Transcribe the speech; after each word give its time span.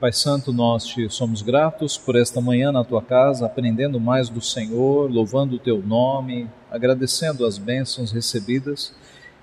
Pai 0.00 0.14
Santo, 0.14 0.50
nós 0.50 0.86
te 0.86 1.10
somos 1.10 1.42
gratos 1.42 1.98
por 1.98 2.16
esta 2.16 2.40
manhã 2.40 2.72
na 2.72 2.82
tua 2.82 3.02
casa, 3.02 3.44
aprendendo 3.44 4.00
mais 4.00 4.30
do 4.30 4.40
Senhor, 4.40 5.12
louvando 5.12 5.56
o 5.56 5.58
teu 5.58 5.82
nome, 5.82 6.48
agradecendo 6.70 7.44
as 7.44 7.58
bênçãos 7.58 8.10
recebidas. 8.10 8.94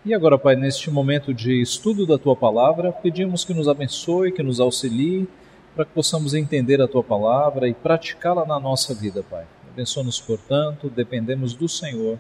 E 0.04 0.16
agora, 0.16 0.36
Pai, 0.36 0.56
neste 0.56 0.90
momento 0.90 1.32
de 1.32 1.62
estudo 1.62 2.08
da 2.08 2.18
tua 2.18 2.36
palavra, 2.36 2.92
pedimos 2.92 3.46
que 3.46 3.54
nos 3.54 3.68
abençoe, 3.68 4.32
que 4.32 4.42
nos 4.42 4.60
auxilie, 4.60 5.30
para 5.76 5.86
que 5.86 5.92
possamos 5.92 6.34
entender 6.34 6.82
a 6.82 6.88
tua 6.88 7.04
palavra 7.04 7.70
e 7.70 7.76
praticá-la 7.76 8.44
na 8.44 8.60
nossa 8.60 8.96
vida, 8.96 9.22
Pai. 9.22 9.46
Abençoa-nos, 9.72 10.20
portanto, 10.20 10.90
dependemos 10.90 11.54
do 11.54 11.70
Senhor. 11.70 12.20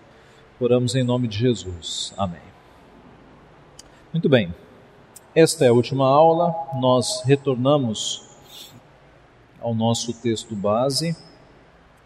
Oramos 0.59 0.93
em 0.93 1.03
nome 1.03 1.27
de 1.27 1.39
Jesus. 1.39 2.13
Amém. 2.15 2.41
Muito 4.13 4.29
bem. 4.29 4.53
Esta 5.33 5.65
é 5.65 5.69
a 5.69 5.73
última 5.73 6.07
aula. 6.07 6.53
Nós 6.79 7.23
retornamos 7.25 8.26
ao 9.61 9.73
nosso 9.73 10.13
texto 10.13 10.55
base, 10.55 11.15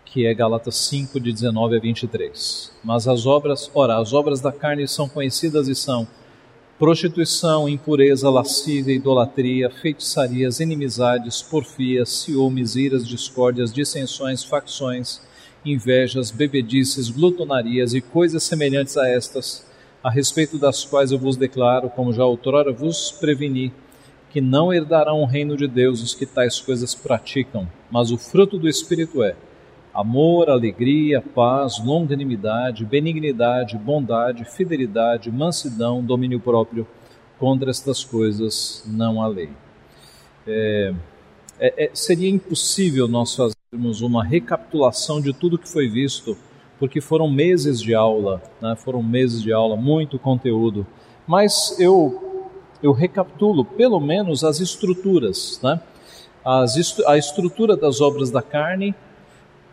que 0.06 0.26
é 0.26 0.34
Galatas 0.34 0.76
5, 0.76 1.20
de 1.20 1.32
19 1.32 1.78
a 1.78 1.80
23. 1.80 2.72
Mas 2.84 3.08
as 3.08 3.26
obras, 3.26 3.72
ora, 3.74 3.98
as 3.98 4.14
obras 4.14 4.42
da 4.42 4.52
carne 4.52 4.88
são 4.88 5.08
conhecidas 5.08 5.68
e 5.68 5.76
são 5.76 6.08
prostituição, 6.78 7.70
impureza, 7.70 8.30
lascívia, 8.30 8.96
idolatria, 8.96 9.70
feitiçarias, 9.70 10.60
inimizades, 10.60 11.42
porfias, 11.42 12.10
ciúmes, 12.10 12.76
iras, 12.76 13.08
discórdias, 13.08 13.72
dissensões, 13.72 14.44
facções, 14.44 15.22
invejas, 15.64 16.32
bebedices, 16.32 17.10
glutonarias 17.10 17.94
e 17.94 18.02
coisas 18.02 18.44
semelhantes 18.44 18.98
a 18.98 19.08
estas, 19.08 19.64
a 20.04 20.10
respeito 20.10 20.58
das 20.58 20.84
quais 20.84 21.12
eu 21.12 21.20
vos 21.20 21.38
declaro, 21.38 21.90
como 21.90 22.12
já 22.12 22.26
outrora 22.26 22.74
vos 22.74 23.12
preveni, 23.12 23.72
que 24.32 24.40
não 24.40 24.74
herdarão 24.74 25.22
o 25.22 25.26
reino 25.26 25.58
de 25.58 25.68
Deus 25.68 26.02
os 26.02 26.16
que 26.16 26.26
tais 26.26 26.60
coisas 26.60 26.96
praticam, 26.96 27.68
mas 27.92 28.12
o 28.12 28.18
fruto 28.18 28.58
do 28.58 28.68
Espírito 28.68 29.22
é 29.22 29.36
amor, 29.94 30.50
alegria, 30.50 31.22
paz, 31.22 31.84
longanimidade, 31.84 32.86
benignidade, 32.86 33.78
bondade, 33.78 34.46
fidelidade, 34.46 35.30
mansidão, 35.30 36.02
domínio 36.02 36.40
próprio. 36.40 36.88
Contra 37.38 37.72
estas 37.72 38.04
coisas 38.04 38.84
não 38.88 39.22
há 39.22 39.28
lei. 39.28 39.50
É, 40.48 40.94
é, 41.60 41.86
é, 41.86 41.92
seria 41.94 42.30
impossível 42.30 43.08
nós 43.08 43.36
fazermos 43.36 44.02
uma 44.02 44.24
recapitulação 44.24 45.20
de 45.20 45.34
tudo 45.34 45.58
que 45.58 45.68
foi 45.68 45.90
visto, 45.90 46.38
porque 46.80 47.02
foram 47.02 47.30
meses 47.30 47.82
de 47.82 47.94
aula, 47.94 48.42
né? 48.62 48.76
foram 48.78 49.04
meses 49.04 49.42
de 49.42 49.52
aula, 49.52 49.76
muito 49.76 50.18
conteúdo. 50.18 50.86
Mas 51.28 51.78
eu 51.80 52.31
eu 52.82 52.92
recapitulo 52.92 53.64
pelo 53.64 54.00
menos 54.00 54.44
as 54.44 54.60
estruturas, 54.60 55.60
né? 55.62 55.80
As, 56.44 56.76
a 57.06 57.18
estrutura 57.18 57.78
das 57.78 58.02
obras 58.02 58.32
da 58.32 58.42
carne, 58.42 58.96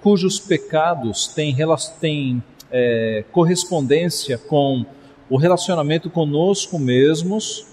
cujos 0.03 0.39
pecados 0.39 1.27
têm, 1.29 1.57
têm 1.99 2.43
é, 2.71 3.25
correspondência 3.33 4.37
com 4.37 4.85
o 5.31 5.37
relacionamento 5.37 6.11
conosco 6.11 6.79
mesmos, 6.79 7.67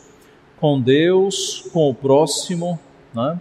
com 0.60 0.80
Deus, 0.80 1.68
com 1.74 1.90
o 1.90 1.94
próximo. 1.94 2.80
Né? 3.14 3.40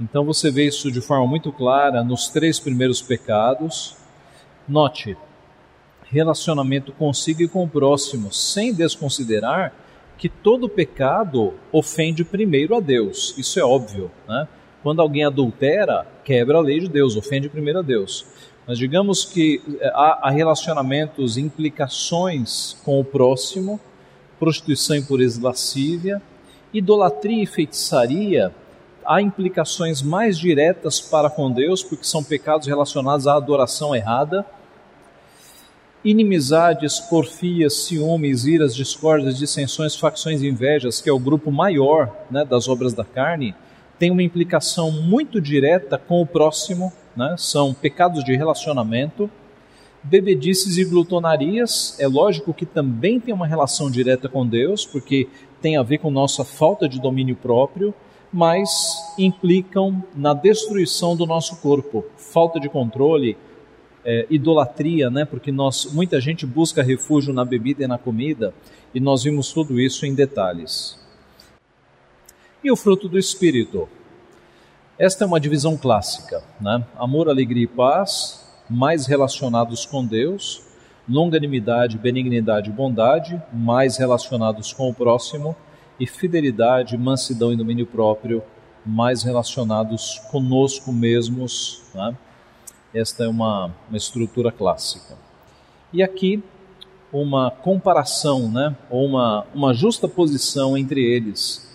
Então 0.00 0.24
você 0.24 0.50
vê 0.50 0.66
isso 0.66 0.90
de 0.90 1.00
forma 1.00 1.26
muito 1.26 1.52
clara 1.52 2.04
nos 2.04 2.28
três 2.28 2.60
primeiros 2.60 3.02
pecados. 3.02 3.96
Note, 4.68 5.16
relacionamento 6.04 6.92
consigo 6.92 7.42
e 7.42 7.48
com 7.48 7.64
o 7.64 7.68
próximo, 7.68 8.32
sem 8.32 8.72
desconsiderar 8.72 9.72
que 10.22 10.28
todo 10.28 10.68
pecado 10.68 11.54
ofende 11.72 12.22
primeiro 12.22 12.76
a 12.76 12.80
Deus. 12.80 13.34
Isso 13.36 13.58
é 13.58 13.64
óbvio, 13.64 14.08
né? 14.28 14.46
Quando 14.80 15.02
alguém 15.02 15.24
adultera, 15.24 16.06
quebra 16.22 16.58
a 16.58 16.60
lei 16.60 16.78
de 16.78 16.88
Deus, 16.88 17.16
ofende 17.16 17.48
primeiro 17.48 17.80
a 17.80 17.82
Deus. 17.82 18.24
Mas 18.64 18.78
digamos 18.78 19.24
que 19.24 19.60
eh, 19.80 19.90
há, 19.92 20.30
relacionamentos, 20.30 21.36
implicações 21.36 22.76
com 22.84 23.00
o 23.00 23.04
próximo, 23.04 23.80
prostituição 24.38 24.94
e 24.94 25.02
pureza 25.02 25.42
lascívia, 25.42 26.22
idolatria 26.72 27.42
e 27.42 27.46
feitiçaria, 27.46 28.54
há 29.04 29.20
implicações 29.20 30.02
mais 30.02 30.38
diretas 30.38 31.00
para 31.00 31.28
com 31.28 31.50
Deus, 31.50 31.82
porque 31.82 32.04
são 32.04 32.22
pecados 32.22 32.68
relacionados 32.68 33.26
à 33.26 33.34
adoração 33.34 33.92
errada. 33.92 34.46
Inimizades, 36.04 36.98
porfias, 36.98 37.74
ciúmes, 37.84 38.44
iras, 38.44 38.74
discórdias, 38.74 39.38
dissensões, 39.38 39.94
facções 39.94 40.42
e 40.42 40.48
invejas, 40.48 41.00
que 41.00 41.08
é 41.08 41.12
o 41.12 41.18
grupo 41.18 41.52
maior 41.52 42.12
né, 42.28 42.44
das 42.44 42.66
obras 42.66 42.92
da 42.92 43.04
carne, 43.04 43.54
tem 44.00 44.10
uma 44.10 44.22
implicação 44.24 44.90
muito 44.90 45.40
direta 45.40 45.96
com 45.96 46.20
o 46.20 46.26
próximo, 46.26 46.92
né? 47.16 47.36
são 47.38 47.72
pecados 47.72 48.24
de 48.24 48.34
relacionamento. 48.34 49.30
Bebedices 50.02 50.76
e 50.76 50.84
glutonarias, 50.84 51.96
é 52.00 52.08
lógico 52.08 52.52
que 52.52 52.66
também 52.66 53.20
tem 53.20 53.32
uma 53.32 53.46
relação 53.46 53.88
direta 53.88 54.28
com 54.28 54.44
Deus, 54.44 54.84
porque 54.84 55.28
tem 55.60 55.76
a 55.76 55.84
ver 55.84 55.98
com 55.98 56.10
nossa 56.10 56.44
falta 56.44 56.88
de 56.88 57.00
domínio 57.00 57.36
próprio, 57.36 57.94
mas 58.32 58.68
implicam 59.16 60.02
na 60.16 60.34
destruição 60.34 61.14
do 61.14 61.24
nosso 61.24 61.54
corpo, 61.58 62.04
falta 62.16 62.58
de 62.58 62.68
controle, 62.68 63.36
é, 64.04 64.26
idolatria, 64.30 65.10
né? 65.10 65.24
Porque 65.24 65.52
nós, 65.52 65.92
muita 65.92 66.20
gente 66.20 66.46
busca 66.46 66.82
refúgio 66.82 67.32
na 67.32 67.44
bebida 67.44 67.84
e 67.84 67.86
na 67.86 67.98
comida, 67.98 68.52
e 68.94 69.00
nós 69.00 69.24
vimos 69.24 69.52
tudo 69.52 69.80
isso 69.80 70.04
em 70.04 70.14
detalhes. 70.14 70.98
E 72.62 72.70
o 72.70 72.76
fruto 72.76 73.08
do 73.08 73.18
Espírito? 73.18 73.88
Esta 74.98 75.24
é 75.24 75.26
uma 75.26 75.40
divisão 75.40 75.76
clássica, 75.76 76.42
né? 76.60 76.84
Amor, 76.96 77.28
alegria 77.28 77.64
e 77.64 77.66
paz, 77.66 78.44
mais 78.68 79.06
relacionados 79.06 79.84
com 79.84 80.04
Deus, 80.04 80.62
longanimidade, 81.08 81.98
benignidade 81.98 82.70
e 82.70 82.72
bondade, 82.72 83.40
mais 83.52 83.96
relacionados 83.96 84.72
com 84.72 84.88
o 84.88 84.94
próximo, 84.94 85.56
e 85.98 86.06
fidelidade, 86.06 86.96
mansidão 86.96 87.52
e 87.52 87.56
domínio 87.56 87.86
próprio, 87.86 88.42
mais 88.84 89.22
relacionados 89.22 90.20
conosco 90.30 90.92
mesmos. 90.92 91.82
Né? 91.94 92.16
Esta 92.94 93.24
é 93.24 93.28
uma, 93.28 93.70
uma 93.88 93.96
estrutura 93.96 94.52
clássica. 94.52 95.16
E 95.92 96.02
aqui 96.02 96.42
uma 97.12 97.50
comparação, 97.50 98.50
né? 98.50 98.74
ou 98.90 99.04
uma, 99.04 99.46
uma 99.54 99.74
justa 99.74 100.08
posição 100.08 100.76
entre 100.76 101.02
eles 101.04 101.72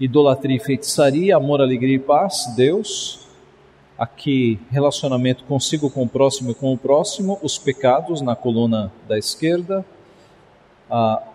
idolatria 0.00 0.56
e 0.56 0.60
feitiçaria, 0.60 1.36
amor, 1.36 1.60
alegria 1.60 1.96
e 1.96 1.98
paz, 1.98 2.46
Deus. 2.56 3.20
Aqui, 3.98 4.58
relacionamento 4.70 5.44
consigo 5.44 5.90
com 5.90 6.02
o 6.02 6.08
próximo 6.08 6.52
e 6.52 6.54
com 6.54 6.72
o 6.72 6.78
próximo, 6.78 7.38
os 7.42 7.58
pecados 7.58 8.22
na 8.22 8.34
coluna 8.34 8.90
da 9.06 9.18
esquerda, 9.18 9.84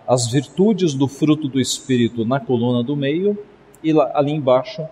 as 0.07 0.27
virtudes 0.31 0.95
do 0.95 1.07
fruto 1.07 1.47
do 1.47 1.59
Espírito 1.59 2.25
na 2.25 2.39
coluna 2.39 2.83
do 2.83 2.95
meio, 2.95 3.37
e 3.83 3.91
ali 4.15 4.31
embaixo, 4.31 4.83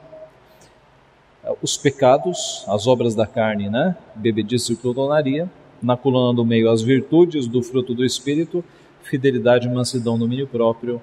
os 1.62 1.78
pecados, 1.78 2.64
as 2.68 2.88
obras 2.88 3.16
da 3.16 3.28
carne, 3.28 3.70
né? 3.70 3.96
Bebedice 4.16 4.74
e 4.74 4.76
clodonaria. 4.76 5.50
Na 5.82 5.98
coluna 5.98 6.34
do 6.34 6.46
meio, 6.46 6.70
as 6.70 6.82
virtudes 6.82 7.46
do 7.48 7.62
fruto 7.62 7.94
do 7.94 8.06
Espírito, 8.06 8.64
fidelidade, 9.02 9.68
mansidão, 9.68 10.18
domínio 10.18 10.48
próprio 10.48 11.02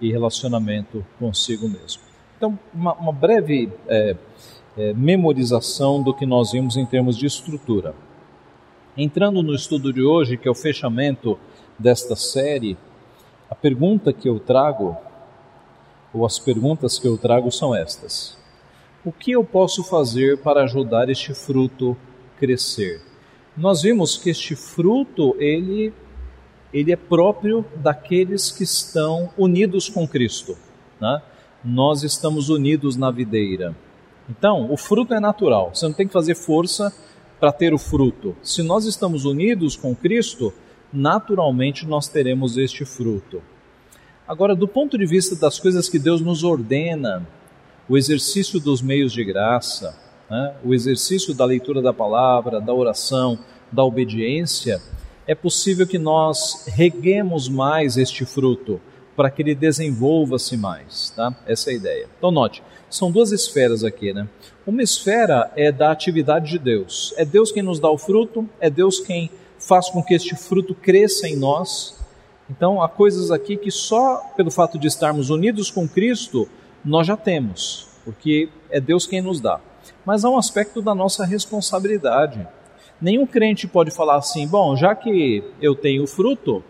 e 0.00 0.10
relacionamento 0.10 1.04
consigo 1.18 1.68
mesmo. 1.68 2.02
Então, 2.36 2.58
uma, 2.72 2.94
uma 2.94 3.12
breve 3.12 3.70
é, 3.86 4.16
é, 4.76 4.92
memorização 4.94 6.02
do 6.02 6.14
que 6.14 6.24
nós 6.24 6.52
vimos 6.52 6.76
em 6.76 6.86
termos 6.86 7.16
de 7.16 7.26
estrutura. 7.26 7.94
Entrando 8.96 9.42
no 9.42 9.54
estudo 9.54 9.92
de 9.92 10.02
hoje, 10.02 10.36
que 10.36 10.48
é 10.48 10.50
o 10.50 10.54
fechamento 10.54 11.38
desta 11.78 12.16
série, 12.16 12.76
a 13.48 13.54
pergunta 13.54 14.12
que 14.12 14.28
eu 14.28 14.40
trago, 14.40 14.96
ou 16.12 16.26
as 16.26 16.38
perguntas 16.38 16.98
que 16.98 17.06
eu 17.06 17.16
trago 17.16 17.50
são 17.50 17.74
estas: 17.74 18.36
O 19.04 19.10
que 19.12 19.32
eu 19.32 19.44
posso 19.44 19.82
fazer 19.82 20.38
para 20.38 20.64
ajudar 20.64 21.08
este 21.08 21.34
fruto 21.34 21.96
crescer? 22.38 23.00
Nós 23.56 23.82
vimos 23.82 24.16
que 24.16 24.30
este 24.30 24.54
fruto, 24.54 25.36
ele, 25.38 25.92
ele 26.72 26.92
é 26.92 26.96
próprio 26.96 27.64
daqueles 27.76 28.50
que 28.50 28.62
estão 28.62 29.30
unidos 29.36 29.88
com 29.88 30.06
Cristo. 30.06 30.56
Né? 31.00 31.20
nós 31.64 32.02
estamos 32.02 32.48
unidos 32.48 32.96
na 32.96 33.10
videira. 33.10 33.74
Então, 34.28 34.70
o 34.70 34.76
fruto 34.76 35.14
é 35.14 35.20
natural, 35.20 35.72
você 35.74 35.86
não 35.86 35.92
tem 35.92 36.06
que 36.06 36.12
fazer 36.12 36.34
força 36.34 36.92
para 37.38 37.52
ter 37.52 37.74
o 37.74 37.78
fruto. 37.78 38.36
Se 38.42 38.62
nós 38.62 38.84
estamos 38.84 39.24
unidos 39.24 39.76
com 39.76 39.94
Cristo, 39.94 40.52
naturalmente 40.92 41.86
nós 41.86 42.08
teremos 42.08 42.56
este 42.56 42.84
fruto. 42.84 43.42
Agora, 44.26 44.54
do 44.54 44.68
ponto 44.68 44.96
de 44.96 45.04
vista 45.04 45.34
das 45.34 45.58
coisas 45.58 45.88
que 45.88 45.98
Deus 45.98 46.20
nos 46.20 46.44
ordena, 46.44 47.26
o 47.92 47.98
exercício 47.98 48.58
dos 48.58 48.80
meios 48.80 49.12
de 49.12 49.22
graça, 49.22 49.94
né, 50.30 50.54
o 50.64 50.72
exercício 50.72 51.34
da 51.34 51.44
leitura 51.44 51.82
da 51.82 51.92
palavra, 51.92 52.58
da 52.58 52.72
oração, 52.72 53.38
da 53.70 53.84
obediência, 53.84 54.80
é 55.26 55.34
possível 55.34 55.86
que 55.86 55.98
nós 55.98 56.64
reguemos 56.68 57.50
mais 57.50 57.98
este 57.98 58.24
fruto 58.24 58.80
para 59.14 59.30
que 59.30 59.42
ele 59.42 59.54
desenvolva-se 59.54 60.56
mais, 60.56 61.10
tá? 61.10 61.36
Essa 61.46 61.68
é 61.68 61.72
a 61.74 61.76
ideia. 61.76 62.08
Então 62.16 62.30
note, 62.30 62.62
são 62.88 63.12
duas 63.12 63.30
esferas 63.30 63.84
aqui, 63.84 64.14
né? 64.14 64.26
Uma 64.66 64.82
esfera 64.82 65.52
é 65.54 65.70
da 65.70 65.92
atividade 65.92 66.50
de 66.50 66.58
Deus. 66.58 67.12
É 67.18 67.26
Deus 67.26 67.52
quem 67.52 67.62
nos 67.62 67.78
dá 67.78 67.90
o 67.90 67.98
fruto, 67.98 68.48
é 68.58 68.70
Deus 68.70 69.00
quem 69.00 69.30
faz 69.58 69.90
com 69.90 70.02
que 70.02 70.14
este 70.14 70.34
fruto 70.34 70.74
cresça 70.74 71.28
em 71.28 71.36
nós. 71.36 71.94
Então 72.48 72.82
há 72.82 72.88
coisas 72.88 73.30
aqui 73.30 73.54
que 73.54 73.70
só 73.70 74.32
pelo 74.34 74.50
fato 74.50 74.78
de 74.78 74.86
estarmos 74.86 75.28
unidos 75.28 75.70
com 75.70 75.86
Cristo 75.86 76.48
nós 76.84 77.06
já 77.06 77.16
temos, 77.16 77.88
porque 78.04 78.48
é 78.70 78.80
Deus 78.80 79.06
quem 79.06 79.22
nos 79.22 79.40
dá. 79.40 79.60
Mas 80.04 80.24
há 80.24 80.30
um 80.30 80.36
aspecto 80.36 80.82
da 80.82 80.94
nossa 80.94 81.24
responsabilidade. 81.24 82.46
Nenhum 83.00 83.26
crente 83.26 83.66
pode 83.66 83.90
falar 83.90 84.16
assim: 84.16 84.46
bom, 84.46 84.76
já 84.76 84.94
que 84.94 85.44
eu 85.60 85.74
tenho 85.74 86.06
fruto, 86.06 86.62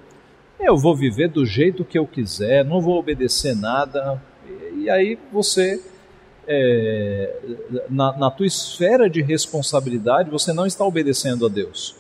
eu 0.59 0.77
vou 0.77 0.95
viver 0.95 1.29
do 1.29 1.45
jeito 1.45 1.85
que 1.85 1.99
eu 1.99 2.07
quiser, 2.07 2.65
não 2.65 2.81
vou 2.81 2.99
obedecer 2.99 3.57
nada. 3.57 4.23
E 4.77 4.89
aí 4.89 5.19
você, 5.33 5.83
é, 6.47 7.37
na, 7.89 8.17
na 8.17 8.31
tua 8.31 8.47
esfera 8.47 9.09
de 9.09 9.23
responsabilidade, 9.23 10.31
você 10.31 10.53
não 10.53 10.67
está 10.67 10.85
obedecendo 10.85 11.47
a 11.47 11.49
Deus. 11.49 11.97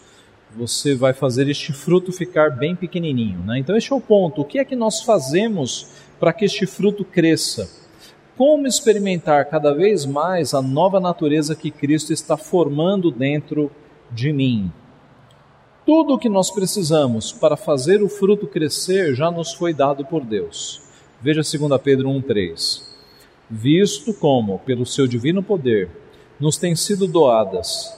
Você 0.56 0.94
vai 0.94 1.14
fazer 1.14 1.49
este 1.49 1.73
fruto 1.73 2.12
ficar 2.12 2.50
bem 2.50 2.76
pequenininho. 2.76 3.38
Né? 3.41 3.59
Então, 3.59 3.75
este 3.75 3.91
é 3.93 3.97
o 3.97 4.00
ponto. 4.00 4.43
O 4.43 4.44
que 4.44 4.59
é 4.59 4.64
que 4.64 4.76
nós 4.76 5.00
fazemos 5.00 5.88
para 6.20 6.32
que 6.32 6.44
este 6.44 6.67
fruto 6.67 7.05
cresça? 7.05 7.81
Como 8.44 8.66
experimentar 8.66 9.44
cada 9.44 9.72
vez 9.72 10.04
mais 10.04 10.52
a 10.52 10.60
nova 10.60 10.98
natureza 10.98 11.54
que 11.54 11.70
Cristo 11.70 12.12
está 12.12 12.36
formando 12.36 13.08
dentro 13.08 13.70
de 14.10 14.32
mim? 14.32 14.72
Tudo 15.86 16.14
o 16.14 16.18
que 16.18 16.28
nós 16.28 16.50
precisamos 16.50 17.30
para 17.30 17.56
fazer 17.56 18.02
o 18.02 18.08
fruto 18.08 18.48
crescer 18.48 19.14
já 19.14 19.30
nos 19.30 19.54
foi 19.54 19.72
dado 19.72 20.04
por 20.04 20.24
Deus. 20.24 20.82
Veja 21.20 21.40
2 21.40 21.80
Pedro 21.80 22.08
1,3. 22.08 22.82
Visto 23.48 24.12
como, 24.12 24.58
pelo 24.58 24.84
seu 24.84 25.06
divino 25.06 25.40
poder, 25.40 25.88
nos 26.40 26.56
têm 26.56 26.74
sido 26.74 27.06
doadas 27.06 27.96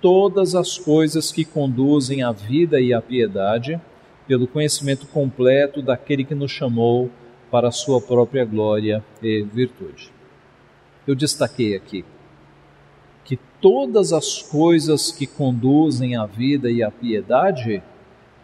todas 0.00 0.54
as 0.54 0.78
coisas 0.78 1.32
que 1.32 1.44
conduzem 1.44 2.22
à 2.22 2.30
vida 2.30 2.80
e 2.80 2.94
à 2.94 3.02
piedade, 3.02 3.80
pelo 4.28 4.46
conhecimento 4.46 5.08
completo 5.08 5.82
daquele 5.82 6.22
que 6.22 6.36
nos 6.36 6.52
chamou 6.52 7.10
para 7.50 7.68
a 7.68 7.72
sua 7.72 8.00
própria 8.00 8.44
glória 8.44 9.04
e 9.22 9.42
virtude. 9.42 10.10
Eu 11.06 11.14
destaquei 11.14 11.74
aqui 11.74 12.04
que 13.24 13.38
todas 13.60 14.12
as 14.12 14.42
coisas 14.42 15.12
que 15.12 15.26
conduzem 15.26 16.16
à 16.16 16.26
vida 16.26 16.70
e 16.70 16.82
à 16.82 16.90
piedade 16.90 17.82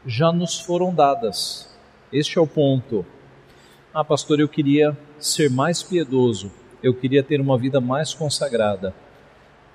já 0.06 0.32
nos 0.32 0.61
foram 0.61 0.94
dadas. 0.94 1.69
Este 2.12 2.38
é 2.38 2.41
o 2.41 2.47
ponto. 2.47 3.05
Ah, 3.93 4.05
pastor, 4.05 4.41
eu 4.41 4.49
queria 4.49 4.97
ser 5.19 5.50
mais 5.50 5.82
piedoso, 5.82 6.53
eu 6.82 6.94
queria 6.94 7.23
ter 7.23 7.41
uma 7.41 7.58
vida 7.58 7.81
mais 7.81 8.14
consagrada. 8.14 8.94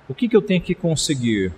O 0.07 0.13
que, 0.13 0.27
que 0.27 0.35
eu 0.35 0.41
tenho 0.41 0.61
que 0.61 0.75
conseguir? 0.75 1.53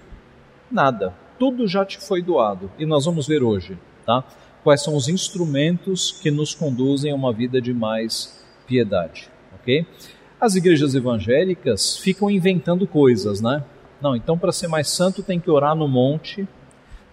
Nada. 0.72 1.14
Tudo 1.38 1.68
já 1.68 1.86
te 1.86 2.00
foi 2.00 2.22
doado. 2.22 2.72
E 2.80 2.86
nós 2.86 3.06
vamos 3.06 3.28
ver 3.28 3.44
hoje, 3.44 3.78
tá? 4.06 4.24
Quais 4.64 4.82
são 4.82 4.96
os 4.96 5.10
instrumentos 5.10 6.12
que 6.12 6.32
nos 6.32 6.56
conduzem 6.56 7.12
a 7.12 7.16
uma 7.16 7.34
vida 7.34 7.62
de 7.62 7.74
mais 7.74 8.44
piedade, 8.66 9.30
ok? 9.54 9.86
As 10.40 10.56
igrejas 10.56 10.96
evangélicas 10.96 11.98
ficam 11.98 12.30
inventando 12.30 12.88
coisas, 12.88 13.42
né? 13.42 13.64
Não, 14.02 14.16
então 14.16 14.38
para 14.38 14.52
ser 14.52 14.68
mais 14.68 14.90
santo 14.90 15.22
tem 15.22 15.40
que 15.40 15.50
orar 15.50 15.76
no 15.76 15.88
monte, 15.88 16.48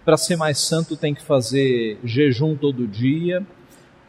para 0.05 0.17
ser 0.17 0.37
mais 0.37 0.59
santo 0.59 0.97
tem 0.97 1.15
que 1.15 1.23
fazer 1.23 1.99
jejum 2.05 2.57
todo 2.57 2.87
dia, 2.87 3.45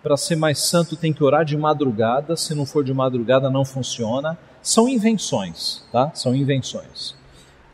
para 0.02 0.18
ser 0.18 0.36
mais 0.36 0.60
santo 0.60 0.96
tem 0.96 1.14
que 1.14 1.24
orar 1.24 1.46
de 1.46 1.56
madrugada, 1.58 2.36
se 2.36 2.56
não 2.56 2.66
for 2.66 2.84
de 2.84 2.94
madrugada 2.94 3.50
não 3.50 3.64
funciona. 3.64 4.38
São 4.62 4.88
invenções, 4.88 5.84
tá? 5.92 6.12
São 6.14 6.34
invenções. 6.34 7.16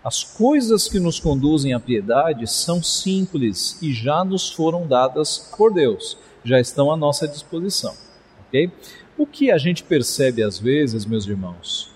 As 0.07 0.23
coisas 0.23 0.87
que 0.87 1.01
nos 1.01 1.19
conduzem 1.19 1.73
à 1.73 1.81
piedade 1.81 2.47
são 2.47 2.81
simples 2.81 3.77
e 3.81 3.91
já 3.91 4.23
nos 4.23 4.49
foram 4.49 4.87
dadas 4.87 5.53
por 5.57 5.73
Deus, 5.73 6.17
já 6.45 6.61
estão 6.61 6.89
à 6.89 6.95
nossa 6.95 7.27
disposição, 7.27 7.93
ok? 8.39 8.71
O 9.17 9.27
que 9.27 9.51
a 9.51 9.57
gente 9.57 9.83
percebe 9.83 10.41
às 10.41 10.57
vezes, 10.57 11.05
meus 11.05 11.27
irmãos, 11.27 11.91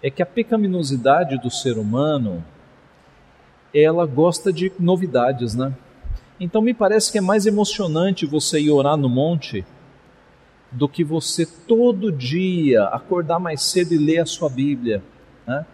é 0.00 0.08
que 0.08 0.22
a 0.22 0.26
pecaminosidade 0.26 1.40
do 1.40 1.50
ser 1.50 1.76
humano 1.76 2.44
ela 3.74 4.06
gosta 4.06 4.52
de 4.52 4.70
novidades, 4.78 5.52
né? 5.56 5.74
Então 6.38 6.62
me 6.62 6.72
parece 6.72 7.10
que 7.10 7.18
é 7.18 7.20
mais 7.20 7.46
emocionante 7.46 8.26
você 8.26 8.60
ir 8.60 8.70
orar 8.70 8.96
no 8.96 9.08
monte 9.08 9.66
do 10.70 10.88
que 10.88 11.02
você 11.02 11.44
todo 11.44 12.12
dia 12.12 12.84
acordar 12.84 13.40
mais 13.40 13.60
cedo 13.60 13.92
e 13.92 13.98
ler 13.98 14.20
a 14.20 14.26
sua 14.26 14.48
Bíblia. 14.48 15.02
Né? 15.44 15.66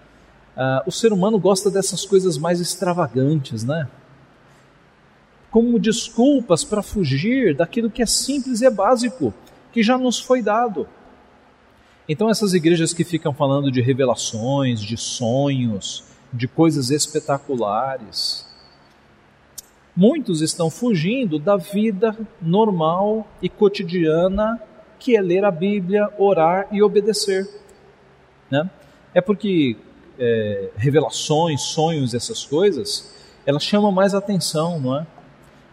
Ah, 0.57 0.83
o 0.87 0.91
ser 0.91 1.13
humano 1.13 1.39
gosta 1.39 1.71
dessas 1.71 2.07
coisas 2.07 2.39
mais 2.39 2.61
extravagantes, 2.61 3.63
né? 3.63 3.89
Como 5.51 5.79
desculpas 5.79 6.65
para 6.65 6.83
fugir 6.83 7.55
daquilo 7.55 7.91
que 7.91 8.03
é 8.03 8.07
simples 8.07 8.61
e 8.61 8.67
é 8.67 8.71
básico 8.71 9.35
que 9.73 9.83
já 9.83 9.99
nos 9.99 10.19
foi 10.19 10.41
dado. 10.41 10.89
Então, 12.09 12.31
essas 12.31 12.55
igrejas 12.55 12.95
que 12.95 13.05
ficam 13.05 13.35
falando 13.35 13.71
de 13.71 13.83
revelações, 13.83 14.81
de 14.81 14.97
sonhos, 14.97 16.05
de 16.33 16.47
coisas 16.47 16.91
espetaculares, 16.91 18.47
muitos 19.95 20.41
estão 20.41 20.71
fugindo 20.71 21.39
da 21.39 21.57
vida 21.57 22.17
normal 22.41 23.27
e 23.43 23.49
cotidiana 23.49 24.61
que 24.99 25.17
é 25.17 25.21
ler 25.21 25.45
a 25.45 25.51
Bíblia, 25.51 26.09
orar 26.17 26.69
e 26.73 26.83
obedecer. 26.83 27.47
Né? 28.51 28.71
É 29.13 29.21
porque 29.21 29.77
é, 30.19 30.71
revelações, 30.77 31.63
sonhos, 31.63 32.15
essas 32.15 32.45
coisas, 32.45 33.15
elas 33.45 33.63
chamam 33.63 33.93
mais 33.93 34.15
atenção, 34.15 34.81
não 34.81 34.99
é? 34.99 35.07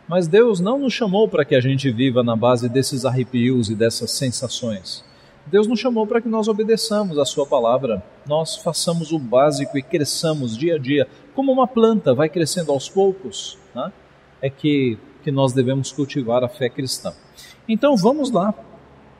Mas 0.07 0.27
Deus 0.27 0.59
não 0.59 0.77
nos 0.77 0.93
chamou 0.93 1.27
para 1.27 1.45
que 1.45 1.55
a 1.55 1.61
gente 1.61 1.89
viva 1.89 2.23
na 2.23 2.35
base 2.35 2.67
desses 2.67 3.05
arrepios 3.05 3.69
e 3.69 3.75
dessas 3.75 4.11
sensações. 4.11 5.03
Deus 5.45 5.67
nos 5.67 5.79
chamou 5.79 6.07
para 6.07 6.21
que 6.21 6.29
nós 6.29 6.47
obedeçamos 6.47 7.17
a 7.17 7.25
Sua 7.25 7.45
palavra, 7.45 8.03
nós 8.25 8.55
façamos 8.55 9.11
o 9.11 9.19
básico 9.19 9.77
e 9.77 9.81
cresçamos 9.81 10.57
dia 10.57 10.75
a 10.75 10.77
dia, 10.77 11.07
como 11.35 11.51
uma 11.51 11.67
planta 11.67 12.13
vai 12.13 12.29
crescendo 12.29 12.71
aos 12.71 12.89
poucos, 12.89 13.57
né? 13.75 13.91
é 14.41 14.49
que, 14.49 14.97
que 15.23 15.31
nós 15.31 15.53
devemos 15.53 15.91
cultivar 15.91 16.43
a 16.43 16.49
fé 16.49 16.69
cristã. 16.69 17.13
Então 17.67 17.95
vamos 17.97 18.31
lá 18.31 18.53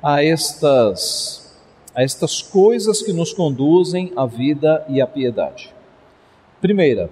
a 0.02 0.24
estas, 0.24 1.43
a 1.96 2.02
estas 2.02 2.42
coisas 2.42 3.02
que 3.02 3.14
nos 3.14 3.34
conduzem 3.34 4.12
à 4.16 4.26
vida 4.26 4.86
e 4.90 5.02
à 5.02 5.08
piedade. 5.08 5.74
Primeira, 6.60 7.10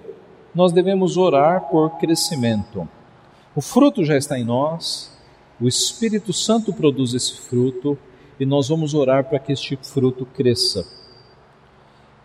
nós 0.54 0.72
devemos 0.72 1.16
orar 1.16 1.68
por 1.68 1.98
crescimento. 1.98 2.88
O 3.54 3.60
fruto 3.60 4.04
já 4.04 4.16
está 4.16 4.38
em 4.38 4.44
nós, 4.44 5.12
o 5.60 5.68
Espírito 5.68 6.32
Santo 6.32 6.72
produz 6.72 7.14
esse 7.14 7.34
fruto 7.34 7.96
e 8.40 8.44
nós 8.44 8.68
vamos 8.68 8.94
orar 8.94 9.24
para 9.24 9.38
que 9.38 9.52
este 9.52 9.78
fruto 9.80 10.26
cresça. 10.26 10.84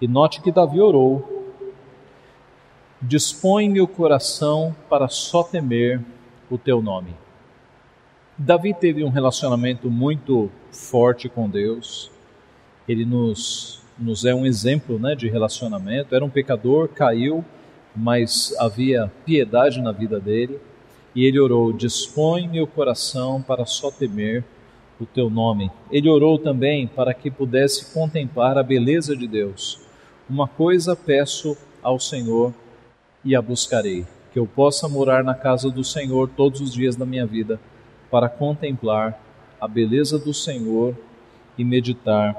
E 0.01 0.07
note 0.07 0.41
que 0.41 0.51
Davi 0.51 0.79
orou: 0.79 1.45
Dispõe-me 3.01 3.79
o 3.79 3.87
coração 3.87 4.75
para 4.89 5.07
só 5.07 5.43
temer 5.43 6.03
o 6.49 6.57
teu 6.57 6.81
nome. 6.81 7.13
Davi 8.37 8.73
teve 8.73 9.03
um 9.03 9.09
relacionamento 9.09 9.89
muito 9.89 10.49
forte 10.71 11.27
com 11.27 11.49
Deus. 11.49 12.11
Ele 12.87 13.05
nos, 13.05 13.81
nos 13.97 14.25
é 14.25 14.33
um 14.33 14.45
exemplo 14.45 14.97
né, 14.97 15.15
de 15.15 15.27
relacionamento. 15.27 16.15
Era 16.15 16.23
um 16.23 16.29
pecador, 16.29 16.87
caiu, 16.87 17.43
mas 17.95 18.55
havia 18.59 19.11
piedade 19.25 19.81
na 19.81 19.91
vida 19.91 20.19
dele 20.19 20.59
e 21.17 21.25
ele 21.25 21.39
orou: 21.39 21.73
Dispõe 21.73 22.47
meu 22.47 22.67
coração 22.67 23.41
para 23.41 23.65
só 23.65 23.89
temer 23.89 24.43
o 24.99 25.05
teu 25.05 25.29
nome. 25.29 25.71
Ele 25.91 26.07
orou 26.07 26.37
também 26.37 26.87
para 26.87 27.13
que 27.13 27.31
pudesse 27.31 27.91
contemplar 27.93 28.57
a 28.57 28.63
beleza 28.63 29.15
de 29.15 29.27
Deus. 29.27 29.79
Uma 30.29 30.47
coisa 30.47 30.95
peço 30.95 31.57
ao 31.81 31.99
Senhor 31.99 32.53
e 33.25 33.35
a 33.35 33.41
buscarei: 33.41 34.05
que 34.31 34.37
eu 34.37 34.45
possa 34.45 34.87
morar 34.87 35.23
na 35.23 35.33
casa 35.33 35.71
do 35.71 35.83
Senhor 35.83 36.29
todos 36.29 36.61
os 36.61 36.71
dias 36.71 36.95
da 36.95 37.05
minha 37.05 37.25
vida, 37.25 37.59
para 38.11 38.29
contemplar 38.29 39.19
a 39.59 39.67
beleza 39.67 40.19
do 40.19 40.33
Senhor 40.33 40.95
e 41.57 41.63
meditar 41.63 42.35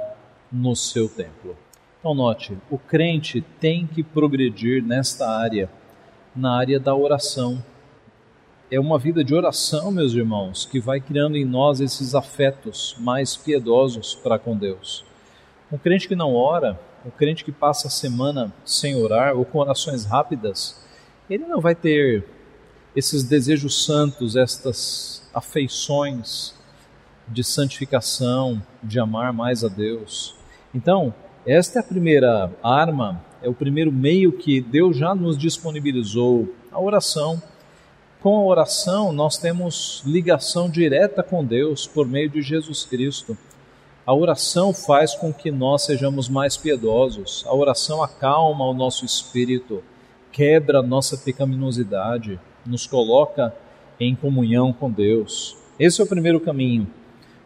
no 0.51 0.75
seu 0.75 1.09
templo. 1.09 1.57
Então, 2.01 2.15
note: 2.15 2.57
o 2.71 2.79
crente 2.79 3.41
tem 3.61 3.87
que 3.87 4.03
progredir 4.03 4.83
nesta 4.83 5.29
área, 5.29 5.71
na 6.35 6.57
área 6.57 6.79
da 6.79 6.95
oração 6.95 7.63
é 8.71 8.79
uma 8.79 8.99
vida 8.99 9.25
de 9.25 9.35
oração, 9.35 9.91
meus 9.91 10.13
irmãos, 10.13 10.67
que 10.67 10.79
vai 10.79 11.01
criando 11.01 11.37
em 11.37 11.45
nós 11.45 11.81
esses 11.81 12.15
afetos 12.15 12.95
mais 12.99 13.35
piedosos 13.35 14.15
para 14.15 14.39
com 14.39 14.55
Deus. 14.55 15.05
Um 15.73 15.79
crente 15.79 16.07
que 16.07 16.15
não 16.15 16.35
ora, 16.35 16.79
um 17.05 17.11
crente 17.11 17.45
que 17.45 17.53
passa 17.53 17.89
a 17.89 17.91
semana 17.91 18.53
sem 18.67 18.95
orar 18.95 19.35
ou 19.35 19.45
com 19.47 19.59
orações 19.59 20.05
rápidas, 20.05 20.85
ele 21.31 21.47
não 21.47 21.61
vai 21.61 21.75
ter 21.75 22.27
esses 22.95 23.23
desejos 23.25 23.87
santos, 23.87 24.37
estas 24.37 25.27
afeições 25.33 26.55
de 27.27 27.43
santificação, 27.43 28.63
de 28.83 28.99
amar 28.99 29.33
mais 29.33 29.65
a 29.65 29.69
Deus. 29.69 30.35
Então, 30.75 31.15
esta 31.47 31.79
é 31.79 31.81
a 31.81 31.85
primeira 31.85 32.51
arma, 32.63 33.25
é 33.43 33.49
o 33.49 33.55
primeiro 33.55 33.91
meio 33.91 34.33
que 34.33 34.61
Deus 34.61 34.97
já 34.97 35.15
nos 35.15 35.39
disponibilizou, 35.39 36.55
a 36.71 36.81
oração. 36.81 37.43
Com 38.21 38.37
a 38.37 38.45
oração, 38.45 39.13
nós 39.13 39.39
temos 39.39 40.03
ligação 40.05 40.69
direta 40.69 41.23
com 41.23 41.45
Deus 41.45 41.87
por 41.87 42.07
meio 42.07 42.29
de 42.29 42.43
Jesus 42.43 42.85
Cristo. 42.85 43.39
A 44.05 44.13
oração 44.13 44.75
faz 44.75 45.15
com 45.15 45.33
que 45.33 45.51
nós 45.51 45.83
sejamos 45.83 46.29
mais 46.29 46.57
piedosos. 46.57 47.45
A 47.47 47.55
oração 47.55 48.03
acalma 48.03 48.65
o 48.67 48.75
nosso 48.75 49.05
espírito, 49.05 49.83
quebra 50.33 50.81
a 50.81 50.83
nossa 50.83 51.17
pecaminosidade, 51.17 52.39
nos 52.67 52.87
coloca 52.87 53.55
em 53.99 54.15
comunhão 54.15 54.73
com 54.73 54.91
Deus. 54.91 55.57
Esse 55.79 56.01
é 56.01 56.05
o 56.05 56.09
primeiro 56.09 56.41
caminho, 56.41 56.87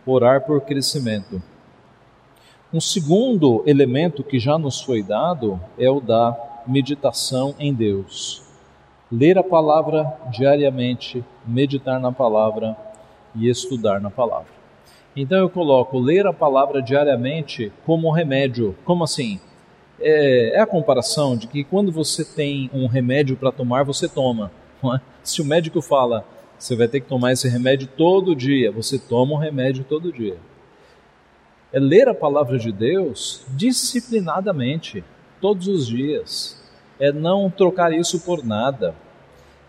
orar 0.07 0.41
por 0.41 0.61
crescimento. 0.63 1.43
Um 2.73 2.81
segundo 2.81 3.63
elemento 3.67 4.25
que 4.25 4.39
já 4.39 4.57
nos 4.57 4.81
foi 4.81 5.03
dado 5.03 5.61
é 5.79 5.91
o 5.91 6.01
da 6.01 6.35
meditação 6.67 7.55
em 7.59 7.75
Deus. 7.75 8.43
Ler 9.11 9.37
a 9.37 9.43
palavra 9.43 10.11
diariamente, 10.31 11.23
meditar 11.47 12.01
na 12.01 12.11
palavra 12.11 12.75
e 13.35 13.47
estudar 13.47 14.01
na 14.01 14.11
palavra. 14.11 14.49
Então 15.15 15.37
eu 15.37 15.51
coloco 15.51 15.99
ler 15.99 16.27
a 16.27 16.33
palavra 16.33 16.81
diariamente 16.81 17.71
como 17.85 18.11
remédio. 18.11 18.75
Como 18.87 19.05
assim? 19.05 19.39
É, 20.01 20.57
é 20.57 20.61
a 20.61 20.67
comparação 20.67 21.37
de 21.37 21.49
que 21.49 21.65
quando 21.65 21.93
você 21.93 22.25
tem 22.25 22.71
um 22.73 22.87
remédio 22.87 23.37
para 23.37 23.53
tomar, 23.53 23.83
você 23.83 24.09
toma. 24.09 24.51
É? 24.83 24.99
Se 25.23 25.43
o 25.43 25.45
médico 25.45 25.83
fala, 25.83 26.25
você 26.59 26.75
vai 26.75 26.89
ter 26.89 27.01
que 27.01 27.07
tomar 27.07 27.33
esse 27.33 27.47
remédio 27.51 27.87
todo 27.87 28.35
dia. 28.35 28.73
Você 28.73 28.99
toma 28.99 29.35
o 29.35 29.39
remédio 29.39 29.85
todo 29.85 30.11
dia. 30.11 30.39
É 31.73 31.81
ler 31.81 32.07
a 32.09 32.15
palavra 32.15 32.59
de 32.59 32.71
Deus 32.71 33.43
disciplinadamente, 33.49 35.03
todos 35.41 35.69
os 35.69 35.87
dias. 35.87 36.63
É 37.01 37.11
não 37.11 37.49
trocar 37.49 37.93
isso 37.93 38.21
por 38.21 38.45
nada. 38.45 38.95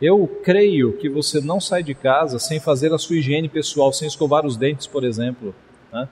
Eu 0.01 0.27
creio 0.43 0.91
que 0.97 1.07
você 1.07 1.39
não 1.39 1.61
sai 1.61 1.81
de 1.81 1.93
casa 1.93 2.37
sem 2.39 2.59
fazer 2.59 2.93
a 2.93 2.97
sua 2.97 3.15
higiene 3.15 3.47
pessoal, 3.47 3.93
sem 3.93 4.05
escovar 4.05 4.45
os 4.45 4.57
dentes, 4.57 4.85
por 4.85 5.05
exemplo. 5.05 5.55
Né? 5.93 6.09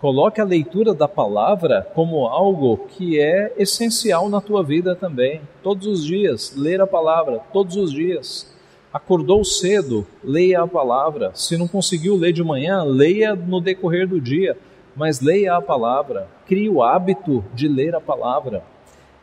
Coloque 0.00 0.40
a 0.40 0.44
leitura 0.44 0.94
da 0.94 1.08
palavra 1.08 1.88
como 1.92 2.26
algo 2.26 2.86
que 2.88 3.18
é 3.18 3.52
essencial 3.58 4.28
na 4.28 4.40
tua 4.40 4.62
vida 4.62 4.94
também. 4.94 5.40
Todos 5.60 5.88
os 5.88 6.04
dias, 6.04 6.54
ler 6.56 6.80
a 6.80 6.86
palavra, 6.86 7.40
todos 7.52 7.76
os 7.76 7.92
dias. 7.92 8.52
Acordou 8.92 9.44
cedo, 9.44 10.06
leia 10.22 10.62
a 10.62 10.68
palavra. 10.68 11.32
Se 11.34 11.56
não 11.56 11.66
conseguiu 11.66 12.14
ler 12.14 12.32
de 12.32 12.44
manhã, 12.44 12.84
leia 12.84 13.34
no 13.34 13.60
decorrer 13.60 14.06
do 14.06 14.20
dia, 14.20 14.56
mas 14.94 15.20
leia 15.20 15.56
a 15.56 15.62
palavra. 15.62 16.28
Crie 16.46 16.68
o 16.68 16.82
hábito 16.82 17.44
de 17.54 17.68
ler 17.68 17.94
a 17.94 18.00
palavra. 18.00 18.62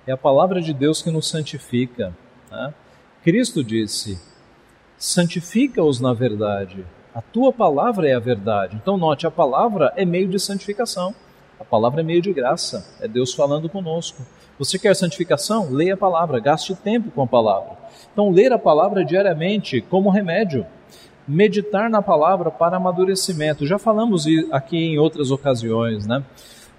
É 0.07 0.11
a 0.11 0.17
palavra 0.17 0.61
de 0.61 0.73
Deus 0.73 1.01
que 1.01 1.11
nos 1.11 1.27
santifica. 1.27 2.15
Né? 2.51 2.73
Cristo 3.23 3.63
disse: 3.63 4.19
santifica-os 4.97 5.99
na 5.99 6.13
verdade. 6.13 6.85
A 7.13 7.21
tua 7.21 7.51
palavra 7.51 8.07
é 8.07 8.13
a 8.13 8.19
verdade. 8.19 8.75
Então, 8.75 8.97
note: 8.97 9.27
a 9.27 9.31
palavra 9.31 9.93
é 9.95 10.05
meio 10.05 10.27
de 10.27 10.39
santificação. 10.39 11.13
A 11.59 11.63
palavra 11.63 12.01
é 12.01 12.03
meio 12.03 12.21
de 12.21 12.31
graça. 12.31 12.95
É 13.01 13.07
Deus 13.07 13.33
falando 13.33 13.69
conosco. 13.69 14.23
Você 14.57 14.77
quer 14.77 14.95
santificação? 14.95 15.69
Leia 15.71 15.93
a 15.93 15.97
palavra, 15.97 16.39
gaste 16.39 16.75
tempo 16.75 17.11
com 17.11 17.21
a 17.21 17.27
palavra. 17.27 17.77
Então, 18.11 18.29
ler 18.29 18.51
a 18.51 18.59
palavra 18.59 19.03
diariamente 19.03 19.81
como 19.81 20.09
remédio, 20.09 20.65
meditar 21.29 21.91
na 21.91 22.01
palavra 22.01 22.49
para 22.49 22.77
amadurecimento. 22.77 23.67
Já 23.67 23.77
falamos 23.77 24.25
aqui 24.51 24.77
em 24.77 24.97
outras 24.97 25.29
ocasiões, 25.29 26.07
né? 26.07 26.23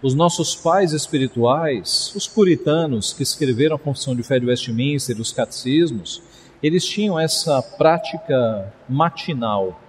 Os 0.03 0.13
nossos 0.13 0.57
pais 0.57 0.93
espirituais, 0.93 2.13
os 2.17 2.27
puritanos 2.27 3.13
que 3.13 3.23
escreveram 3.23 3.77
a 3.77 3.79
Confissão 3.79 4.17
de 4.17 4.25
Fé 4.25 4.41
de 4.41 4.47
Westminster, 4.47 5.21
os 5.21 5.31
catecismos, 5.31 6.21
eles 6.61 6.85
tinham 6.85 7.19
essa 7.19 7.63
prática 7.63 8.73
matinal 8.89 9.81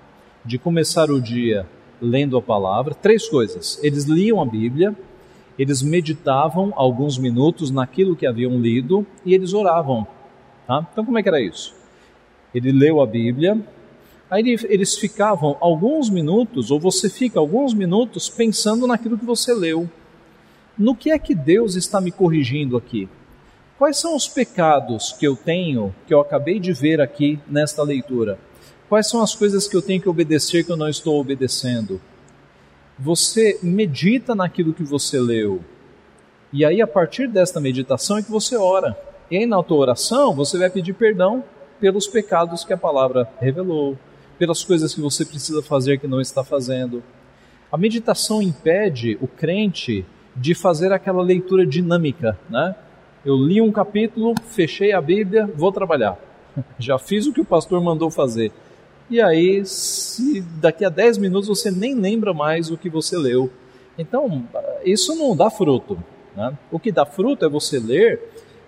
de 0.46 0.60
começar 0.60 1.10
o 1.10 1.20
dia 1.20 1.66
lendo 2.00 2.38
a 2.38 2.42
palavra. 2.42 2.94
Três 2.94 3.28
coisas: 3.28 3.80
eles 3.82 4.04
liam 4.04 4.40
a 4.40 4.46
Bíblia, 4.46 4.96
eles 5.58 5.82
meditavam 5.82 6.72
alguns 6.76 7.18
minutos 7.18 7.72
naquilo 7.72 8.16
que 8.16 8.28
haviam 8.28 8.60
lido 8.60 9.08
e 9.26 9.34
eles 9.34 9.54
oravam. 9.54 10.06
Tá? 10.68 10.88
Então, 10.92 11.04
como 11.04 11.18
é 11.18 11.24
que 11.24 11.30
era 11.30 11.42
isso? 11.42 11.74
Ele 12.54 12.72
leu 12.72 13.02
a 13.02 13.08
Bíblia, 13.08 13.58
aí 14.32 14.58
eles 14.70 14.98
ficavam 14.98 15.58
alguns 15.60 16.10
minutos, 16.10 16.72
ou 16.72 16.80
você 16.80 17.10
fica 17.10 17.38
alguns 17.38 17.74
minutos 17.74 18.30
pensando 18.30 18.88
naquilo 18.88 19.18
que 19.18 19.26
você 19.26 19.54
leu. 19.54 19.90
No 20.78 20.96
que 20.96 21.12
é 21.12 21.20
que 21.20 21.36
Deus 21.36 21.76
está 21.76 22.00
me 22.00 22.12
corrigindo 22.12 22.78
aqui? 22.78 23.10
Quais 23.78 23.98
são 23.98 24.16
os 24.16 24.30
pecados 24.30 25.12
que 25.12 25.28
eu 25.28 25.36
tenho, 25.36 25.94
que 26.08 26.14
eu 26.14 26.22
acabei 26.22 26.60
de 26.60 26.72
ver 26.72 27.02
aqui 27.02 27.40
nesta 27.46 27.84
leitura? 27.84 28.40
Quais 28.88 29.10
são 29.10 29.22
as 29.22 29.36
coisas 29.36 29.68
que 29.68 29.76
eu 29.76 29.82
tenho 29.82 30.02
que 30.02 30.08
obedecer 30.08 30.64
que 30.64 30.72
eu 30.72 30.78
não 30.78 30.88
estou 30.88 31.20
obedecendo? 31.20 32.00
Você 32.98 33.60
medita 33.62 34.34
naquilo 34.34 34.74
que 34.74 34.84
você 34.84 35.20
leu. 35.20 35.62
E 36.54 36.64
aí, 36.64 36.82
a 36.82 36.88
partir 36.88 37.28
desta 37.28 37.60
meditação, 37.60 38.18
é 38.18 38.22
que 38.22 38.32
você 38.32 38.56
ora. 38.56 38.98
E 39.30 39.38
aí, 39.38 39.46
na 39.46 39.62
tua 39.62 39.78
oração, 39.78 40.34
você 40.34 40.58
vai 40.58 40.70
pedir 40.70 40.94
perdão 40.94 41.44
pelos 41.82 42.08
pecados 42.08 42.64
que 42.64 42.74
a 42.74 42.78
palavra 42.78 43.28
revelou, 43.40 43.98
pelas 44.42 44.64
coisas 44.64 44.92
que 44.92 45.00
você 45.00 45.24
precisa 45.24 45.62
fazer 45.62 46.00
que 46.00 46.08
não 46.08 46.20
está 46.20 46.44
fazendo. 46.44 47.04
A 47.72 47.78
meditação 47.78 48.42
impede 48.42 49.16
o 49.22 49.28
crente 49.28 50.04
de 50.36 50.56
fazer 50.56 50.92
aquela 50.92 51.22
leitura 51.22 51.64
dinâmica, 51.64 52.36
né? 52.50 52.76
Eu 53.24 53.36
li 53.36 53.62
um 53.62 53.72
capítulo, 53.72 54.34
fechei 54.48 54.94
a 54.94 55.00
Bíblia, 55.00 55.48
vou 55.56 55.72
trabalhar. 55.72 56.18
Já 56.80 56.98
fiz 56.98 57.28
o 57.28 57.34
que 57.34 57.40
o 57.40 57.46
pastor 57.46 57.84
mandou 57.84 58.10
fazer. 58.10 58.52
E 59.12 59.22
aí, 59.22 59.64
se 59.64 60.42
daqui 60.60 60.84
a 60.84 60.90
10 60.90 61.20
minutos 61.20 61.48
você 61.48 61.70
nem 61.70 61.94
lembra 61.94 62.34
mais 62.34 62.72
o 62.72 62.78
que 62.78 62.90
você 62.90 63.16
leu. 63.16 63.48
Então, 63.96 64.44
isso 64.84 65.14
não 65.14 65.36
dá 65.36 65.52
fruto. 65.52 66.04
Né? 66.36 66.58
O 66.72 66.80
que 66.80 66.92
dá 66.92 67.06
fruto 67.06 67.46
é 67.46 67.48
você 67.48 67.78
ler 67.78 68.20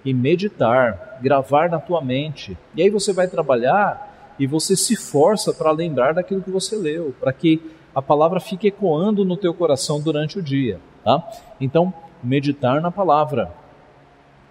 e 0.05 0.13
meditar, 0.13 1.17
gravar 1.19 1.67
na 1.67 1.79
tua 1.79 1.99
mente. 1.99 2.55
E 2.75 2.83
aí 2.83 2.91
você 2.91 3.11
vai 3.11 3.27
trabalhar 3.27 4.12
e 4.39 4.47
você 4.47 4.75
se 4.75 4.95
força 4.95 5.53
para 5.53 5.71
lembrar 5.71 6.13
daquilo 6.13 6.41
que 6.41 6.49
você 6.49 6.75
leu, 6.75 7.13
para 7.19 7.31
que 7.31 7.61
a 7.93 8.01
palavra 8.01 8.39
fique 8.39 8.67
ecoando 8.67 9.23
no 9.23 9.37
teu 9.37 9.53
coração 9.53 10.01
durante 10.01 10.39
o 10.39 10.41
dia, 10.41 10.79
tá? 11.03 11.23
Então, 11.61 11.93
meditar 12.23 12.81
na 12.81 12.89
palavra 12.89 13.53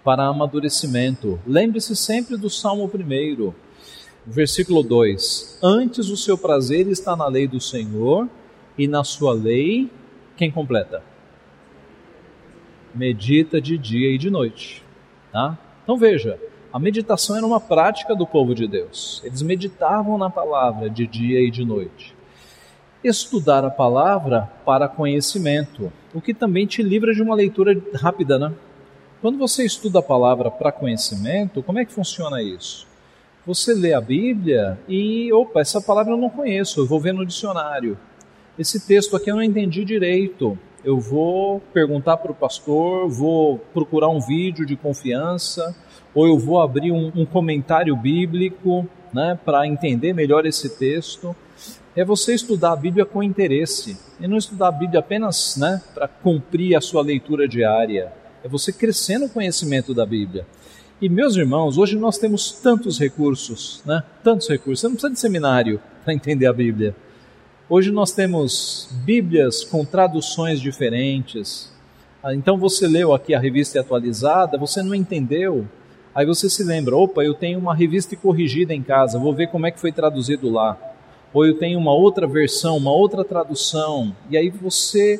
para 0.03 0.25
amadurecimento. 0.25 1.39
Lembre-se 1.45 1.95
sempre 1.95 2.37
do 2.37 2.49
Salmo 2.49 2.85
1, 2.85 3.53
versículo 4.25 4.83
2: 4.83 5.59
Antes 5.61 6.09
o 6.09 6.17
seu 6.17 6.37
prazer 6.37 6.87
está 6.87 7.15
na 7.15 7.27
lei 7.27 7.47
do 7.47 7.59
Senhor, 7.59 8.29
e 8.77 8.87
na 8.87 9.03
sua 9.03 9.33
lei, 9.33 9.89
quem 10.35 10.51
completa? 10.51 11.03
Medita 12.93 13.61
de 13.61 13.77
dia 13.77 14.09
e 14.11 14.17
de 14.17 14.29
noite. 14.29 14.83
Tá? 15.31 15.57
Então 15.83 15.97
veja, 15.97 16.39
a 16.73 16.79
meditação 16.79 17.37
era 17.37 17.45
uma 17.45 17.59
prática 17.59 18.15
do 18.15 18.25
povo 18.25 18.55
de 18.55 18.67
Deus. 18.67 19.21
Eles 19.23 19.43
meditavam 19.43 20.17
na 20.17 20.27
palavra 20.27 20.89
de 20.89 21.05
dia 21.05 21.39
e 21.39 21.51
de 21.51 21.63
noite. 21.63 22.15
Estudar 23.03 23.63
a 23.63 23.69
palavra 23.69 24.49
para 24.65 24.87
conhecimento, 24.87 25.93
o 26.11 26.19
que 26.19 26.33
também 26.33 26.65
te 26.65 26.81
livra 26.81 27.13
de 27.13 27.21
uma 27.21 27.35
leitura 27.35 27.79
rápida, 27.93 28.39
né? 28.39 28.51
Quando 29.21 29.37
você 29.37 29.63
estuda 29.63 29.99
a 29.99 30.01
palavra 30.01 30.49
para 30.49 30.71
conhecimento, 30.71 31.61
como 31.61 31.77
é 31.77 31.85
que 31.85 31.93
funciona 31.93 32.41
isso? 32.41 32.87
Você 33.45 33.75
lê 33.75 33.93
a 33.93 34.01
Bíblia 34.01 34.79
e, 34.87 35.31
opa, 35.31 35.61
essa 35.61 35.79
palavra 35.79 36.13
eu 36.13 36.17
não 36.17 36.29
conheço, 36.29 36.79
eu 36.79 36.87
vou 36.87 36.99
ver 36.99 37.13
no 37.13 37.23
dicionário. 37.23 37.99
Esse 38.57 38.79
texto 38.87 39.15
aqui 39.15 39.29
eu 39.29 39.35
não 39.35 39.43
entendi 39.43 39.85
direito 39.85 40.57
eu 40.83 40.99
vou 40.99 41.61
perguntar 41.73 42.17
para 42.17 42.31
o 42.31 42.35
pastor, 42.35 43.07
vou 43.07 43.57
procurar 43.73 44.09
um 44.09 44.19
vídeo 44.19 44.65
de 44.65 44.75
confiança, 44.75 45.73
ou 46.13 46.27
eu 46.27 46.37
vou 46.37 46.61
abrir 46.61 46.91
um, 46.91 47.11
um 47.15 47.25
comentário 47.25 47.95
bíblico 47.95 48.87
né, 49.13 49.37
para 49.43 49.67
entender 49.67 50.13
melhor 50.13 50.45
esse 50.45 50.69
texto. 50.77 51.35
É 51.95 52.03
você 52.03 52.33
estudar 52.33 52.73
a 52.73 52.75
Bíblia 52.75 53.05
com 53.05 53.21
interesse, 53.21 53.97
e 54.19 54.27
não 54.27 54.37
estudar 54.37 54.69
a 54.69 54.71
Bíblia 54.71 54.99
apenas 54.99 55.57
né, 55.57 55.81
para 55.93 56.07
cumprir 56.07 56.75
a 56.75 56.81
sua 56.81 57.03
leitura 57.03 57.47
diária. 57.47 58.11
É 58.43 58.47
você 58.47 58.73
crescer 58.73 59.17
no 59.17 59.29
conhecimento 59.29 59.93
da 59.93 60.05
Bíblia. 60.05 60.45
E 61.01 61.09
meus 61.09 61.35
irmãos, 61.35 61.77
hoje 61.77 61.97
nós 61.97 62.17
temos 62.17 62.51
tantos 62.51 62.97
recursos, 62.97 63.81
né? 63.85 64.03
Tantos 64.23 64.47
recursos. 64.47 64.79
Você 64.79 64.87
não 64.87 64.93
precisa 64.93 65.13
de 65.13 65.19
seminário 65.19 65.81
para 66.03 66.13
entender 66.13 66.45
a 66.45 66.53
Bíblia. 66.53 66.95
Hoje 67.69 67.91
nós 67.91 68.11
temos 68.11 68.87
Bíblias 69.03 69.63
com 69.63 69.83
traduções 69.83 70.61
diferentes. 70.61 71.71
Ah, 72.23 72.33
então 72.33 72.57
você 72.57 72.87
leu 72.87 73.13
aqui 73.13 73.33
a 73.33 73.39
revista 73.39 73.81
atualizada, 73.81 74.57
você 74.57 74.81
não 74.81 74.95
entendeu. 74.95 75.67
Aí 76.15 76.25
você 76.25 76.47
se 76.49 76.63
lembra, 76.63 76.95
opa, 76.95 77.23
eu 77.23 77.33
tenho 77.33 77.57
uma 77.57 77.73
revista 77.73 78.15
corrigida 78.15 78.73
em 78.73 78.83
casa, 78.83 79.17
vou 79.17 79.33
ver 79.33 79.47
como 79.47 79.65
é 79.65 79.71
que 79.71 79.79
foi 79.79 79.91
traduzido 79.91 80.49
lá. 80.49 80.77
ou 81.33 81.43
eu 81.43 81.57
tenho 81.57 81.79
uma 81.79 81.91
outra 81.91 82.27
versão, 82.27 82.77
uma 82.77 82.91
outra 82.91 83.23
tradução, 83.23 84.15
e 84.29 84.37
aí 84.37 84.49
você 84.49 85.19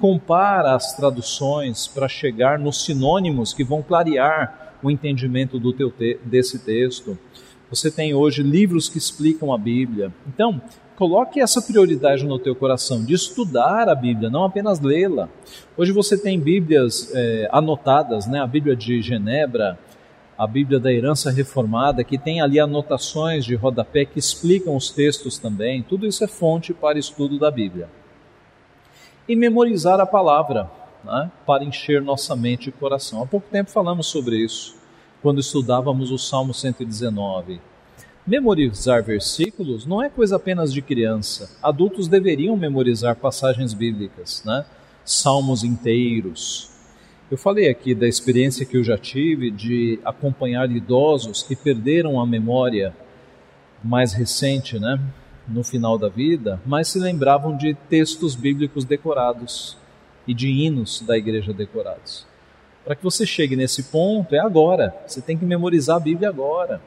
compara 0.00 0.74
as 0.74 0.96
traduções 0.96 1.86
para 1.86 2.08
chegar 2.08 2.58
nos 2.58 2.84
sinônimos 2.84 3.54
que 3.54 3.62
vão 3.62 3.80
clarear 3.80 4.74
o 4.82 4.90
entendimento 4.90 5.60
do 5.60 5.72
teu 5.72 5.92
te 5.92 6.18
desse 6.24 6.58
texto. 6.58 7.16
Você 7.70 7.88
tem 7.88 8.12
hoje 8.12 8.42
livros 8.42 8.88
que 8.88 8.98
explicam 8.98 9.52
a 9.52 9.56
Bíblia. 9.56 10.12
Então, 10.26 10.60
coloque 10.96 11.40
essa 11.40 11.62
prioridade 11.62 12.26
no 12.26 12.38
teu 12.38 12.56
coração 12.56 13.04
de 13.04 13.14
estudar 13.14 13.88
a 13.88 13.94
Bíblia, 13.94 14.28
não 14.28 14.44
apenas 14.44 14.80
lê-la. 14.80 15.28
Hoje 15.76 15.92
você 15.92 16.18
tem 16.18 16.40
Bíblias 16.40 17.12
é, 17.14 17.48
anotadas, 17.52 18.26
né? 18.26 18.40
A 18.40 18.46
Bíblia 18.46 18.74
de 18.74 19.00
Genebra, 19.00 19.78
a 20.42 20.46
Bíblia 20.48 20.80
da 20.80 20.92
Herança 20.92 21.30
Reformada, 21.30 22.02
que 22.02 22.18
tem 22.18 22.40
ali 22.40 22.58
anotações 22.58 23.44
de 23.44 23.54
rodapé 23.54 24.04
que 24.04 24.18
explicam 24.18 24.74
os 24.74 24.90
textos 24.90 25.38
também. 25.38 25.84
Tudo 25.84 26.04
isso 26.04 26.24
é 26.24 26.26
fonte 26.26 26.74
para 26.74 26.98
estudo 26.98 27.38
da 27.38 27.48
Bíblia. 27.48 27.88
E 29.28 29.36
memorizar 29.36 30.00
a 30.00 30.06
palavra, 30.06 30.68
né, 31.04 31.30
para 31.46 31.62
encher 31.62 32.02
nossa 32.02 32.34
mente 32.34 32.70
e 32.70 32.72
coração. 32.72 33.22
Há 33.22 33.26
pouco 33.26 33.46
tempo 33.52 33.70
falamos 33.70 34.08
sobre 34.08 34.36
isso, 34.36 34.74
quando 35.22 35.38
estudávamos 35.38 36.10
o 36.10 36.18
Salmo 36.18 36.52
119. 36.52 37.60
Memorizar 38.26 39.00
versículos 39.00 39.86
não 39.86 40.02
é 40.02 40.10
coisa 40.10 40.34
apenas 40.34 40.72
de 40.72 40.82
criança. 40.82 41.56
Adultos 41.62 42.08
deveriam 42.08 42.56
memorizar 42.56 43.14
passagens 43.14 43.72
bíblicas, 43.72 44.42
né? 44.44 44.64
salmos 45.04 45.62
inteiros, 45.62 46.71
eu 47.32 47.38
falei 47.38 47.70
aqui 47.70 47.94
da 47.94 48.06
experiência 48.06 48.66
que 48.66 48.76
eu 48.76 48.84
já 48.84 48.98
tive 48.98 49.50
de 49.50 49.98
acompanhar 50.04 50.70
idosos 50.70 51.42
que 51.42 51.56
perderam 51.56 52.20
a 52.20 52.26
memória 52.26 52.94
mais 53.82 54.12
recente, 54.12 54.78
né, 54.78 55.00
no 55.48 55.64
final 55.64 55.96
da 55.96 56.10
vida, 56.10 56.60
mas 56.66 56.88
se 56.88 56.98
lembravam 56.98 57.56
de 57.56 57.72
textos 57.88 58.34
bíblicos 58.34 58.84
decorados 58.84 59.78
e 60.28 60.34
de 60.34 60.50
hinos 60.50 61.00
da 61.00 61.16
igreja 61.16 61.54
decorados. 61.54 62.26
Para 62.84 62.94
que 62.94 63.02
você 63.02 63.24
chegue 63.24 63.56
nesse 63.56 63.84
ponto, 63.84 64.34
é 64.34 64.38
agora. 64.38 64.94
Você 65.06 65.22
tem 65.22 65.38
que 65.38 65.46
memorizar 65.46 65.96
a 65.96 66.00
Bíblia 66.00 66.28
agora. 66.28 66.82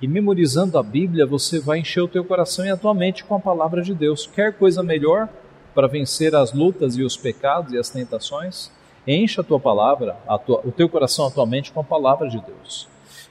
E 0.00 0.08
memorizando 0.08 0.78
a 0.78 0.82
Bíblia, 0.82 1.26
você 1.26 1.60
vai 1.60 1.80
encher 1.80 2.00
o 2.00 2.08
teu 2.08 2.24
coração 2.24 2.64
e 2.64 2.70
a 2.70 2.78
tua 2.78 2.94
mente 2.94 3.24
com 3.24 3.34
a 3.34 3.40
palavra 3.40 3.82
de 3.82 3.92
Deus. 3.92 4.26
Quer 4.26 4.54
coisa 4.54 4.82
melhor 4.82 5.28
para 5.74 5.86
vencer 5.86 6.34
as 6.34 6.54
lutas 6.54 6.96
e 6.96 7.02
os 7.02 7.14
pecados 7.14 7.74
e 7.74 7.78
as 7.78 7.90
tentações? 7.90 8.74
Encha 9.06 9.40
a 9.40 9.44
tua 9.44 9.60
palavra, 9.60 10.16
a 10.26 10.36
tua, 10.36 10.60
o 10.64 10.72
teu 10.72 10.88
coração, 10.88 11.26
a 11.26 11.30
tua 11.30 11.46
mente 11.46 11.70
com 11.70 11.80
a 11.80 11.84
palavra 11.84 12.28
de 12.28 12.40
Deus. 12.40 12.88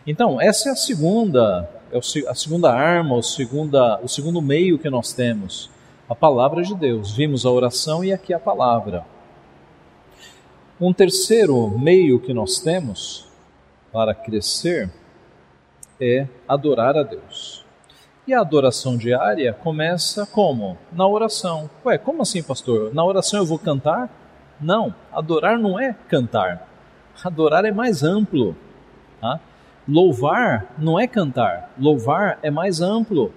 Então, 0.08 0.39
essa 0.39 0.70
é 0.70 0.72
a 0.72 0.75
segunda, 0.75 1.70
é 1.91 1.98
a 2.29 2.36
segunda 2.36 2.72
arma, 2.72 3.15
o, 3.15 3.24
segunda, 3.24 4.00
o 4.01 4.08
segundo 4.08 4.41
meio 4.41 4.77
que 4.77 4.89
nós 4.89 5.13
temos. 5.13 5.70
A 6.08 6.13
palavra 6.13 6.62
de 6.62 6.75
Deus. 6.75 7.12
Vimos 7.12 7.46
a 7.46 7.50
oração 7.50 8.03
e 8.03 8.13
aqui 8.13 8.34
a 8.34 8.39
palavra. 8.39 9.05
Um 10.79 10.94
terceiro 10.94 11.70
meio 11.79 12.20
que 12.20 12.34
nós 12.34 12.60
temos 12.60 13.27
para 13.91 14.13
crescer 14.13 14.89
é 16.00 16.27
adorar 16.48 16.98
a 16.98 17.03
Deus. 17.03 17.65
E 18.27 18.34
a 18.34 18.41
adoração 18.41 18.98
diária 18.98 19.53
começa 19.53 20.25
como? 20.25 20.77
Na 20.91 21.08
oração. 21.08 21.70
Ué, 21.86 21.98
como 21.98 22.22
assim, 22.22 22.44
pastor? 22.44 22.94
Na 22.94 23.03
oração 23.05 23.39
eu 23.39 23.46
vou 23.46 23.58
cantar? 23.58 24.25
Não, 24.60 24.94
adorar 25.12 25.58
não 25.58 25.80
é 25.80 25.96
cantar. 26.08 26.68
Adorar 27.24 27.66
é 27.66 27.72
mais 27.72 28.04
amplo. 28.04 28.56
Tá? 29.20 29.40
Louvar 29.88 30.74
não 30.78 31.00
é 31.00 31.08
cantar. 31.08 31.72
Louvar 31.78 32.40
é 32.42 32.50
mais 32.50 32.82
amplo. 32.82 33.32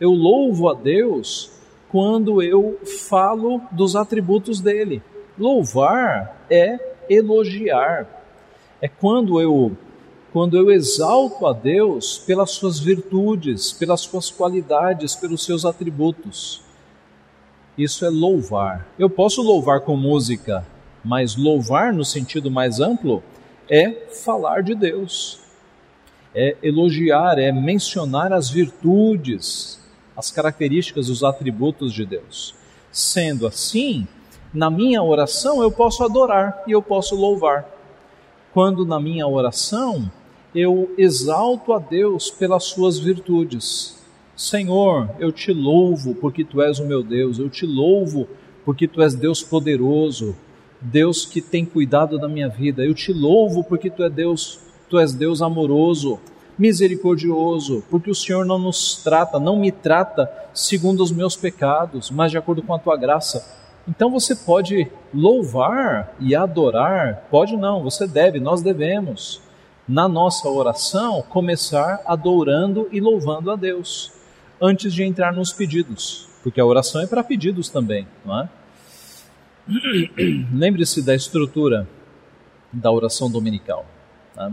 Eu 0.00 0.10
louvo 0.10 0.68
a 0.68 0.74
Deus 0.74 1.50
quando 1.88 2.42
eu 2.42 2.80
falo 3.08 3.60
dos 3.70 3.94
atributos 3.94 4.60
dele. 4.60 5.02
Louvar 5.38 6.44
é 6.50 6.78
elogiar. 7.08 8.06
É 8.80 8.88
quando 8.88 9.40
eu 9.40 9.76
quando 10.32 10.56
eu 10.56 10.70
exalto 10.70 11.46
a 11.46 11.52
Deus 11.52 12.16
pelas 12.18 12.52
suas 12.52 12.78
virtudes, 12.80 13.70
pelas 13.70 14.00
suas 14.00 14.30
qualidades, 14.30 15.14
pelos 15.14 15.44
seus 15.44 15.66
atributos. 15.66 16.62
Isso 17.76 18.04
é 18.04 18.10
louvar. 18.10 18.86
Eu 18.98 19.08
posso 19.08 19.40
louvar 19.40 19.80
com 19.80 19.96
música, 19.96 20.66
mas 21.02 21.36
louvar 21.36 21.92
no 21.92 22.04
sentido 22.04 22.50
mais 22.50 22.80
amplo 22.80 23.22
é 23.68 23.90
falar 24.24 24.62
de 24.62 24.74
Deus, 24.74 25.40
é 26.34 26.56
elogiar, 26.62 27.38
é 27.38 27.50
mencionar 27.50 28.32
as 28.32 28.50
virtudes, 28.50 29.80
as 30.14 30.30
características, 30.30 31.08
os 31.08 31.24
atributos 31.24 31.94
de 31.94 32.04
Deus. 32.04 32.54
Sendo 32.90 33.46
assim, 33.46 34.06
na 34.52 34.70
minha 34.70 35.02
oração 35.02 35.62
eu 35.62 35.70
posso 35.70 36.04
adorar 36.04 36.62
e 36.66 36.72
eu 36.72 36.82
posso 36.82 37.16
louvar. 37.16 37.66
Quando 38.52 38.84
na 38.84 39.00
minha 39.00 39.26
oração 39.26 40.10
eu 40.54 40.92
exalto 40.98 41.72
a 41.72 41.78
Deus 41.78 42.30
pelas 42.30 42.64
suas 42.64 42.98
virtudes, 42.98 44.01
Senhor, 44.34 45.10
eu 45.18 45.30
te 45.30 45.52
louvo 45.52 46.14
porque 46.14 46.42
tu 46.42 46.62
és 46.62 46.78
o 46.78 46.86
meu 46.86 47.02
Deus, 47.02 47.38
eu 47.38 47.50
te 47.50 47.66
louvo 47.66 48.26
porque 48.64 48.88
tu 48.88 49.02
és 49.02 49.14
Deus 49.14 49.42
poderoso, 49.42 50.34
Deus 50.80 51.26
que 51.26 51.42
tem 51.42 51.66
cuidado 51.66 52.18
da 52.18 52.28
minha 52.28 52.48
vida. 52.48 52.82
Eu 52.82 52.94
te 52.94 53.12
louvo 53.12 53.62
porque 53.62 53.90
tu 53.90 54.02
és 54.02 54.12
Deus, 54.12 54.58
tu 54.88 54.98
és 54.98 55.12
Deus 55.12 55.42
amoroso, 55.42 56.18
misericordioso, 56.58 57.84
porque 57.90 58.10
o 58.10 58.14
Senhor 58.14 58.46
não 58.46 58.58
nos 58.58 59.02
trata, 59.02 59.38
não 59.38 59.58
me 59.58 59.70
trata 59.70 60.30
segundo 60.54 61.02
os 61.02 61.12
meus 61.12 61.36
pecados, 61.36 62.10
mas 62.10 62.30
de 62.30 62.38
acordo 62.38 62.62
com 62.62 62.74
a 62.74 62.78
tua 62.78 62.96
graça. 62.96 63.60
Então 63.86 64.10
você 64.10 64.34
pode 64.34 64.90
louvar 65.12 66.14
e 66.18 66.34
adorar, 66.34 67.26
pode 67.30 67.54
não, 67.56 67.82
você 67.82 68.06
deve, 68.06 68.40
nós 68.40 68.62
devemos, 68.62 69.42
na 69.86 70.08
nossa 70.08 70.48
oração, 70.48 71.22
começar 71.28 72.00
adorando 72.06 72.88
e 72.90 73.00
louvando 73.00 73.50
a 73.50 73.56
Deus 73.56 74.21
antes 74.62 74.94
de 74.94 75.02
entrar 75.02 75.34
nos 75.34 75.52
pedidos, 75.52 76.28
porque 76.40 76.60
a 76.60 76.64
oração 76.64 77.02
é 77.02 77.06
para 77.08 77.24
pedidos 77.24 77.68
também, 77.68 78.06
não 78.24 78.40
é? 78.40 78.48
Lembre-se 80.54 81.02
da 81.02 81.16
estrutura 81.16 81.88
da 82.72 82.90
oração 82.90 83.28
dominical. 83.28 83.84
Tá? 84.34 84.52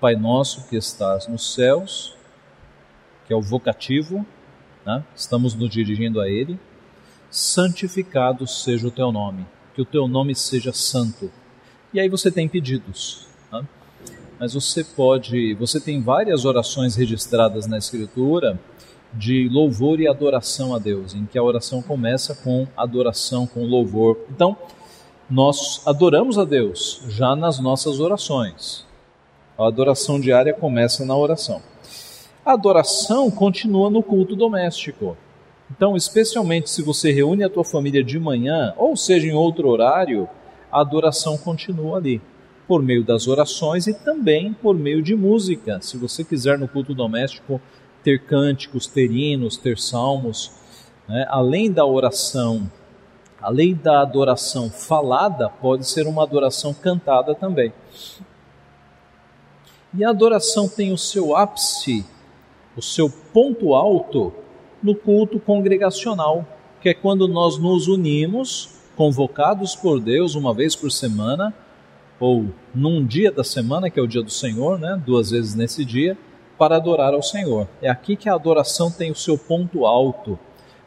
Pai 0.00 0.16
nosso 0.16 0.68
que 0.68 0.76
estás 0.76 1.28
nos 1.28 1.54
céus, 1.54 2.16
que 3.26 3.32
é 3.32 3.36
o 3.36 3.40
vocativo, 3.40 4.26
né? 4.84 5.04
estamos 5.14 5.54
nos 5.54 5.70
dirigindo 5.70 6.20
a 6.20 6.28
Ele. 6.28 6.58
Santificado 7.30 8.46
seja 8.48 8.88
o 8.88 8.90
teu 8.90 9.12
nome, 9.12 9.46
que 9.74 9.82
o 9.82 9.84
teu 9.84 10.08
nome 10.08 10.34
seja 10.34 10.72
santo. 10.72 11.30
E 11.92 12.00
aí 12.00 12.08
você 12.08 12.32
tem 12.32 12.48
pedidos. 12.48 13.26
Tá? 13.48 13.64
Mas 14.40 14.54
você 14.54 14.82
pode, 14.82 15.54
você 15.54 15.80
tem 15.80 16.02
várias 16.02 16.44
orações 16.44 16.96
registradas 16.96 17.66
na 17.66 17.78
Escritura 17.78 18.58
de 19.16 19.48
louvor 19.48 20.00
e 20.00 20.08
adoração 20.08 20.74
a 20.74 20.78
Deus, 20.78 21.14
em 21.14 21.24
que 21.24 21.38
a 21.38 21.42
oração 21.42 21.80
começa 21.80 22.34
com 22.34 22.66
adoração, 22.76 23.46
com 23.46 23.64
louvor. 23.64 24.18
Então, 24.30 24.56
nós 25.30 25.82
adoramos 25.86 26.38
a 26.38 26.44
Deus 26.44 27.02
já 27.08 27.34
nas 27.34 27.58
nossas 27.58 28.00
orações. 28.00 28.84
A 29.56 29.66
adoração 29.66 30.20
diária 30.20 30.52
começa 30.52 31.04
na 31.04 31.16
oração. 31.16 31.62
A 32.44 32.52
adoração 32.52 33.30
continua 33.30 33.88
no 33.88 34.02
culto 34.02 34.34
doméstico. 34.34 35.16
Então, 35.70 35.96
especialmente 35.96 36.68
se 36.68 36.82
você 36.82 37.10
reúne 37.10 37.42
a 37.42 37.48
tua 37.48 37.64
família 37.64 38.04
de 38.04 38.18
manhã, 38.18 38.74
ou 38.76 38.96
seja, 38.96 39.26
em 39.26 39.32
outro 39.32 39.68
horário, 39.68 40.28
a 40.70 40.80
adoração 40.80 41.38
continua 41.38 41.96
ali, 41.96 42.20
por 42.66 42.82
meio 42.82 43.04
das 43.04 43.28
orações 43.28 43.86
e 43.86 43.94
também 43.94 44.52
por 44.52 44.76
meio 44.76 45.02
de 45.02 45.14
música. 45.14 45.80
Se 45.80 45.96
você 45.96 46.24
quiser 46.24 46.58
no 46.58 46.68
culto 46.68 46.94
doméstico 46.94 47.60
ter 48.04 48.22
cânticos, 48.22 48.86
ter 48.86 49.10
hinos, 49.10 49.56
ter 49.56 49.78
salmos, 49.78 50.52
né? 51.08 51.26
além 51.28 51.72
da 51.72 51.86
oração, 51.86 52.70
além 53.40 53.74
da 53.74 54.02
adoração 54.02 54.70
falada, 54.70 55.48
pode 55.48 55.88
ser 55.88 56.06
uma 56.06 56.22
adoração 56.22 56.74
cantada 56.74 57.34
também. 57.34 57.72
E 59.96 60.04
a 60.04 60.10
adoração 60.10 60.68
tem 60.68 60.92
o 60.92 60.98
seu 60.98 61.34
ápice, 61.34 62.04
o 62.76 62.82
seu 62.82 63.08
ponto 63.08 63.74
alto 63.74 64.32
no 64.82 64.94
culto 64.94 65.40
congregacional, 65.40 66.46
que 66.82 66.90
é 66.90 66.94
quando 66.94 67.26
nós 67.26 67.56
nos 67.58 67.88
unimos, 67.88 68.80
convocados 68.96 69.74
por 69.74 69.98
Deus 69.98 70.34
uma 70.34 70.52
vez 70.52 70.76
por 70.76 70.90
semana, 70.92 71.54
ou 72.20 72.46
num 72.74 73.04
dia 73.04 73.32
da 73.32 73.42
semana, 73.42 73.88
que 73.88 73.98
é 73.98 74.02
o 74.02 74.06
dia 74.06 74.22
do 74.22 74.30
Senhor, 74.30 74.78
né? 74.78 75.00
duas 75.04 75.30
vezes 75.30 75.54
nesse 75.54 75.84
dia, 75.84 76.18
para 76.58 76.76
adorar 76.76 77.14
ao 77.14 77.22
Senhor. 77.22 77.68
É 77.82 77.88
aqui 77.88 78.16
que 78.16 78.28
a 78.28 78.34
adoração 78.34 78.90
tem 78.90 79.10
o 79.10 79.14
seu 79.14 79.36
ponto 79.36 79.86
alto, 79.86 80.38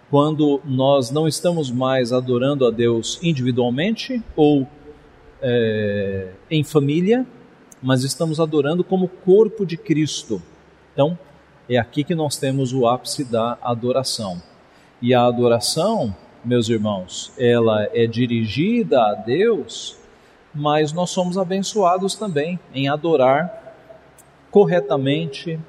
quando 0.10 0.62
nós 0.63 1.12
não 1.12 1.27
estamos 1.27 1.69
mais 1.69 2.13
adorando 2.13 2.65
a 2.65 2.71
Deus 2.71 3.19
individualmente 3.21 4.23
ou 4.36 4.65
é, 5.41 6.30
em 6.49 6.63
família, 6.63 7.25
mas 7.82 8.03
estamos 8.03 8.39
adorando 8.39 8.84
como 8.84 9.08
corpo 9.08 9.65
de 9.65 9.75
Cristo. 9.77 10.41
Então, 10.93 11.17
É 11.69 11.77
aqui 11.77 12.01
que 12.01 12.15
nós 12.15 12.38
temos 12.38 12.71
o 12.71 12.88
ápice 12.88 13.25
da 13.25 13.58
adoração. 13.62 14.41
E 15.01 15.13
a 15.13 15.25
adoração, 15.25 16.15
meus 16.43 16.69
irmãos, 16.69 17.34
ela 17.38 17.89
é 17.93 18.08
dirigida 18.08 19.01
a 19.01 19.13
Deus, 19.13 19.97
mas 20.56 20.93
nós 20.93 21.10
somos 21.10 21.38
abençoados 21.38 22.15
também 22.15 22.58
em 22.73 22.88
adorar 22.88 23.66
corretamente 24.52 25.60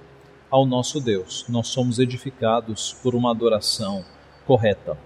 ao 0.51 0.65
nosso 0.65 1.01
Deus. 1.01 1.45
Nós 1.49 1.69
somos 1.69 1.99
edificados 1.99 2.95
por 3.03 3.15
uma 3.15 3.31
adoração 3.31 4.05
correta. 4.47 4.97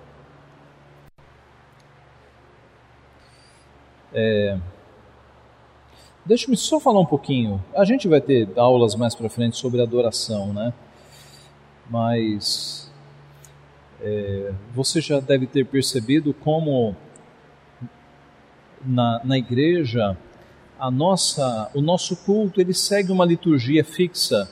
É, 4.14 4.58
Deixe-me 6.24 6.56
só 6.56 6.78
falar 6.78 7.00
um 7.00 7.06
pouquinho. 7.06 7.62
A 7.74 7.84
gente 7.84 8.06
vai 8.06 8.20
ter 8.20 8.48
aulas 8.56 8.94
mais 8.94 9.12
para 9.12 9.28
frente 9.28 9.56
sobre 9.56 9.82
adoração, 9.82 10.52
né? 10.52 10.72
Mas 11.90 12.92
é, 14.00 14.52
você 14.72 15.00
já 15.00 15.18
deve 15.18 15.48
ter 15.48 15.66
percebido 15.66 16.32
como 16.32 16.94
na, 18.84 19.20
na 19.24 19.36
igreja 19.36 20.16
a 20.82 20.90
nossa, 20.90 21.70
o 21.74 21.80
nosso 21.80 22.16
culto 22.16 22.60
ele 22.60 22.74
segue 22.74 23.12
uma 23.12 23.24
liturgia 23.24 23.84
fixa 23.84 24.50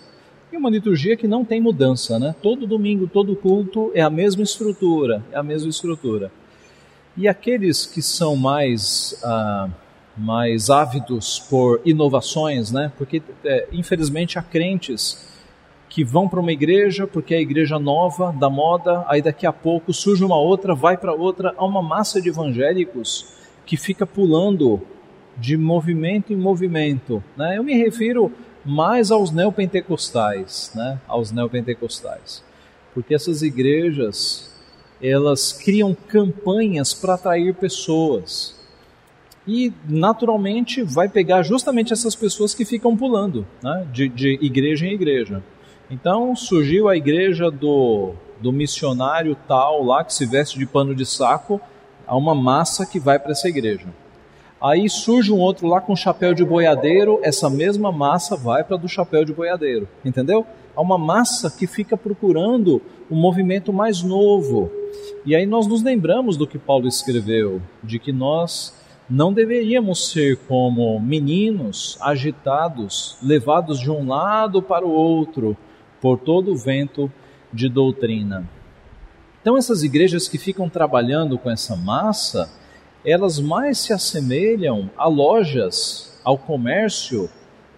e 0.52 0.56
uma 0.56 0.70
liturgia 0.70 1.16
que 1.16 1.26
não 1.26 1.44
tem 1.44 1.60
mudança, 1.60 2.20
né? 2.20 2.36
Todo 2.40 2.68
domingo, 2.68 3.08
todo 3.08 3.34
culto 3.34 3.90
é 3.96 4.00
a 4.00 4.08
mesma 4.08 4.44
estrutura, 4.44 5.24
é 5.32 5.36
a 5.36 5.42
mesma 5.42 5.68
estrutura. 5.68 6.30
E 7.16 7.26
aqueles 7.26 7.84
que 7.84 8.00
são 8.00 8.36
mais 8.36 9.20
ah, 9.24 9.68
mais 10.16 10.70
ávidos 10.70 11.40
por 11.50 11.80
inovações, 11.84 12.70
né? 12.70 12.92
Porque 12.96 13.20
é, 13.44 13.66
infelizmente 13.72 14.38
há 14.38 14.42
crentes 14.42 15.28
que 15.88 16.04
vão 16.04 16.28
para 16.28 16.38
uma 16.38 16.52
igreja 16.52 17.08
porque 17.08 17.34
é 17.34 17.38
a 17.38 17.42
igreja 17.42 17.76
nova, 17.76 18.30
da 18.30 18.48
moda, 18.48 19.04
aí 19.08 19.20
daqui 19.20 19.48
a 19.48 19.52
pouco 19.52 19.92
surge 19.92 20.24
uma 20.24 20.38
outra, 20.38 20.76
vai 20.76 20.96
para 20.96 21.12
outra, 21.12 21.52
há 21.58 21.64
uma 21.64 21.82
massa 21.82 22.22
de 22.22 22.28
evangélicos 22.28 23.34
que 23.66 23.76
fica 23.76 24.06
pulando 24.06 24.80
de 25.40 25.56
movimento 25.56 26.32
em 26.32 26.36
movimento, 26.36 27.24
né? 27.36 27.56
Eu 27.56 27.64
me 27.64 27.74
refiro 27.74 28.30
mais 28.64 29.10
aos 29.10 29.30
neopentecostais, 29.30 30.70
né? 30.74 31.00
Aos 31.08 31.32
neopentecostais. 31.32 32.44
Porque 32.92 33.14
essas 33.14 33.42
igrejas, 33.42 34.54
elas 35.02 35.52
criam 35.52 35.96
campanhas 36.08 36.92
para 36.92 37.14
atrair 37.14 37.54
pessoas 37.54 38.60
e 39.46 39.72
naturalmente 39.88 40.82
vai 40.82 41.08
pegar 41.08 41.42
justamente 41.42 41.92
essas 41.92 42.14
pessoas 42.14 42.54
que 42.54 42.64
ficam 42.64 42.96
pulando 42.96 43.46
né, 43.62 43.86
de, 43.92 44.08
de 44.08 44.38
igreja 44.42 44.86
em 44.86 44.92
igreja. 44.92 45.42
Então 45.90 46.36
surgiu 46.36 46.88
a 46.88 46.96
igreja 46.96 47.50
do, 47.50 48.12
do 48.40 48.52
missionário 48.52 49.36
tal 49.48 49.82
lá 49.82 50.04
que 50.04 50.12
se 50.12 50.26
veste 50.26 50.58
de 50.58 50.66
pano 50.66 50.94
de 50.94 51.06
saco, 51.06 51.60
há 52.06 52.16
uma 52.16 52.34
massa 52.34 52.84
que 52.84 53.00
vai 53.00 53.18
para 53.18 53.32
essa 53.32 53.48
igreja. 53.48 53.86
Aí 54.60 54.90
surge 54.90 55.32
um 55.32 55.38
outro 55.38 55.66
lá 55.66 55.80
com 55.80 55.96
chapéu 55.96 56.34
de 56.34 56.44
boiadeiro, 56.44 57.18
essa 57.22 57.48
mesma 57.48 57.90
massa 57.90 58.36
vai 58.36 58.62
para 58.62 58.76
do 58.76 58.88
chapéu 58.88 59.24
de 59.24 59.32
boiadeiro, 59.32 59.88
entendeu? 60.04 60.46
Há 60.76 60.82
uma 60.82 60.98
massa 60.98 61.50
que 61.50 61.66
fica 61.66 61.96
procurando 61.96 62.82
um 63.10 63.16
movimento 63.16 63.72
mais 63.72 64.02
novo. 64.02 64.70
E 65.24 65.34
aí 65.34 65.46
nós 65.46 65.66
nos 65.66 65.82
lembramos 65.82 66.36
do 66.36 66.46
que 66.46 66.58
Paulo 66.58 66.86
escreveu, 66.86 67.62
de 67.82 67.98
que 67.98 68.12
nós 68.12 68.74
não 69.08 69.32
deveríamos 69.32 70.10
ser 70.10 70.36
como 70.46 71.00
meninos 71.00 71.98
agitados, 72.00 73.16
levados 73.22 73.80
de 73.80 73.90
um 73.90 74.06
lado 74.06 74.62
para 74.62 74.86
o 74.86 74.92
outro 74.92 75.56
por 76.00 76.18
todo 76.18 76.52
o 76.52 76.56
vento 76.56 77.10
de 77.52 77.68
doutrina. 77.68 78.48
Então, 79.40 79.56
essas 79.56 79.82
igrejas 79.82 80.28
que 80.28 80.38
ficam 80.38 80.68
trabalhando 80.68 81.38
com 81.38 81.50
essa 81.50 81.74
massa, 81.74 82.50
elas 83.04 83.38
mais 83.38 83.78
se 83.78 83.92
assemelham 83.92 84.90
a 84.96 85.08
lojas, 85.08 86.18
ao 86.22 86.36
comércio, 86.36 87.30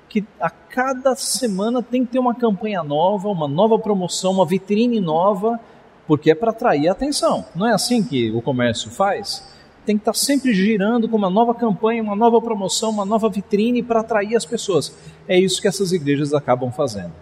que 0.09 0.25
a 0.41 0.51
cada 0.51 1.15
semana 1.15 1.83
tem 1.83 2.05
que 2.05 2.13
ter 2.13 2.19
uma 2.19 2.35
campanha 2.35 2.83
nova, 2.83 3.29
uma 3.29 3.49
nova 3.49 3.79
promoção, 3.79 4.33
uma 4.33 4.47
vitrine 4.47 5.01
nova, 5.01 5.59
porque 6.07 6.31
é 6.31 6.35
para 6.35 6.51
atrair 6.51 6.89
a 6.89 6.93
atenção. 6.93 7.45
Não 7.55 7.67
é 7.67 7.73
assim 7.73 8.03
que 8.03 8.31
o 8.31 8.43
comércio 8.43 8.91
faz? 8.91 9.51
tem 9.85 9.97
que 9.97 10.03
estar 10.03 10.15
sempre 10.15 10.55
girando 10.55 11.09
com 11.09 11.17
uma 11.17 11.31
nova 11.31 11.55
campanha, 11.55 12.03
uma 12.03 12.15
nova 12.15 12.41
promoção, 12.41 12.91
uma 12.91 13.05
nova 13.05 13.29
vitrine 13.29 13.83
para 13.83 14.01
atrair 14.01 14.37
as 14.37 14.45
pessoas. 14.45 14.95
É 15.27 15.39
isso 15.39 15.61
que 15.61 15.69
essas 15.69 15.93
igrejas 15.93 16.33
acabam 16.33 16.71
fazendo. 16.71 17.13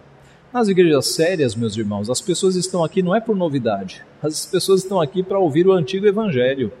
Nas 0.53 0.67
igrejas 0.67 1.07
sérias, 1.07 1.55
meus 1.55 1.75
irmãos, 1.77 2.09
as 2.09 2.21
pessoas 2.21 2.55
estão 2.55 2.83
aqui 2.83 3.01
não 3.01 3.15
é 3.15 3.21
por 3.21 3.35
novidade, 3.35 4.03
as 4.21 4.45
pessoas 4.45 4.83
estão 4.83 4.99
aqui 4.99 5.23
para 5.23 5.39
ouvir 5.39 5.65
o 5.65 5.71
antigo 5.71 6.05
evangelho, 6.05 6.71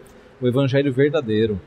o 0.41 0.47
evangelho 0.47 0.91
verdadeiro. 0.91 1.61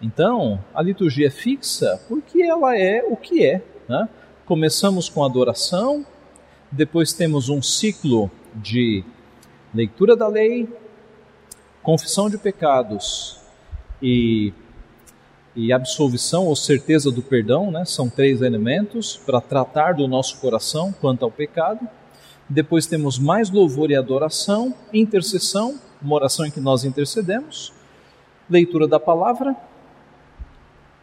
Então, 0.00 0.62
a 0.74 0.82
liturgia 0.82 1.28
é 1.28 1.30
fixa 1.30 2.00
porque 2.08 2.42
ela 2.42 2.76
é 2.76 3.04
o 3.04 3.16
que 3.16 3.44
é. 3.44 3.62
Né? 3.88 4.08
Começamos 4.46 5.08
com 5.08 5.24
adoração, 5.24 6.04
depois 6.70 7.12
temos 7.12 7.48
um 7.48 7.62
ciclo 7.62 8.30
de 8.54 9.04
leitura 9.72 10.16
da 10.16 10.26
lei, 10.26 10.68
confissão 11.82 12.30
de 12.30 12.38
pecados 12.38 13.38
e, 14.02 14.52
e 15.54 15.72
absolvição 15.72 16.46
ou 16.46 16.56
certeza 16.56 17.10
do 17.10 17.22
perdão, 17.22 17.70
né? 17.70 17.84
são 17.84 18.08
três 18.08 18.40
elementos 18.42 19.16
para 19.16 19.40
tratar 19.40 19.94
do 19.94 20.08
nosso 20.08 20.38
coração 20.38 20.92
quanto 21.00 21.24
ao 21.24 21.30
pecado. 21.30 21.86
Depois 22.48 22.86
temos 22.86 23.18
mais 23.18 23.50
louvor 23.50 23.90
e 23.90 23.96
adoração, 23.96 24.74
intercessão, 24.92 25.80
uma 26.04 26.16
oração 26.16 26.44
em 26.44 26.50
que 26.50 26.60
nós 26.60 26.84
intercedemos, 26.84 27.72
leitura 28.48 28.86
da 28.86 29.00
palavra, 29.00 29.56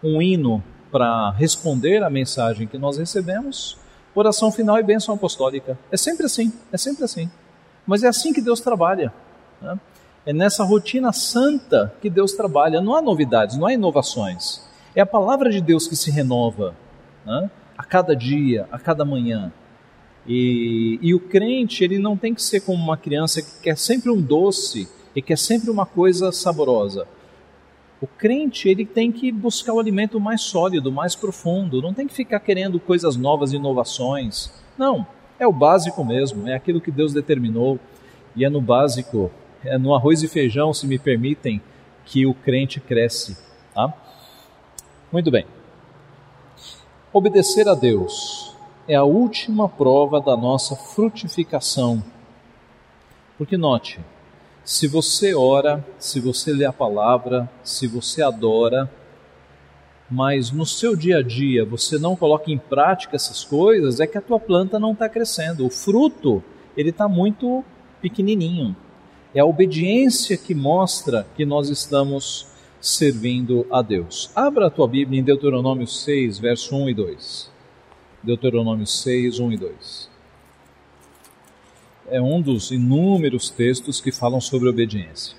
um 0.04 0.22
hino 0.22 0.64
para 0.92 1.32
responder 1.32 2.04
à 2.04 2.10
mensagem 2.10 2.68
que 2.68 2.78
nós 2.78 2.98
recebemos, 2.98 3.78
oração 4.14 4.52
final 4.52 4.78
e 4.78 4.84
bênção 4.84 5.16
apostólica. 5.16 5.78
É 5.92 5.98
sempre 5.98 6.26
assim, 6.26 6.52
é 6.72 6.78
sempre 6.78 7.04
assim. 7.04 7.30
Mas 7.86 8.04
é 8.04 8.08
assim 8.08 8.34
que 8.34 8.42
Deus 8.42 8.60
trabalha. 8.60 9.14
Né? 9.62 9.80
É 10.26 10.34
nessa 10.34 10.64
rotina 10.64 11.12
santa 11.12 11.94
que 12.02 12.10
Deus 12.10 12.34
trabalha. 12.34 12.82
Não 12.82 12.96
há 12.96 13.02
novidades, 13.02 13.58
não 13.58 13.66
há 13.66 13.74
inovações. 13.74 14.62
É 14.94 15.02
a 15.02 15.06
palavra 15.06 15.50
de 15.50 15.62
Deus 15.62 15.88
que 15.88 15.96
se 15.96 16.12
renova 16.12 16.76
né? 17.26 17.50
a 17.78 17.84
cada 17.84 18.16
dia, 18.16 18.68
a 18.72 18.78
cada 18.78 19.06
manhã. 19.06 19.52
E, 20.28 21.00
e, 21.02 21.14
o 21.14 21.20
crente, 21.20 21.84
ele 21.84 21.98
não 21.98 22.16
tem 22.16 22.34
que 22.34 22.44
ser 22.44 22.62
como 22.62 22.82
uma 22.82 22.98
criança 22.98 23.42
que 23.42 23.62
quer 23.64 23.78
sempre 23.78 24.12
um 24.12 24.22
doce 24.22 24.88
e 25.16 25.22
quer 25.22 25.38
sempre 25.38 25.70
uma 25.70 25.86
coisa 25.86 26.32
saborosa. 26.32 27.08
O 28.00 28.08
crente, 28.08 28.70
ele 28.70 28.86
tem 28.86 29.12
que 29.12 29.32
buscar 29.32 29.74
o 29.74 29.80
alimento 29.80 30.20
mais 30.20 30.42
sólido, 30.42 30.92
mais 30.92 31.16
profundo. 31.16 31.82
Não 31.82 31.94
tem 31.94 32.08
que 32.08 32.14
ficar 32.14 32.40
querendo 32.40 32.80
coisas 32.80 33.16
novas, 33.16 33.54
inovações. 33.54 34.52
Não, 34.78 35.06
é 35.40 35.48
o 35.48 35.52
básico 35.52 36.04
mesmo, 36.04 36.48
é 36.48 36.54
aquilo 36.54 36.82
que 36.82 36.92
Deus 36.92 37.14
determinou. 37.14 37.80
E 38.36 38.46
é 38.46 38.50
no 38.50 38.62
básico 38.62 39.32
é 39.64 39.78
no 39.78 39.94
arroz 39.94 40.24
e 40.24 40.28
feijão, 40.28 40.74
se 40.74 40.88
me 40.88 40.98
permitem, 40.98 41.62
que 42.06 42.26
o 42.26 42.34
crente 42.34 42.80
cresce. 42.80 43.38
Tá? 43.74 43.94
Muito 45.12 45.30
bem. 45.30 45.46
Obedecer 47.14 47.68
a 47.68 47.76
Deus 47.76 48.51
é 48.92 48.96
a 48.96 49.06
última 49.06 49.70
prova 49.70 50.20
da 50.20 50.36
nossa 50.36 50.76
frutificação. 50.76 52.04
Porque 53.38 53.56
note, 53.56 54.02
se 54.66 54.86
você 54.86 55.34
ora, 55.34 55.82
se 55.98 56.20
você 56.20 56.52
lê 56.52 56.66
a 56.66 56.74
palavra, 56.74 57.50
se 57.64 57.88
você 57.88 58.22
adora, 58.22 58.92
mas 60.10 60.52
no 60.52 60.66
seu 60.66 60.94
dia 60.94 61.20
a 61.20 61.24
dia 61.24 61.64
você 61.64 61.98
não 61.98 62.18
coloca 62.18 62.52
em 62.52 62.58
prática 62.58 63.16
essas 63.16 63.46
coisas, 63.46 64.02
é 64.02 64.06
que 64.06 64.18
a 64.18 64.22
tua 64.22 64.42
planta 64.42 64.78
não 64.78 64.92
está 64.92 65.08
crescendo. 65.08 65.66
O 65.66 65.70
fruto 65.70 66.44
ele 66.76 66.90
está 66.90 67.08
muito 67.08 67.64
pequenininho. 68.02 68.76
É 69.34 69.40
a 69.40 69.46
obediência 69.46 70.36
que 70.36 70.54
mostra 70.54 71.26
que 71.38 71.46
nós 71.46 71.70
estamos 71.70 72.46
servindo 72.82 73.66
a 73.72 73.82
Deus. 73.82 74.30
Abra 74.36 74.68
a 74.68 74.70
tua 74.70 74.86
Bíblia 74.90 75.22
em 75.22 75.24
Deuteronômio 75.24 75.88
6, 75.88 76.40
verso 76.40 76.76
1 76.76 76.90
e 76.90 76.94
2. 76.94 77.51
Deuteronômio 78.24 78.86
6, 78.86 79.40
1 79.40 79.52
e 79.52 79.58
2. 79.58 80.10
É 82.10 82.22
um 82.22 82.42
dos 82.42 82.72
inúmeros 82.72 83.50
textos 83.50 84.00
que 84.00 84.12
falam 84.12 84.40
sobre 84.40 84.70
obediência. 84.70 85.36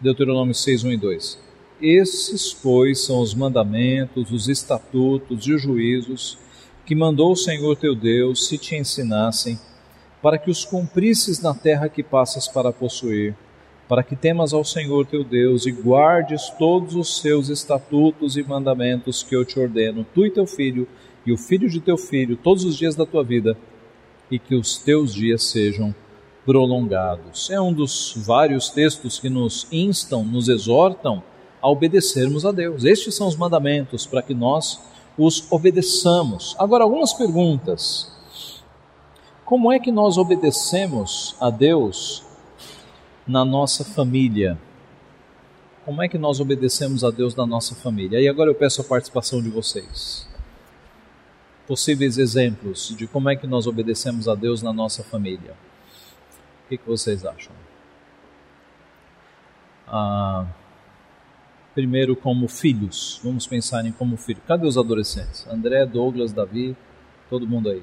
Deuteronômio 0.00 0.54
6, 0.54 0.84
1 0.84 0.92
e 0.92 0.96
2. 0.96 1.38
Esses, 1.80 2.52
pois, 2.52 3.04
são 3.04 3.20
os 3.20 3.34
mandamentos, 3.34 4.32
os 4.32 4.48
estatutos 4.48 5.46
e 5.46 5.52
os 5.52 5.62
juízos 5.62 6.38
que 6.84 6.94
mandou 6.94 7.32
o 7.32 7.36
Senhor 7.36 7.76
teu 7.76 7.94
Deus 7.94 8.48
se 8.48 8.58
te 8.58 8.74
ensinassem 8.74 9.58
para 10.20 10.38
que 10.38 10.50
os 10.50 10.64
cumprisses 10.64 11.40
na 11.40 11.54
terra 11.54 11.88
que 11.88 12.02
passas 12.02 12.48
para 12.48 12.72
possuir, 12.72 13.34
para 13.88 14.02
que 14.02 14.16
temas 14.16 14.52
ao 14.52 14.64
Senhor 14.64 15.06
teu 15.06 15.24
Deus 15.24 15.66
e 15.66 15.72
guardes 15.72 16.48
todos 16.58 16.94
os 16.94 17.20
seus 17.20 17.48
estatutos 17.48 18.36
e 18.36 18.42
mandamentos 18.42 19.22
que 19.22 19.34
eu 19.34 19.44
te 19.44 19.58
ordeno, 19.58 20.06
tu 20.14 20.24
e 20.24 20.30
teu 20.30 20.46
filho, 20.46 20.86
e 21.24 21.32
o 21.32 21.36
filho 21.36 21.68
de 21.68 21.80
teu 21.80 21.96
filho, 21.96 22.36
todos 22.36 22.64
os 22.64 22.76
dias 22.76 22.94
da 22.94 23.06
tua 23.06 23.22
vida, 23.22 23.56
e 24.30 24.38
que 24.38 24.54
os 24.54 24.78
teus 24.78 25.14
dias 25.14 25.42
sejam 25.44 25.94
prolongados. 26.44 27.50
É 27.50 27.60
um 27.60 27.72
dos 27.72 28.14
vários 28.16 28.70
textos 28.70 29.18
que 29.18 29.28
nos 29.28 29.66
instam, 29.70 30.24
nos 30.24 30.48
exortam 30.48 31.22
a 31.60 31.68
obedecermos 31.68 32.44
a 32.44 32.50
Deus. 32.50 32.84
Estes 32.84 33.14
são 33.14 33.28
os 33.28 33.36
mandamentos 33.36 34.06
para 34.06 34.22
que 34.22 34.34
nós 34.34 34.80
os 35.16 35.50
obedeçamos. 35.50 36.56
Agora, 36.58 36.84
algumas 36.84 37.12
perguntas. 37.12 38.10
Como 39.44 39.70
é 39.70 39.78
que 39.78 39.92
nós 39.92 40.16
obedecemos 40.16 41.36
a 41.38 41.50
Deus 41.50 42.24
na 43.26 43.44
nossa 43.44 43.84
família? 43.84 44.58
Como 45.84 46.02
é 46.02 46.08
que 46.08 46.16
nós 46.16 46.40
obedecemos 46.40 47.04
a 47.04 47.10
Deus 47.10 47.34
na 47.34 47.46
nossa 47.46 47.74
família? 47.74 48.20
E 48.20 48.28
agora 48.28 48.50
eu 48.50 48.54
peço 48.54 48.80
a 48.80 48.84
participação 48.84 49.42
de 49.42 49.50
vocês. 49.50 50.26
Possíveis 51.66 52.18
exemplos 52.18 52.94
de 52.96 53.06
como 53.06 53.30
é 53.30 53.36
que 53.36 53.46
nós 53.46 53.66
obedecemos 53.66 54.28
a 54.28 54.34
Deus 54.34 54.62
na 54.62 54.72
nossa 54.72 55.02
família. 55.02 55.54
O 56.64 56.68
que, 56.68 56.76
que 56.76 56.86
vocês 56.86 57.24
acham? 57.24 57.52
Ah, 59.86 60.46
primeiro, 61.74 62.16
como 62.16 62.48
filhos. 62.48 63.20
Vamos 63.22 63.46
pensar 63.46 63.84
em 63.84 63.92
como 63.92 64.16
filhos. 64.16 64.42
Cadê 64.46 64.66
os 64.66 64.76
adolescentes? 64.76 65.46
André, 65.46 65.86
Douglas, 65.86 66.32
Davi, 66.32 66.76
todo 67.30 67.46
mundo 67.46 67.70
aí. 67.70 67.82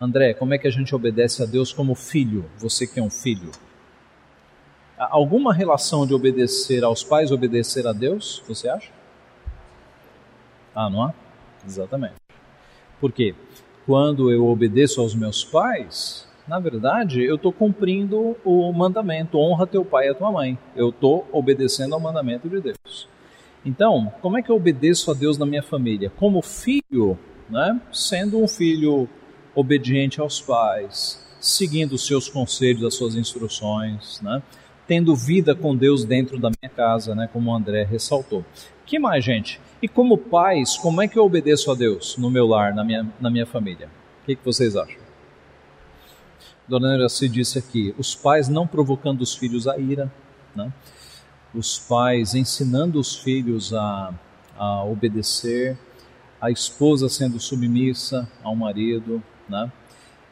André, 0.00 0.34
como 0.34 0.52
é 0.52 0.58
que 0.58 0.68
a 0.68 0.70
gente 0.70 0.94
obedece 0.94 1.42
a 1.42 1.46
Deus 1.46 1.72
como 1.72 1.94
filho? 1.94 2.44
Você 2.58 2.86
que 2.86 3.00
é 3.00 3.02
um 3.02 3.10
filho. 3.10 3.50
Alguma 4.98 5.52
relação 5.52 6.06
de 6.06 6.12
obedecer 6.12 6.84
aos 6.84 7.02
pais, 7.02 7.30
obedecer 7.30 7.86
a 7.86 7.92
Deus, 7.92 8.42
você 8.46 8.68
acha? 8.68 8.90
Ah, 10.74 10.90
não 10.90 11.02
há? 11.02 11.14
Exatamente. 11.66 12.25
Por 13.00 13.12
quê? 13.12 13.34
Quando 13.84 14.30
eu 14.30 14.46
obedeço 14.46 15.00
aos 15.00 15.14
meus 15.14 15.44
pais, 15.44 16.26
na 16.46 16.58
verdade, 16.58 17.22
eu 17.22 17.36
estou 17.36 17.52
cumprindo 17.52 18.36
o 18.44 18.72
mandamento: 18.72 19.38
honra 19.38 19.66
teu 19.66 19.84
pai 19.84 20.06
e 20.06 20.10
a 20.10 20.14
tua 20.14 20.30
mãe. 20.30 20.58
Eu 20.74 20.90
estou 20.90 21.28
obedecendo 21.32 21.94
ao 21.94 22.00
mandamento 22.00 22.48
de 22.48 22.60
Deus. 22.60 23.08
Então, 23.64 24.12
como 24.22 24.38
é 24.38 24.42
que 24.42 24.50
eu 24.50 24.54
obedeço 24.54 25.10
a 25.10 25.14
Deus 25.14 25.36
na 25.36 25.44
minha 25.44 25.62
família? 25.62 26.10
Como 26.16 26.40
filho, 26.40 27.18
né? 27.50 27.80
sendo 27.92 28.40
um 28.40 28.46
filho 28.46 29.08
obediente 29.56 30.20
aos 30.20 30.40
pais, 30.40 31.26
seguindo 31.40 31.94
os 31.94 32.06
seus 32.06 32.28
conselhos, 32.28 32.84
as 32.84 32.94
suas 32.94 33.16
instruções, 33.16 34.20
né? 34.20 34.40
tendo 34.86 35.16
vida 35.16 35.52
com 35.52 35.74
Deus 35.74 36.04
dentro 36.04 36.38
da 36.38 36.48
minha 36.48 36.70
casa, 36.70 37.12
né? 37.12 37.28
como 37.32 37.50
o 37.50 37.54
André 37.54 37.82
ressaltou. 37.82 38.44
Que 38.84 39.00
mais, 39.00 39.24
gente? 39.24 39.60
E 39.82 39.88
como 39.88 40.16
pais, 40.16 40.76
como 40.76 41.02
é 41.02 41.08
que 41.08 41.18
eu 41.18 41.24
obedeço 41.24 41.70
a 41.70 41.74
Deus 41.74 42.16
no 42.16 42.30
meu 42.30 42.46
lar, 42.46 42.74
na 42.74 42.82
minha, 42.82 43.06
na 43.20 43.30
minha 43.30 43.46
família? 43.46 43.88
O 44.22 44.26
que, 44.26 44.36
que 44.36 44.44
vocês 44.44 44.74
acham? 44.74 45.00
Dona 46.66 46.96
Iraci 46.96 47.28
disse 47.28 47.58
aqui: 47.58 47.94
os 47.98 48.14
pais 48.14 48.48
não 48.48 48.66
provocando 48.66 49.20
os 49.20 49.34
filhos 49.34 49.68
à 49.68 49.78
ira, 49.78 50.10
né? 50.54 50.72
os 51.54 51.78
pais 51.78 52.34
ensinando 52.34 53.00
os 53.00 53.16
filhos 53.16 53.72
a, 53.72 54.12
a 54.58 54.84
obedecer, 54.84 55.76
a 56.40 56.50
esposa 56.50 57.08
sendo 57.08 57.40
submissa 57.40 58.28
ao 58.42 58.54
marido, 58.54 59.22
né? 59.48 59.70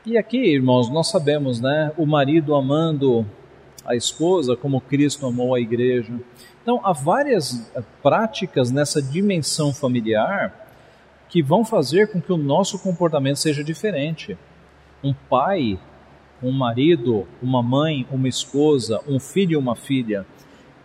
E 0.05 0.19
aqui, 0.19 0.37
irmãos, 0.37 0.91
nós 0.91 1.09
sabemos, 1.09 1.61
né? 1.61 1.91
O 1.97 2.05
marido 2.05 2.55
amando 2.55 3.27
a 3.87 3.97
esposa 3.97 4.55
como 4.55 4.81
Cristo 4.81 5.27
amou 5.27 5.55
a 5.55 5.61
igreja. 5.61 6.13
Então, 6.65 6.81
há 6.83 6.95
várias 6.95 7.71
eh, 7.77 7.83
práticas 8.03 8.71
nessa 8.71 9.03
dimensão 9.03 9.71
familiar 9.71 10.67
que 11.29 11.43
vão 11.43 11.63
fazer 11.63 12.09
com 12.09 12.23
que 12.23 12.33
o 12.33 12.39
nosso 12.39 12.79
comportamento 12.79 13.37
seja 13.37 13.63
diferente. 13.63 14.39
Um 15.03 15.13
pai, 15.13 15.79
um 16.43 16.51
marido, 16.51 17.29
uma 17.43 17.63
mãe, 17.63 18.07
uma 18.11 18.29
esposa, 18.29 18.99
um 19.07 19.21
filho 19.21 19.53
e 19.53 19.57
uma 19.57 19.77
filha 19.77 20.25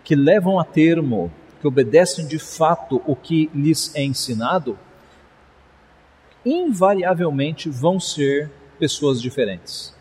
que 0.04 0.18
levam 0.18 0.60
a 0.60 0.65
termo, 0.65 1.32
que 1.62 1.68
obedecem 1.68 2.28
de 2.28 2.39
fato 2.39 3.02
o 3.08 3.15
que 3.15 3.50
lhes 3.56 3.96
é 3.96 4.04
ensinado, 4.04 4.78
invariavelmente 6.46 7.70
vão 7.70 8.02
ser 8.02 8.52
pessoas 8.78 9.22
diferentes. 9.22 9.96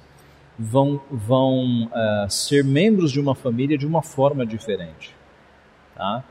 Vão, 0.59 1.01
vão 1.09 1.85
uh, 1.85 2.29
ser 2.29 2.65
membros 2.65 3.13
de 3.13 3.21
uma 3.21 3.37
família 3.37 3.79
de 3.79 3.87
uma 3.87 4.03
forma 4.03 4.45
diferente. 4.45 5.18
Tá? 5.99 6.25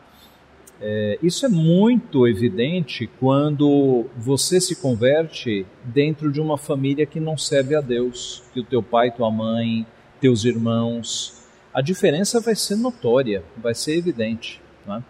É, 0.80 1.20
isso 1.22 1.46
é 1.46 1.50
muito 1.50 2.26
evidente 2.26 3.10
quando 3.20 4.06
você 4.16 4.62
se 4.62 4.78
converte 4.78 5.66
dentro 5.84 6.32
de 6.32 6.40
uma 6.40 6.58
família 6.58 7.06
que 7.06 7.20
não 7.20 7.38
serve 7.38 7.76
a 7.76 7.82
Deus, 7.82 8.44
que 8.54 8.62
o 8.62 8.64
teu 8.64 8.82
pai, 8.82 9.12
tua 9.12 9.30
mãe, 9.30 9.86
teus 10.22 10.46
irmãos. 10.46 11.44
A 11.74 11.82
diferença 11.82 12.40
vai 12.40 12.56
ser 12.56 12.78
notória, 12.78 13.44
vai 13.58 13.76
ser 13.76 13.98
evidente. 13.98 14.62
Tá? 14.86 15.04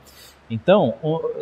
Então, 0.49 0.95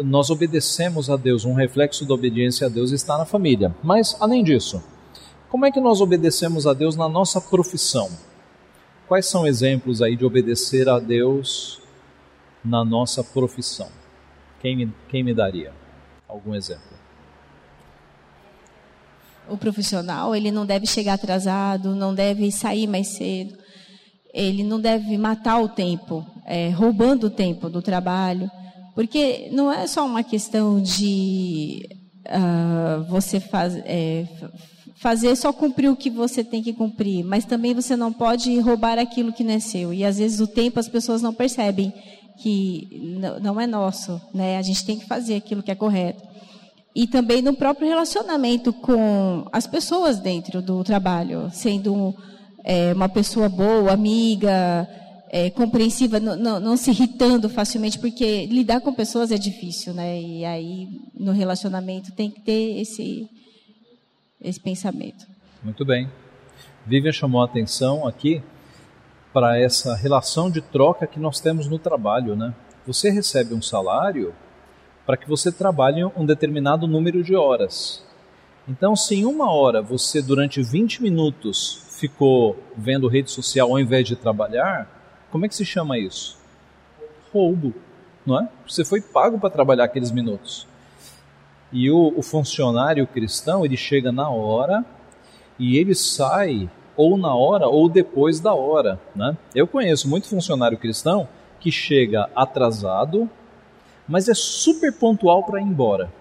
nós 0.03 0.29
obedecemos 0.29 1.09
a 1.09 1.15
Deus, 1.15 1.45
um 1.45 1.53
reflexo 1.53 2.05
da 2.05 2.13
obediência 2.13 2.67
a 2.67 2.69
Deus 2.69 2.91
está 2.91 3.17
na 3.17 3.25
família. 3.25 3.73
Mas, 3.81 4.17
além 4.19 4.43
disso, 4.43 4.83
como 5.49 5.65
é 5.65 5.71
que 5.71 5.79
nós 5.79 6.01
obedecemos 6.01 6.67
a 6.67 6.73
Deus 6.73 6.95
na 6.97 7.07
nossa 7.07 7.39
profissão? 7.39 8.09
Quais 9.07 9.27
são 9.27 9.47
exemplos 9.47 10.01
aí 10.01 10.15
de 10.15 10.25
obedecer 10.25 10.89
a 10.89 10.99
Deus 10.99 11.84
na 12.65 12.83
nossa 12.83 13.23
profissão? 13.23 13.89
Quem 14.59 14.75
me, 14.75 14.93
quem 15.09 15.23
me 15.23 15.33
daria 15.33 15.71
algum 16.27 16.55
exemplo? 16.55 16.97
O 19.47 19.57
profissional, 19.57 20.35
ele 20.35 20.51
não 20.51 20.65
deve 20.65 20.87
chegar 20.87 21.13
atrasado, 21.13 21.95
não 21.95 22.15
deve 22.15 22.51
sair 22.51 22.87
mais 22.87 23.09
cedo, 23.09 23.55
ele 24.33 24.63
não 24.63 24.81
deve 24.81 25.17
matar 25.17 25.61
o 25.61 25.69
tempo, 25.69 26.25
é, 26.45 26.69
roubando 26.69 27.27
o 27.27 27.29
tempo 27.29 27.69
do 27.69 27.81
trabalho 27.81 28.49
porque 28.95 29.49
não 29.51 29.71
é 29.71 29.85
só 29.85 30.05
uma 30.05 30.23
questão 30.23 30.81
de 30.81 31.85
uh, 32.27 33.03
você 33.09 33.43
é, 33.83 34.25
fazer 34.95 35.35
só 35.35 35.51
cumprir 35.51 35.89
o 35.89 35.97
que 35.97 36.09
você 36.09 36.45
tem 36.45 36.63
que 36.63 36.71
cumprir, 36.71 37.21
mas 37.25 37.43
também 37.43 37.73
você 37.73 37.97
não 37.97 38.13
pode 38.13 38.57
roubar 38.61 38.97
aquilo 38.97 39.33
que 39.33 39.43
não 39.43 39.53
é 39.53 39.59
seu. 39.59 39.93
E 39.93 40.05
às 40.05 40.17
vezes 40.17 40.39
o 40.39 40.47
tempo 40.47 40.79
as 40.79 40.87
pessoas 40.87 41.21
não 41.21 41.33
percebem 41.33 41.93
que 42.37 43.19
não 43.41 43.59
é 43.59 43.67
nosso, 43.67 44.21
né? 44.33 44.57
A 44.57 44.61
gente 44.61 44.85
tem 44.85 44.97
que 44.97 45.05
fazer 45.05 45.35
aquilo 45.35 45.63
que 45.63 45.71
é 45.71 45.75
correto. 45.75 46.23
E 46.95 47.07
também 47.07 47.41
no 47.41 47.53
próprio 47.53 47.87
relacionamento 47.87 48.71
com 48.71 49.45
as 49.51 49.67
pessoas 49.67 50.19
dentro 50.19 50.61
do 50.61 50.83
trabalho, 50.83 51.49
sendo 51.51 52.15
é, 52.63 52.93
uma 52.93 53.09
pessoa 53.09 53.49
boa, 53.49 53.91
amiga, 53.91 54.87
é, 55.29 55.49
compreensiva, 55.49 56.19
não, 56.19 56.77
se 56.77 56.91
irritando 56.91 57.49
facilmente, 57.49 57.99
porque 57.99 58.45
lidar 58.45 58.79
com 58.79 58.93
pessoas 58.93 59.31
é 59.31 59.37
difícil, 59.37 59.93
né? 59.93 60.21
E 60.21 60.45
aí 60.45 60.87
no 61.13 61.33
relacionamento 61.33 62.13
tem 62.13 62.29
que 62.29 62.41
ter 62.41 62.79
esse 62.79 63.29
esse 64.41 64.59
pensamento. 64.59 65.25
Muito 65.63 65.83
bem. 65.83 66.09
Vivian 66.85 67.11
chamou 67.11 67.41
a 67.41 67.45
atenção 67.45 68.07
aqui 68.07 68.43
para 69.35 69.59
essa 69.59 69.93
relação 69.97 70.49
de 70.49 70.61
troca 70.61 71.05
que 71.05 71.19
nós 71.19 71.41
temos 71.41 71.67
no 71.67 71.77
trabalho, 71.77 72.37
né? 72.37 72.53
Você 72.87 73.09
recebe 73.09 73.53
um 73.53 73.61
salário 73.61 74.33
para 75.05 75.17
que 75.17 75.27
você 75.27 75.51
trabalhe 75.51 76.05
um 76.05 76.25
determinado 76.25 76.87
número 76.87 77.21
de 77.21 77.35
horas. 77.35 78.01
Então, 78.65 78.95
se 78.95 79.13
em 79.13 79.25
uma 79.25 79.51
hora 79.51 79.81
você 79.81 80.21
durante 80.21 80.63
20 80.63 81.03
minutos 81.03 81.83
ficou 81.99 82.57
vendo 82.77 83.09
rede 83.09 83.29
social 83.29 83.71
ao 83.71 83.77
invés 83.77 84.07
de 84.07 84.15
trabalhar, 84.15 84.89
como 85.29 85.45
é 85.45 85.49
que 85.49 85.55
se 85.55 85.65
chama 85.65 85.99
isso? 85.99 86.37
Roubo, 87.33 87.73
não 88.25 88.39
é? 88.39 88.47
Você 88.65 88.85
foi 88.85 89.01
pago 89.01 89.37
para 89.37 89.49
trabalhar 89.49 89.83
aqueles 89.83 90.11
minutos. 90.11 90.65
E 91.73 91.91
o, 91.91 92.13
o 92.15 92.21
funcionário 92.21 93.05
cristão, 93.05 93.65
ele 93.65 93.75
chega 93.75 94.13
na 94.13 94.29
hora 94.29 94.85
e 95.59 95.77
ele 95.77 95.93
sai 95.93 96.69
ou 96.95 97.17
na 97.17 97.33
hora 97.33 97.67
ou 97.67 97.89
depois 97.89 98.39
da 98.39 98.53
hora, 98.53 98.99
né? 99.15 99.37
Eu 99.53 99.67
conheço 99.67 100.09
muito 100.09 100.27
funcionário 100.27 100.77
cristão 100.77 101.27
que 101.59 101.71
chega 101.71 102.29
atrasado, 102.35 103.29
mas 104.07 104.29
é 104.29 104.33
super 104.33 104.93
pontual 104.93 105.43
para 105.43 105.59
ir 105.59 105.63
embora. 105.63 106.11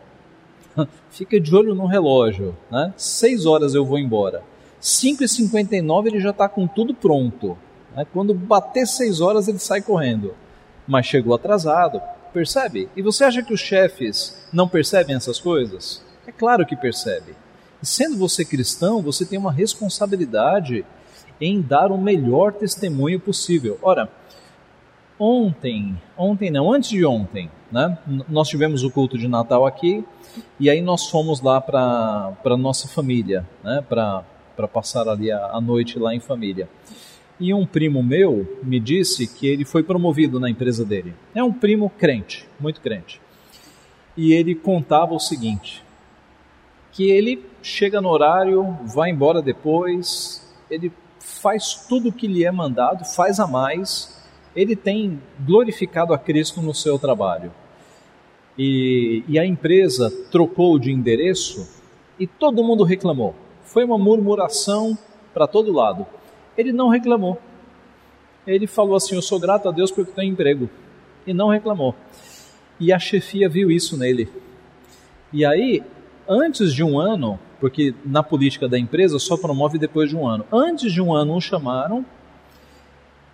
Fica 1.11 1.39
de 1.39 1.55
olho 1.55 1.75
no 1.75 1.87
relógio, 1.87 2.57
né? 2.71 2.93
Seis 2.97 3.47
horas 3.47 3.75
eu 3.75 3.85
vou 3.85 3.99
embora. 3.99 4.43
5h59 4.81 6.07
ele 6.07 6.21
já 6.21 6.31
está 6.31 6.49
com 6.49 6.67
tudo 6.67 6.95
pronto. 6.95 7.57
Né? 7.97 8.07
Quando 8.13 8.35
bater 8.35 8.87
seis 8.87 9.21
horas, 9.21 9.49
ele 9.49 9.59
sai 9.59 9.81
correndo. 9.81 10.35
Mas 10.87 11.07
chegou 11.07 11.35
atrasado. 11.35 12.01
Percebe? 12.33 12.89
E 12.95 13.01
você 13.01 13.25
acha 13.25 13.43
que 13.43 13.55
os 13.55 13.61
chefes 13.61 14.47
não 14.53 14.69
percebem 14.69 15.17
essas 15.17 15.39
coisas? 15.39 16.05
É 16.27 16.33
claro 16.33 16.67
que 16.67 16.77
percebe. 16.77 17.35
Sendo 17.85 18.17
você 18.17 18.45
cristão, 18.45 19.03
você 19.03 19.25
tem 19.25 19.39
uma 19.39 19.53
responsabilidade 19.53 20.85
em 21.41 21.61
dar 21.61 21.93
o 21.93 21.99
melhor 21.99 22.53
testemunho 22.53 23.21
possível. 23.21 23.79
Ora, 23.83 24.09
ontem, 25.19 26.01
ontem 26.17 26.51
não, 26.51 26.73
antes 26.73 26.91
de 26.91 27.05
ontem, 27.05 27.51
né, 27.71 27.99
nós 28.29 28.49
tivemos 28.49 28.83
o 28.83 28.91
culto 28.91 29.19
de 29.19 29.29
Natal 29.29 29.67
aqui 29.67 30.05
e 30.59 30.71
aí 30.71 30.81
nós 30.81 31.09
fomos 31.09 31.41
lá 31.41 31.61
para 31.61 32.37
a 32.45 32.57
nossa 32.57 32.89
família, 32.89 33.47
né, 33.63 33.85
para 33.89 34.25
para 34.55 34.69
passar 34.69 35.09
ali 35.09 35.31
a, 35.31 35.47
a 35.47 35.61
noite 35.61 35.99
lá 35.99 36.15
em 36.15 36.21
família. 36.21 36.69
E 37.39 37.53
um 37.53 37.67
primo 37.67 38.03
meu 38.03 38.61
me 38.63 38.79
disse 38.79 39.27
que 39.27 39.47
ele 39.47 39.65
foi 39.65 39.83
promovido 39.83 40.39
na 40.39 40.49
empresa 40.49 40.85
dele. 40.85 41.15
É 41.35 41.43
um 41.43 41.53
primo 41.53 41.91
crente, 41.91 42.47
muito 42.61 42.81
crente. 42.81 43.21
E 44.17 44.33
ele 44.33 44.55
contava 44.55 45.15
o 45.15 45.19
seguinte: 45.19 45.84
que 46.95 47.11
ele 47.11 47.45
chega 47.61 48.01
no 48.01 48.09
horário, 48.09 48.79
vai 48.95 49.11
embora 49.11 49.43
depois, 49.43 50.49
ele 50.71 50.93
faz 51.19 51.87
tudo 51.89 52.09
o 52.09 52.13
que 52.13 52.29
lhe 52.29 52.45
é 52.45 52.53
mandado, 52.53 53.05
faz 53.05 53.41
a 53.41 53.47
mais, 53.47 54.25
ele 54.55 54.77
tem 54.77 55.21
glorificado 55.41 56.15
a 56.15 56.19
Cristo 56.19 56.63
no 56.63 56.73
seu 56.73 56.97
trabalho. 56.97 57.53
E, 58.57 59.25
e 59.27 59.39
a 59.39 59.45
empresa 59.45 60.09
trocou 60.31 60.79
de 60.79 60.93
endereço 60.93 61.69
e 62.19 62.29
todo 62.29 62.63
mundo 62.63 62.85
reclamou. 62.85 63.35
Foi 63.65 63.85
uma 63.85 63.99
murmuração 63.99 64.97
para 65.33 65.49
todo 65.49 65.73
lado. 65.73 66.07
Ele 66.57 66.73
não 66.73 66.89
reclamou. 66.89 67.41
Ele 68.47 68.69
falou 68.69 68.95
assim: 68.95 69.17
Eu 69.17 69.23
sou 69.23 69.41
grato 69.41 69.69
a 69.69 69.73
Deus 69.73 69.91
porque 69.91 70.13
tenho 70.13 70.33
emprego. 70.33 70.71
E 71.27 71.35
não 71.35 71.49
reclamou. 71.49 71.97
E 72.79 72.93
a 72.93 72.99
chefia 73.01 73.49
viu 73.49 73.69
isso 73.69 73.97
nele. 73.97 74.29
E 75.33 75.45
aí, 75.45 75.83
antes 76.29 76.73
de 76.73 76.83
um 76.83 76.99
ano, 76.99 77.39
porque 77.61 77.95
na 78.05 78.23
política 78.23 78.69
da 78.69 78.79
empresa 78.79 79.19
só 79.19 79.37
promove 79.37 79.79
depois 79.79 80.09
de 80.09 80.17
um 80.17 80.27
ano. 80.27 80.45
Antes 80.53 80.93
de 80.93 81.01
um 81.01 81.13
ano, 81.13 81.35
o 81.37 81.41
chamaram 81.41 82.05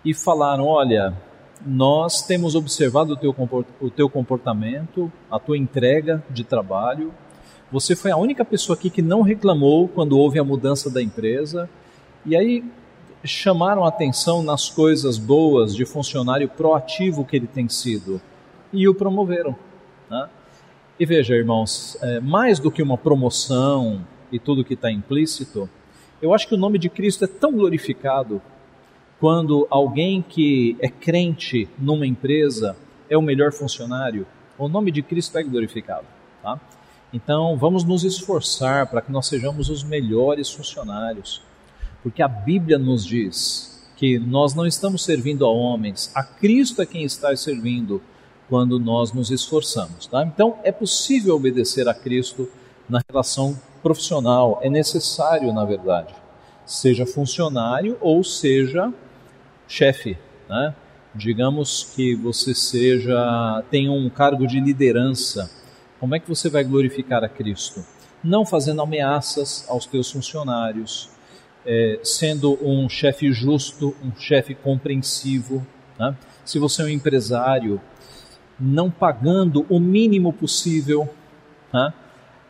e 0.03 0.13
falaram: 0.13 0.65
Olha, 0.65 1.13
nós 1.65 2.21
temos 2.21 2.55
observado 2.55 3.13
o 3.79 3.89
teu, 3.89 4.09
comportamento, 4.09 5.11
a 5.29 5.39
tua 5.39 5.57
entrega 5.57 6.23
de 6.29 6.43
trabalho. 6.43 7.13
Você 7.71 7.95
foi 7.95 8.11
a 8.11 8.17
única 8.17 8.43
pessoa 8.43 8.77
aqui 8.77 8.89
que 8.89 9.01
não 9.01 9.21
reclamou 9.21 9.87
quando 9.87 10.17
houve 10.17 10.39
a 10.39 10.43
mudança 10.43 10.89
da 10.89 11.01
empresa. 11.01 11.69
E 12.25 12.35
aí 12.35 12.63
chamaram 13.23 13.85
atenção 13.85 14.41
nas 14.41 14.69
coisas 14.69 15.17
boas 15.17 15.75
de 15.75 15.85
funcionário 15.85 16.49
proativo 16.49 17.23
que 17.23 17.35
ele 17.35 17.47
tem 17.47 17.69
sido 17.69 18.19
e 18.73 18.87
o 18.87 18.95
promoveram. 18.95 19.55
Né? 20.09 20.29
E 21.01 21.05
veja, 21.07 21.33
irmãos, 21.33 21.97
é, 21.99 22.19
mais 22.19 22.59
do 22.59 22.69
que 22.69 22.79
uma 22.79 22.95
promoção 22.95 24.05
e 24.31 24.37
tudo 24.37 24.63
que 24.63 24.75
está 24.75 24.91
implícito, 24.91 25.67
eu 26.21 26.31
acho 26.31 26.47
que 26.47 26.53
o 26.53 26.57
nome 26.59 26.77
de 26.77 26.91
Cristo 26.91 27.25
é 27.25 27.27
tão 27.27 27.53
glorificado 27.53 28.39
quando 29.19 29.65
alguém 29.71 30.21
que 30.21 30.77
é 30.79 30.87
crente 30.87 31.67
numa 31.79 32.05
empresa 32.05 32.77
é 33.09 33.17
o 33.17 33.21
melhor 33.23 33.51
funcionário, 33.51 34.27
o 34.59 34.67
nome 34.67 34.91
de 34.91 35.01
Cristo 35.01 35.39
é 35.39 35.41
glorificado. 35.41 36.05
Tá? 36.43 36.61
Então, 37.11 37.57
vamos 37.57 37.83
nos 37.83 38.03
esforçar 38.03 38.85
para 38.85 39.01
que 39.01 39.11
nós 39.11 39.25
sejamos 39.25 39.71
os 39.71 39.83
melhores 39.83 40.51
funcionários, 40.51 41.41
porque 42.03 42.21
a 42.21 42.27
Bíblia 42.27 42.77
nos 42.77 43.03
diz 43.03 43.89
que 43.97 44.19
nós 44.19 44.53
não 44.53 44.67
estamos 44.67 45.03
servindo 45.03 45.47
a 45.47 45.49
homens, 45.49 46.11
a 46.13 46.21
Cristo 46.23 46.79
é 46.79 46.85
quem 46.85 47.03
está 47.03 47.35
servindo 47.35 48.03
quando 48.51 48.77
nós 48.77 49.13
nos 49.13 49.31
esforçamos. 49.31 50.07
Tá? 50.07 50.25
Então, 50.25 50.59
é 50.61 50.73
possível 50.73 51.37
obedecer 51.37 51.87
a 51.87 51.93
Cristo 51.93 52.49
na 52.89 52.99
relação 53.09 53.57
profissional, 53.81 54.59
é 54.61 54.69
necessário, 54.69 55.53
na 55.53 55.63
verdade, 55.63 56.13
seja 56.65 57.05
funcionário 57.05 57.97
ou 58.01 58.21
seja 58.25 58.93
chefe. 59.69 60.17
Né? 60.49 60.75
Digamos 61.15 61.93
que 61.95 62.13
você 62.13 62.53
seja 62.53 63.63
tenha 63.71 63.89
um 63.89 64.09
cargo 64.09 64.45
de 64.45 64.59
liderança. 64.59 65.49
Como 65.97 66.13
é 66.13 66.19
que 66.19 66.27
você 66.27 66.49
vai 66.49 66.65
glorificar 66.65 67.23
a 67.23 67.29
Cristo? 67.29 67.85
Não 68.21 68.45
fazendo 68.45 68.81
ameaças 68.81 69.63
aos 69.69 69.85
teus 69.85 70.11
funcionários, 70.11 71.09
é, 71.65 72.01
sendo 72.03 72.59
um 72.61 72.89
chefe 72.89 73.31
justo, 73.31 73.95
um 74.03 74.13
chefe 74.19 74.53
compreensivo. 74.53 75.65
Né? 75.97 76.17
Se 76.43 76.59
você 76.59 76.81
é 76.81 76.85
um 76.85 76.89
empresário, 76.89 77.79
não 78.61 78.91
pagando 78.91 79.65
o 79.67 79.79
mínimo 79.79 80.31
possível. 80.31 81.09
Né? 81.73 81.93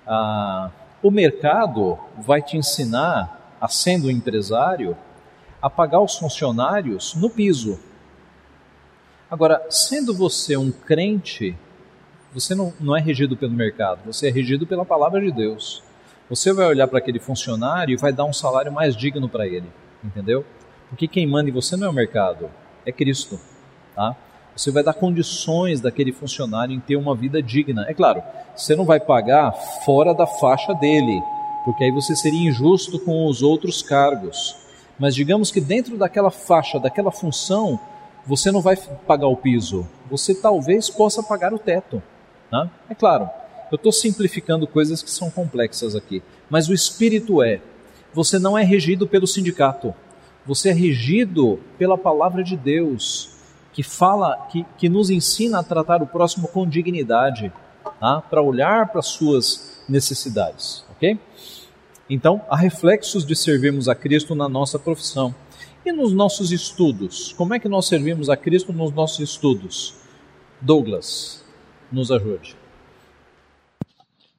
Ah, 0.06 0.69
o 1.02 1.10
mercado 1.10 1.97
vai 2.17 2.41
te 2.41 2.58
ensinar, 2.58 3.56
a 3.60 3.67
sendo 3.67 4.08
um 4.08 4.12
empresário, 4.12 4.97
a 5.62 5.69
pagar 5.69 6.02
os 6.02 6.17
funcionários 6.17 7.15
no 7.15 7.30
piso. 7.30 7.80
Agora, 9.30 9.65
sendo 9.69 10.13
você 10.13 10.58
um 10.58 10.71
crente, 10.71 11.56
você 12.34 12.54
não, 12.54 12.74
não 12.80 12.97
é 12.97 13.00
regido 13.00 13.38
pelo 13.38 13.54
mercado, 13.54 14.00
você 14.06 14.28
é 14.28 14.32
regido 14.32 14.67
pela 14.67 14.84
palavra 14.84 15.21
de 15.21 15.32
Deus. 15.32 15.82
Você 16.30 16.52
vai 16.52 16.65
olhar 16.65 16.88
para 16.88 16.97
aquele 16.97 17.19
funcionário 17.19 17.93
e 17.93 17.97
vai 17.97 18.12
dar 18.12 18.26
um 18.26 18.34
salário 18.34 18.71
mais 18.71 18.95
digno 18.95 19.30
para 19.30 19.47
ele, 19.47 19.69
entendeu? 20.04 20.45
Porque 20.89 21.08
quem 21.08 21.28
manda 21.28 21.50
em 21.50 21.54
você 21.54 21.78
não 21.78 21.88
é 21.88 21.89
o 21.89 21.93
mercado, 21.93 22.50
é 22.86 22.91
Cristo, 22.91 23.39
tá? 23.95 24.15
Você 24.56 24.70
vai 24.70 24.84
dar 24.84 24.94
condições 24.94 25.80
daquele 25.80 26.12
funcionário 26.12 26.74
em 26.74 26.80
ter 26.80 26.96
uma 26.96 27.16
vida 27.16 27.42
digna. 27.42 27.86
É 27.88 27.94
claro, 27.94 28.22
você 28.56 28.76
não 28.76 28.86
vai 28.86 29.00
pagar 29.00 29.52
fora 29.86 30.14
da 30.14 30.28
faixa 30.28 30.74
dele, 30.74 31.22
porque 31.64 31.86
aí 31.86 31.92
você 31.92 32.16
seria 32.16 32.50
injusto 32.50 33.00
com 33.00 33.26
os 33.26 33.42
outros 33.42 33.82
cargos. 33.82 34.56
Mas 35.00 35.16
digamos 35.16 35.52
que 35.52 35.62
dentro 35.62 35.98
daquela 35.98 36.30
faixa, 36.30 36.80
daquela 36.80 37.12
função, 37.12 37.80
você 38.26 38.52
não 38.52 38.62
vai 38.62 38.76
pagar 39.08 39.28
o 39.28 39.38
piso. 39.38 39.88
Você 40.10 40.36
talvez 40.36 40.90
possa 40.90 41.24
pagar 41.24 41.54
o 41.54 41.60
teto. 41.60 42.04
Né? 42.52 42.70
É 42.90 42.94
claro, 42.94 43.30
eu 43.72 43.78
estou 43.78 43.92
simplificando 43.92 44.68
coisas 44.68 45.02
que 45.02 45.10
são 45.10 45.30
complexas 45.30 45.96
aqui. 45.96 46.22
Mas 46.50 46.68
o 46.68 46.74
espírito 46.74 47.42
é: 47.42 47.62
você 48.14 48.38
não 48.38 48.58
é 48.58 48.64
regido 48.64 49.08
pelo 49.08 49.26
sindicato, 49.26 49.96
você 50.46 50.70
é 50.70 50.74
regido 50.74 51.60
pela 51.78 51.98
palavra 51.98 52.44
de 52.44 52.58
Deus 52.58 53.41
que 53.74 53.84
fala, 53.84 54.48
que, 54.52 54.66
que 54.78 54.90
nos 54.90 55.10
ensina 55.10 55.60
a 55.60 55.64
tratar 55.64 56.02
o 56.02 56.08
próximo 56.08 56.48
com 56.48 56.68
dignidade, 56.68 57.52
tá? 58.00 58.22
para 58.22 58.42
olhar 58.42 58.90
para 58.90 59.00
as 59.00 59.08
suas 59.08 59.84
necessidades, 59.88 60.86
ok? 60.92 61.20
Então, 62.10 62.42
há 62.50 62.58
reflexos 62.58 63.26
de 63.26 63.36
servirmos 63.36 63.88
a 63.88 63.96
Cristo 63.96 64.36
na 64.36 64.50
nossa 64.50 64.78
profissão. 64.78 65.34
E 65.86 65.92
nos 65.92 66.12
nossos 66.14 66.52
estudos? 66.52 67.34
Como 67.34 67.54
é 67.54 67.60
que 67.60 67.70
nós 67.70 67.88
servimos 67.88 68.30
a 68.30 68.38
Cristo 68.38 68.74
nos 68.74 68.92
nossos 68.92 69.20
estudos? 69.20 69.96
Douglas, 70.60 71.44
nos 71.92 72.12
ajude. 72.12 72.56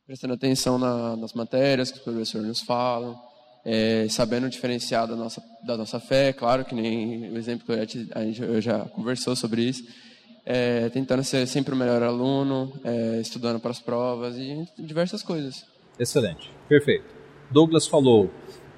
Prestando 0.06 0.34
atenção 0.34 0.78
na, 0.78 1.16
nas 1.16 1.32
matérias 1.32 1.90
que 1.90 1.98
os 1.98 2.04
professores 2.04 2.46
nos 2.46 2.60
falam, 2.60 3.18
é, 3.64 4.06
sabendo 4.08 4.48
diferenciar 4.48 5.06
da 5.06 5.14
nossa, 5.14 5.42
da 5.64 5.76
nossa 5.76 6.00
fé, 6.00 6.32
claro 6.32 6.64
que 6.64 6.74
nem 6.74 7.30
o 7.30 7.38
exemplo 7.38 7.64
que 7.64 7.72
eu 7.72 7.76
já, 7.76 7.82
a 8.14 8.24
gente 8.24 8.60
já 8.60 8.80
conversou 8.86 9.36
sobre 9.36 9.62
isso, 9.62 9.84
é, 10.44 10.88
tentando 10.88 11.22
ser 11.22 11.46
sempre 11.46 11.72
o 11.74 11.76
melhor 11.76 12.02
aluno, 12.02 12.72
é, 12.84 13.20
estudando 13.20 13.60
para 13.60 13.70
as 13.70 13.80
provas 13.80 14.36
e 14.36 14.66
diversas 14.78 15.22
coisas. 15.22 15.64
Excelente, 15.98 16.50
perfeito. 16.68 17.04
Douglas 17.50 17.86
falou, 17.86 18.30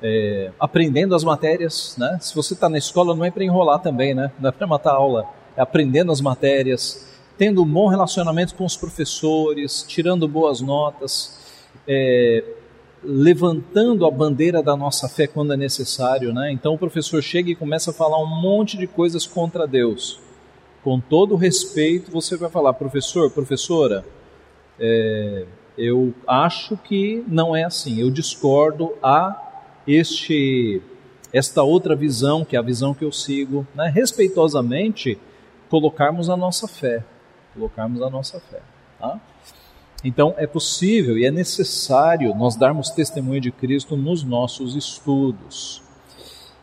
é, 0.02 0.52
aprendendo 0.60 1.14
as 1.14 1.24
matérias, 1.24 1.96
né? 1.96 2.18
Se 2.20 2.34
você 2.34 2.52
está 2.52 2.68
na 2.68 2.76
escola, 2.76 3.14
não 3.14 3.24
é 3.24 3.30
para 3.30 3.44
enrolar 3.44 3.78
também, 3.80 4.14
né? 4.14 4.30
Não 4.38 4.50
é 4.50 4.52
para 4.52 4.66
matar 4.66 4.90
a 4.90 4.96
aula, 4.96 5.26
é 5.56 5.62
aprendendo 5.62 6.12
as 6.12 6.20
matérias, 6.20 7.08
tendo 7.38 7.62
um 7.62 7.66
bom 7.66 7.88
relacionamento 7.88 8.54
com 8.54 8.64
os 8.64 8.76
professores, 8.76 9.84
tirando 9.88 10.28
boas 10.28 10.60
notas, 10.60 11.40
é, 11.88 12.44
levantando 13.04 14.06
a 14.06 14.10
bandeira 14.10 14.62
da 14.62 14.76
nossa 14.76 15.08
fé 15.08 15.26
quando 15.26 15.52
é 15.52 15.56
necessário, 15.56 16.32
né? 16.32 16.50
Então 16.50 16.74
o 16.74 16.78
professor 16.78 17.22
chega 17.22 17.50
e 17.50 17.54
começa 17.54 17.90
a 17.90 17.94
falar 17.94 18.18
um 18.18 18.40
monte 18.40 18.76
de 18.76 18.86
coisas 18.86 19.26
contra 19.26 19.66
Deus. 19.66 20.18
Com 20.82 20.98
todo 20.98 21.36
respeito, 21.36 22.10
você 22.10 22.36
vai 22.36 22.50
falar, 22.50 22.72
professor, 22.74 23.30
professora, 23.30 24.04
é, 24.78 25.46
eu 25.76 26.14
acho 26.26 26.76
que 26.76 27.24
não 27.28 27.54
é 27.54 27.64
assim. 27.64 28.00
Eu 28.00 28.10
discordo 28.10 28.94
a 29.02 29.40
este 29.86 30.82
esta 31.32 31.64
outra 31.64 31.96
visão, 31.96 32.44
que 32.44 32.54
é 32.54 32.58
a 32.58 32.62
visão 32.62 32.94
que 32.94 33.04
eu 33.04 33.10
sigo, 33.10 33.66
né? 33.74 33.90
respeitosamente 33.92 35.18
colocarmos 35.68 36.30
a 36.30 36.36
nossa 36.36 36.68
fé, 36.68 37.02
colocarmos 37.52 38.00
a 38.02 38.08
nossa 38.08 38.38
fé, 38.38 38.60
tá? 39.00 39.20
Então, 40.04 40.34
é 40.36 40.46
possível 40.46 41.16
e 41.16 41.24
é 41.24 41.30
necessário 41.30 42.34
nós 42.34 42.56
darmos 42.56 42.90
testemunho 42.90 43.40
de 43.40 43.50
Cristo 43.50 43.96
nos 43.96 44.22
nossos 44.22 44.76
estudos. 44.76 45.82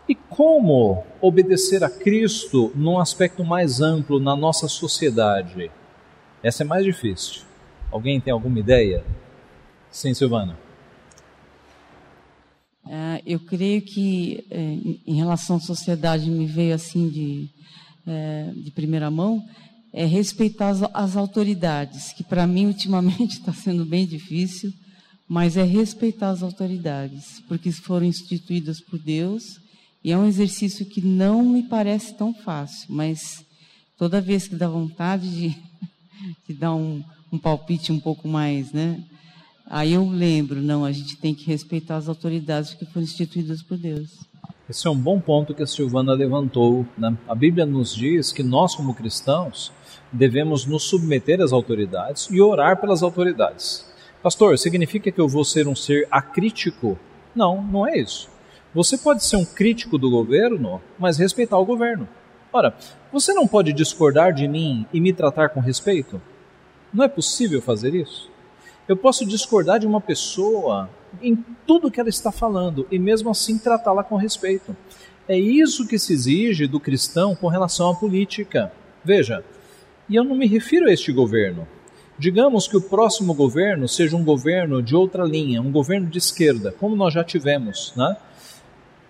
E 0.08 0.14
como 0.14 1.04
obedecer 1.20 1.84
a 1.84 1.90
Cristo 1.90 2.72
num 2.76 3.00
aspecto 3.00 3.44
mais 3.44 3.82
amplo 3.82 4.20
na 4.20 4.36
nossa 4.36 4.68
sociedade? 4.68 5.72
Essa 6.44 6.64
é 6.64 6.66
mais 6.66 6.86
difícil. 6.86 7.42
Alguém 7.92 8.22
tem 8.22 8.32
alguma 8.32 8.60
ideia? 8.60 9.04
Sim, 9.90 10.14
Silvana. 10.14 10.58
É, 12.88 13.22
eu 13.26 13.40
creio 13.40 13.82
que, 13.82 14.46
é, 14.52 14.60
em 14.60 15.16
relação 15.16 15.56
à 15.56 15.60
sociedade, 15.60 16.30
me 16.30 16.46
veio 16.46 16.76
assim 16.76 17.10
de, 17.10 17.50
é, 18.06 18.52
de 18.56 18.72
primeira 18.72 19.10
mão, 19.10 19.44
é 19.94 20.06
respeitar 20.06 20.70
as, 20.70 20.82
as 20.94 21.16
autoridades, 21.16 22.14
que 22.14 22.24
para 22.24 22.48
mim 22.48 22.66
ultimamente 22.66 23.40
está 23.40 23.52
sendo 23.54 23.86
bem 23.86 24.06
difícil, 24.06 24.74
mas 25.28 25.58
é 25.58 25.64
respeitar 25.64 26.30
as 26.30 26.44
autoridades, 26.44 27.42
porque 27.48 27.72
foram 27.72 28.06
instituídas 28.06 28.82
por 28.82 29.00
Deus 29.00 29.60
e 30.04 30.12
é 30.12 30.18
um 30.18 30.28
exercício 30.28 30.86
que 30.86 31.02
não 31.02 31.44
me 31.44 31.64
parece 31.64 32.14
tão 32.16 32.34
fácil, 32.34 32.88
mas 32.90 33.46
toda 33.98 34.20
vez 34.20 34.48
que 34.48 34.56
dá 34.56 34.68
vontade 34.68 35.30
de, 35.30 35.58
de 36.48 36.54
dar 36.54 36.74
um, 36.74 37.04
um 37.32 37.38
palpite 37.38 37.92
um 37.92 38.00
pouco 38.00 38.28
mais, 38.28 38.72
né? 38.72 39.04
Aí 39.70 39.94
eu 39.94 40.06
lembro, 40.10 40.62
não, 40.62 40.84
a 40.84 40.92
gente 40.92 41.16
tem 41.16 41.34
que 41.34 41.46
respeitar 41.46 41.96
as 41.96 42.10
autoridades 42.10 42.74
que 42.74 42.86
foram 42.86 43.06
instituídas 43.06 43.62
por 43.62 43.78
Deus. 43.78 44.20
Esse 44.70 44.86
é 44.86 44.90
um 44.90 44.98
bom 44.98 45.20
ponto 45.20 45.54
que 45.54 45.64
a 45.64 45.68
Silvana 45.68 46.14
levantou. 46.14 46.86
Né? 46.98 47.18
A 47.28 47.36
Bíblia 47.36 47.66
nos 47.66 47.96
diz 47.96 48.34
que 48.34 48.44
nós, 48.44 48.76
como 48.76 48.94
cristãos, 48.94 49.72
devemos 50.12 50.66
nos 50.66 50.84
submeter 50.84 51.42
às 51.42 51.54
autoridades 51.54 52.28
e 52.30 52.42
orar 52.42 52.80
pelas 52.80 53.02
autoridades. 53.02 53.86
Pastor, 54.22 54.58
significa 54.58 55.12
que 55.12 55.20
eu 55.20 55.28
vou 55.28 55.44
ser 55.44 55.68
um 55.68 55.76
ser 55.76 56.08
acrítico? 56.12 57.00
Não, 57.36 57.62
não 57.62 57.88
é 57.88 57.98
isso. 57.98 58.30
Você 58.74 58.98
pode 58.98 59.24
ser 59.24 59.36
um 59.36 59.46
crítico 59.46 59.98
do 59.98 60.10
governo, 60.10 60.82
mas 60.98 61.18
respeitar 61.18 61.58
o 61.58 61.66
governo. 61.66 62.08
Ora, 62.54 62.76
você 63.12 63.34
não 63.34 63.48
pode 63.48 63.74
discordar 63.74 64.34
de 64.34 64.48
mim 64.48 64.86
e 64.94 65.00
me 65.00 65.12
tratar 65.12 65.50
com 65.50 65.60
respeito? 65.60 66.22
Não 66.94 67.04
é 67.04 67.08
possível 67.08 67.62
fazer 67.62 67.96
isso? 67.96 68.30
Eu 68.88 68.98
posso 68.98 69.26
discordar 69.26 69.80
de 69.80 69.88
uma 69.88 70.02
pessoa 70.02 70.90
em 71.22 71.36
tudo 71.66 71.90
que 71.90 72.00
ela 72.00 72.10
está 72.10 72.32
falando 72.32 72.86
e 72.92 73.00
mesmo 73.00 73.30
assim 73.30 73.58
tratá-la 73.58 74.04
com 74.04 74.16
respeito. 74.16 74.76
É 75.28 75.38
isso 75.38 75.88
que 75.88 75.98
se 75.98 76.14
exige 76.14 76.68
do 76.68 76.80
cristão 76.80 77.36
com 77.36 77.48
relação 77.48 77.90
à 77.90 77.96
política. 77.96 78.72
Veja, 79.04 79.44
e 80.12 80.16
eu 80.18 80.26
não 80.26 80.36
me 80.36 80.46
refiro 80.46 80.88
a 80.88 80.92
este 80.92 81.14
governo. 81.14 81.66
Digamos 82.20 82.68
que 82.68 82.76
o 82.76 82.82
próximo 82.82 83.34
governo 83.34 83.88
seja 83.88 84.18
um 84.18 84.26
governo 84.26 84.84
de 84.84 84.94
outra 84.94 85.24
linha, 85.24 85.62
um 85.62 85.72
governo 85.72 86.08
de 86.08 86.18
esquerda, 86.18 86.76
como 86.78 86.98
nós 86.98 87.14
já 87.14 87.24
tivemos. 87.24 87.94
Né? 87.96 88.18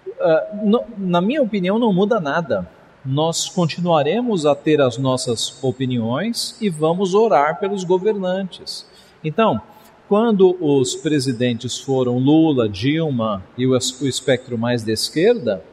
Uh, 0.08 0.70
no, 0.70 0.84
na 1.00 1.20
minha 1.20 1.42
opinião, 1.42 1.80
não 1.80 1.92
muda 1.92 2.20
nada. 2.20 2.70
Nós 3.04 3.50
continuaremos 3.50 4.46
a 4.46 4.54
ter 4.54 4.80
as 4.80 5.00
nossas 5.00 5.62
opiniões 5.64 6.56
e 6.62 6.70
vamos 6.70 7.16
orar 7.16 7.60
pelos 7.60 7.84
governantes. 7.84 8.86
Então, 9.24 9.60
quando 10.08 10.56
os 10.62 10.96
presidentes 10.96 11.80
foram 11.80 12.20
Lula, 12.20 12.70
Dilma 12.70 13.44
e 13.58 13.66
o, 13.66 13.76
espectro 13.76 14.56
mais 14.56 14.84
de 14.84 14.92
esquerda, 14.92 15.64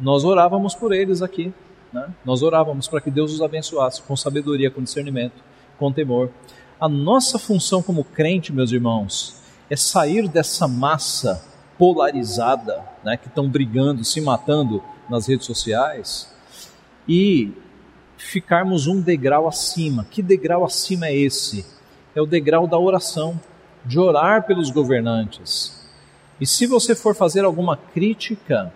nós 0.00 0.24
orávamos 0.24 0.74
por 0.74 0.94
eles 0.94 1.20
aqui. 1.20 1.52
Né? 1.92 2.08
Nós 2.24 2.42
orávamos 2.42 2.88
para 2.88 3.00
que 3.00 3.10
Deus 3.10 3.32
os 3.32 3.42
abençoasse 3.42 4.02
com 4.02 4.16
sabedoria, 4.16 4.70
com 4.70 4.82
discernimento, 4.82 5.42
com 5.78 5.92
temor. 5.92 6.30
A 6.80 6.88
nossa 6.88 7.38
função 7.38 7.82
como 7.82 8.02
crente, 8.02 8.52
meus 8.52 8.72
irmãos, 8.72 9.36
é 9.68 9.76
sair 9.76 10.28
dessa 10.28 10.66
massa 10.66 11.44
polarizada, 11.78 12.84
né, 13.02 13.16
que 13.16 13.28
estão 13.28 13.48
brigando, 13.48 14.04
se 14.04 14.20
matando 14.20 14.82
nas 15.08 15.26
redes 15.26 15.46
sociais, 15.46 16.32
e 17.08 17.52
ficarmos 18.16 18.86
um 18.86 19.00
degrau 19.00 19.48
acima. 19.48 20.06
Que 20.10 20.22
degrau 20.22 20.64
acima 20.64 21.06
é 21.06 21.16
esse? 21.16 21.64
É 22.14 22.20
o 22.20 22.26
degrau 22.26 22.66
da 22.66 22.78
oração 22.78 23.40
de 23.84 23.98
orar 23.98 24.44
pelos 24.46 24.70
governantes. 24.70 25.80
E 26.40 26.46
se 26.46 26.66
você 26.66 26.94
for 26.94 27.14
fazer 27.14 27.44
alguma 27.44 27.76
crítica, 27.76 28.72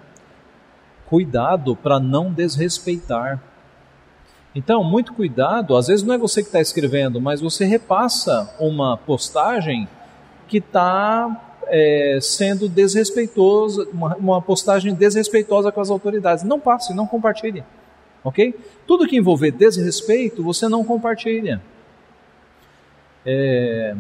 cuidado 1.08 1.76
para 1.76 1.98
não 1.98 2.32
desrespeitar. 2.32 3.42
Então, 4.54 4.82
muito 4.82 5.12
cuidado, 5.12 5.76
às 5.76 5.86
vezes 5.86 6.04
não 6.04 6.14
é 6.14 6.18
você 6.18 6.40
que 6.42 6.48
está 6.48 6.60
escrevendo, 6.60 7.20
mas 7.20 7.40
você 7.40 7.64
repassa 7.64 8.54
uma 8.58 8.96
postagem 8.96 9.86
que 10.48 10.58
está 10.58 11.58
é, 11.66 12.18
sendo 12.22 12.68
desrespeitosa, 12.68 13.86
uma, 13.92 14.16
uma 14.16 14.42
postagem 14.42 14.94
desrespeitosa 14.94 15.70
com 15.70 15.80
as 15.80 15.90
autoridades. 15.90 16.44
Não 16.44 16.58
passe, 16.58 16.94
não 16.94 17.06
compartilhe. 17.06 17.62
Ok? 18.24 18.54
Tudo 18.86 19.06
que 19.06 19.16
envolver 19.16 19.50
desrespeito, 19.50 20.42
você 20.42 20.68
não 20.68 20.82
compartilha. 20.84 21.60
É, 23.24 23.94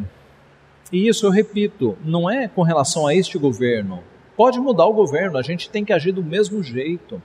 e 0.92 1.08
isso 1.08 1.26
eu 1.26 1.30
repito, 1.30 1.96
não 2.04 2.30
é 2.30 2.48
com 2.48 2.62
relação 2.62 3.06
a 3.06 3.14
este 3.14 3.38
governo. 3.38 4.02
Pode 4.36 4.60
mudar 4.60 4.86
o 4.86 4.92
governo, 4.92 5.38
a 5.38 5.42
gente 5.42 5.70
tem 5.70 5.84
que 5.84 5.92
agir 5.92 6.12
do 6.12 6.22
mesmo 6.22 6.62
jeito. 6.62 7.22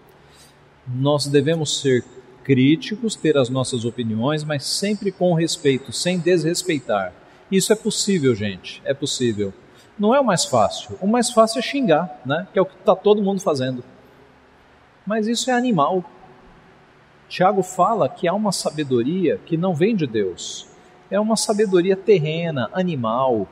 Nós 0.87 1.27
devemos 1.27 1.81
ser 1.81 2.03
críticos, 2.43 3.15
ter 3.15 3.37
as 3.37 3.49
nossas 3.49 3.85
opiniões, 3.85 4.43
mas 4.43 4.65
sempre 4.65 5.11
com 5.11 5.33
respeito, 5.33 5.91
sem 5.91 6.17
desrespeitar. 6.17 7.13
Isso 7.51 7.71
é 7.73 7.75
possível, 7.75 8.33
gente, 8.33 8.81
é 8.85 8.93
possível. 8.93 9.53
Não 9.99 10.15
é 10.15 10.19
o 10.19 10.25
mais 10.25 10.45
fácil. 10.45 10.97
O 11.01 11.07
mais 11.07 11.29
fácil 11.29 11.59
é 11.59 11.61
xingar, 11.61 12.21
né? 12.25 12.47
que 12.51 12.57
é 12.57 12.61
o 12.61 12.65
que 12.65 12.75
está 12.75 12.95
todo 12.95 13.21
mundo 13.21 13.41
fazendo. 13.41 13.83
Mas 15.05 15.27
isso 15.27 15.51
é 15.51 15.53
animal. 15.53 16.03
Tiago 17.27 17.61
fala 17.61 18.09
que 18.09 18.27
há 18.27 18.33
uma 18.33 18.51
sabedoria 18.51 19.39
que 19.45 19.57
não 19.57 19.75
vem 19.75 19.95
de 19.95 20.07
Deus 20.07 20.71
é 21.11 21.19
uma 21.19 21.35
sabedoria 21.35 21.97
terrena, 21.97 22.69
animal, 22.71 23.45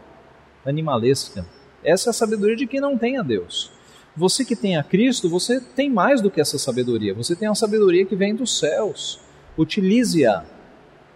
animalesca. 0.65 1.45
Essa 1.83 2.09
é 2.09 2.11
a 2.11 2.13
sabedoria 2.13 2.55
de 2.55 2.67
quem 2.67 2.79
não 2.79 2.97
tem 2.97 3.17
a 3.17 3.21
Deus. 3.21 3.71
Você 4.15 4.43
que 4.43 4.55
tem 4.55 4.75
a 4.75 4.83
Cristo, 4.83 5.29
você 5.29 5.61
tem 5.61 5.89
mais 5.89 6.21
do 6.21 6.29
que 6.29 6.41
essa 6.41 6.57
sabedoria. 6.57 7.13
Você 7.13 7.35
tem 7.35 7.47
a 7.47 7.55
sabedoria 7.55 8.05
que 8.05 8.15
vem 8.15 8.35
dos 8.35 8.57
céus. 8.57 9.19
Utilize-a 9.57 10.43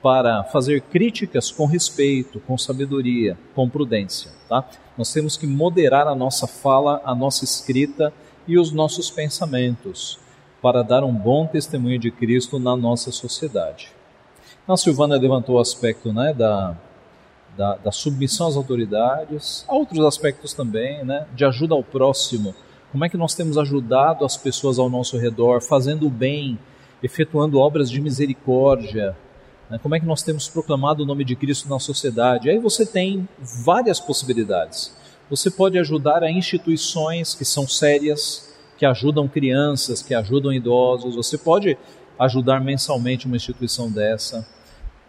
para 0.01 0.43
fazer 0.43 0.81
críticas 0.81 1.49
com 1.49 1.65
respeito, 1.65 2.39
com 2.41 2.57
sabedoria, 2.57 3.37
com 3.55 3.69
prudência. 3.69 4.31
Tá? 4.49 4.67
Nós 4.97 5.11
temos 5.11 5.37
que 5.37 5.47
moderar 5.47 6.07
a 6.07 6.15
nossa 6.15 6.45
fala, 6.45 7.01
a 7.05 7.15
nossa 7.15 7.43
escrita 7.43 8.13
e 8.47 8.57
os 8.57 8.71
nossos 8.71 9.09
pensamentos 9.09 10.19
para 10.61 10.81
dar 10.81 11.03
um 11.03 11.13
bom 11.13 11.45
testemunho 11.45 11.99
de 11.99 12.11
Cristo 12.11 12.59
na 12.59 12.75
nossa 12.75 13.11
sociedade. 13.11 13.91
A 14.67 14.77
Silvana 14.77 15.17
levantou 15.17 15.55
o 15.55 15.59
aspecto 15.59 16.13
né, 16.13 16.33
da, 16.33 16.77
da, 17.57 17.75
da, 17.75 17.91
submissão 17.91 18.47
às 18.47 18.55
autoridades, 18.55 19.65
outros 19.67 20.03
aspectos 20.05 20.53
também, 20.53 21.03
né, 21.03 21.27
de 21.35 21.45
ajuda 21.45 21.75
ao 21.75 21.83
próximo. 21.83 22.55
Como 22.91 23.05
é 23.05 23.09
que 23.09 23.17
nós 23.17 23.33
temos 23.33 23.57
ajudado 23.57 24.25
as 24.25 24.37
pessoas 24.37 24.79
ao 24.79 24.89
nosso 24.89 25.17
redor, 25.17 25.61
fazendo 25.61 26.07
o 26.07 26.09
bem, 26.09 26.57
efetuando 27.01 27.59
obras 27.59 27.89
de 27.89 28.01
misericórdia? 28.01 29.15
Né, 29.69 29.79
como 29.81 29.95
é 29.95 29.99
que 29.99 30.05
nós 30.05 30.23
temos 30.23 30.47
proclamado 30.47 31.03
o 31.03 31.05
nome 31.05 31.23
de 31.23 31.35
Cristo 31.35 31.69
na 31.69 31.79
sociedade? 31.79 32.49
Aí 32.49 32.57
você 32.57 32.85
tem 32.85 33.27
várias 33.39 33.99
possibilidades. 33.99 34.95
Você 35.29 35.49
pode 35.49 35.79
ajudar 35.79 36.23
a 36.23 36.31
instituições 36.31 37.33
que 37.33 37.45
são 37.45 37.67
sérias, 37.67 38.53
que 38.77 38.85
ajudam 38.85 39.27
crianças, 39.27 40.01
que 40.01 40.13
ajudam 40.13 40.51
idosos. 40.51 41.15
Você 41.15 41.37
pode 41.37 41.77
ajudar 42.19 42.61
mensalmente 42.61 43.25
uma 43.25 43.35
instituição 43.35 43.91
dessa. 43.91 44.45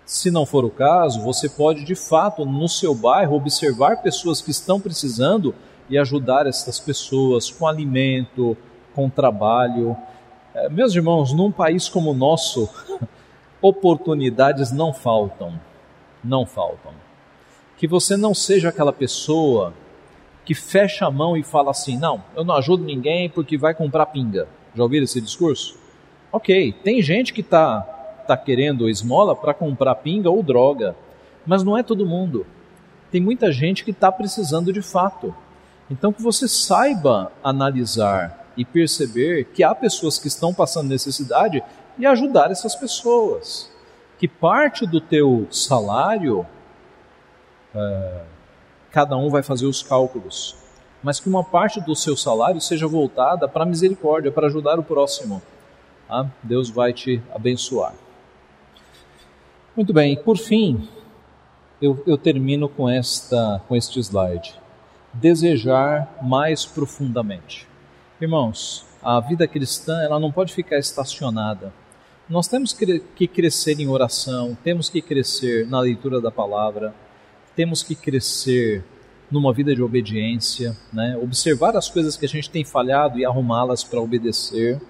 Se 0.04 0.30
não 0.30 0.44
for 0.44 0.64
o 0.64 0.70
caso, 0.70 1.22
você 1.22 1.48
pode 1.48 1.82
de 1.82 1.94
fato 1.94 2.44
no 2.44 2.68
seu 2.68 2.94
bairro 2.94 3.36
observar 3.36 4.02
pessoas 4.02 4.42
que 4.42 4.50
estão 4.50 4.78
precisando 4.78 5.54
e 5.88 5.96
ajudar 5.96 6.46
essas 6.46 6.78
pessoas 6.78 7.50
com 7.50 7.66
alimento, 7.66 8.56
com 8.94 9.08
trabalho. 9.08 9.96
É, 10.54 10.68
meus 10.68 10.94
irmãos, 10.94 11.32
num 11.32 11.50
país 11.50 11.88
como 11.88 12.10
o 12.10 12.14
nosso, 12.14 12.68
oportunidades 13.62 14.70
não 14.70 14.92
faltam. 14.92 15.58
Não 16.22 16.44
faltam. 16.44 16.92
Que 17.78 17.88
você 17.88 18.16
não 18.16 18.34
seja 18.34 18.68
aquela 18.68 18.92
pessoa 18.92 19.72
que 20.44 20.54
fecha 20.54 21.06
a 21.06 21.10
mão 21.10 21.34
e 21.34 21.42
fala 21.42 21.70
assim: 21.70 21.96
não, 21.96 22.22
eu 22.36 22.44
não 22.44 22.54
ajudo 22.54 22.84
ninguém 22.84 23.30
porque 23.30 23.56
vai 23.56 23.74
comprar 23.74 24.06
pinga. 24.06 24.46
Já 24.74 24.82
ouviram 24.82 25.04
esse 25.04 25.20
discurso? 25.20 25.78
Ok, 26.30 26.72
tem 26.82 27.00
gente 27.00 27.32
que 27.32 27.40
está 27.40 27.93
tá 28.26 28.36
querendo 28.36 28.88
esmola 28.88 29.34
para 29.34 29.54
comprar 29.54 29.94
pinga 29.96 30.30
ou 30.30 30.42
droga, 30.42 30.96
mas 31.46 31.62
não 31.62 31.76
é 31.76 31.82
todo 31.82 32.06
mundo. 32.06 32.46
Tem 33.10 33.20
muita 33.20 33.52
gente 33.52 33.84
que 33.84 33.90
está 33.90 34.10
precisando 34.10 34.72
de 34.72 34.82
fato. 34.82 35.34
Então 35.90 36.12
que 36.12 36.22
você 36.22 36.48
saiba 36.48 37.30
analisar 37.42 38.46
e 38.56 38.64
perceber 38.64 39.44
que 39.46 39.62
há 39.62 39.74
pessoas 39.74 40.18
que 40.18 40.28
estão 40.28 40.54
passando 40.54 40.88
necessidade 40.88 41.62
e 41.98 42.06
ajudar 42.06 42.50
essas 42.50 42.74
pessoas. 42.74 43.70
Que 44.18 44.28
parte 44.28 44.86
do 44.86 45.00
teu 45.00 45.46
salário, 45.50 46.46
é, 47.74 48.22
cada 48.90 49.16
um 49.16 49.28
vai 49.28 49.42
fazer 49.42 49.66
os 49.66 49.82
cálculos, 49.82 50.56
mas 51.02 51.20
que 51.20 51.28
uma 51.28 51.44
parte 51.44 51.80
do 51.80 51.94
seu 51.94 52.16
salário 52.16 52.60
seja 52.60 52.86
voltada 52.86 53.46
para 53.46 53.64
a 53.64 53.66
misericórdia, 53.66 54.32
para 54.32 54.46
ajudar 54.46 54.78
o 54.78 54.82
próximo. 54.82 55.42
Tá? 56.08 56.30
Deus 56.42 56.70
vai 56.70 56.92
te 56.92 57.22
abençoar. 57.34 57.94
Muito 59.76 59.92
bem, 59.92 60.16
por 60.16 60.38
fim, 60.38 60.88
eu, 61.82 62.00
eu 62.06 62.16
termino 62.16 62.68
com, 62.68 62.88
esta, 62.88 63.60
com 63.66 63.74
este 63.74 63.98
slide. 63.98 64.54
Desejar 65.12 66.16
mais 66.22 66.64
profundamente. 66.64 67.66
Irmãos, 68.20 68.86
a 69.02 69.18
vida 69.18 69.48
cristã 69.48 70.00
ela 70.00 70.20
não 70.20 70.30
pode 70.30 70.54
ficar 70.54 70.78
estacionada. 70.78 71.72
Nós 72.30 72.46
temos 72.46 72.72
que 72.72 73.26
crescer 73.26 73.80
em 73.80 73.88
oração, 73.88 74.56
temos 74.62 74.88
que 74.88 75.02
crescer 75.02 75.66
na 75.66 75.80
leitura 75.80 76.20
da 76.20 76.30
palavra, 76.30 76.94
temos 77.56 77.82
que 77.82 77.96
crescer 77.96 78.84
numa 79.28 79.52
vida 79.52 79.74
de 79.74 79.82
obediência, 79.82 80.76
né? 80.92 81.18
observar 81.20 81.76
as 81.76 81.90
coisas 81.90 82.16
que 82.16 82.24
a 82.24 82.28
gente 82.28 82.48
tem 82.48 82.64
falhado 82.64 83.18
e 83.18 83.24
arrumá-las 83.24 83.82
para 83.82 84.00
obedecer. 84.00 84.80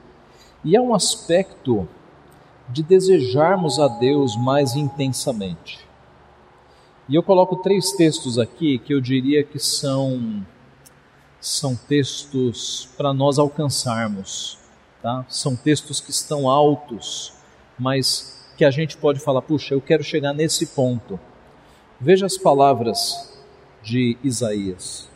E 0.62 0.76
há 0.76 0.82
um 0.82 0.94
aspecto 0.94 1.88
de 2.68 2.82
desejarmos 2.82 3.78
a 3.78 3.88
Deus 3.88 4.36
mais 4.36 4.74
intensamente. 4.74 5.80
E 7.08 7.14
eu 7.14 7.22
coloco 7.22 7.56
três 7.56 7.92
textos 7.92 8.38
aqui 8.38 8.78
que 8.78 8.94
eu 8.94 9.00
diria 9.00 9.44
que 9.44 9.58
são 9.58 10.44
são 11.40 11.76
textos 11.76 12.88
para 12.96 13.12
nós 13.12 13.38
alcançarmos, 13.38 14.56
tá? 15.02 15.26
São 15.28 15.54
textos 15.54 16.00
que 16.00 16.10
estão 16.10 16.48
altos, 16.48 17.34
mas 17.78 18.50
que 18.56 18.64
a 18.64 18.70
gente 18.70 18.96
pode 18.96 19.20
falar, 19.20 19.42
puxa, 19.42 19.74
eu 19.74 19.80
quero 19.80 20.02
chegar 20.02 20.32
nesse 20.32 20.68
ponto. 20.68 21.20
Veja 22.00 22.24
as 22.24 22.38
palavras 22.38 23.38
de 23.82 24.16
Isaías. 24.24 25.06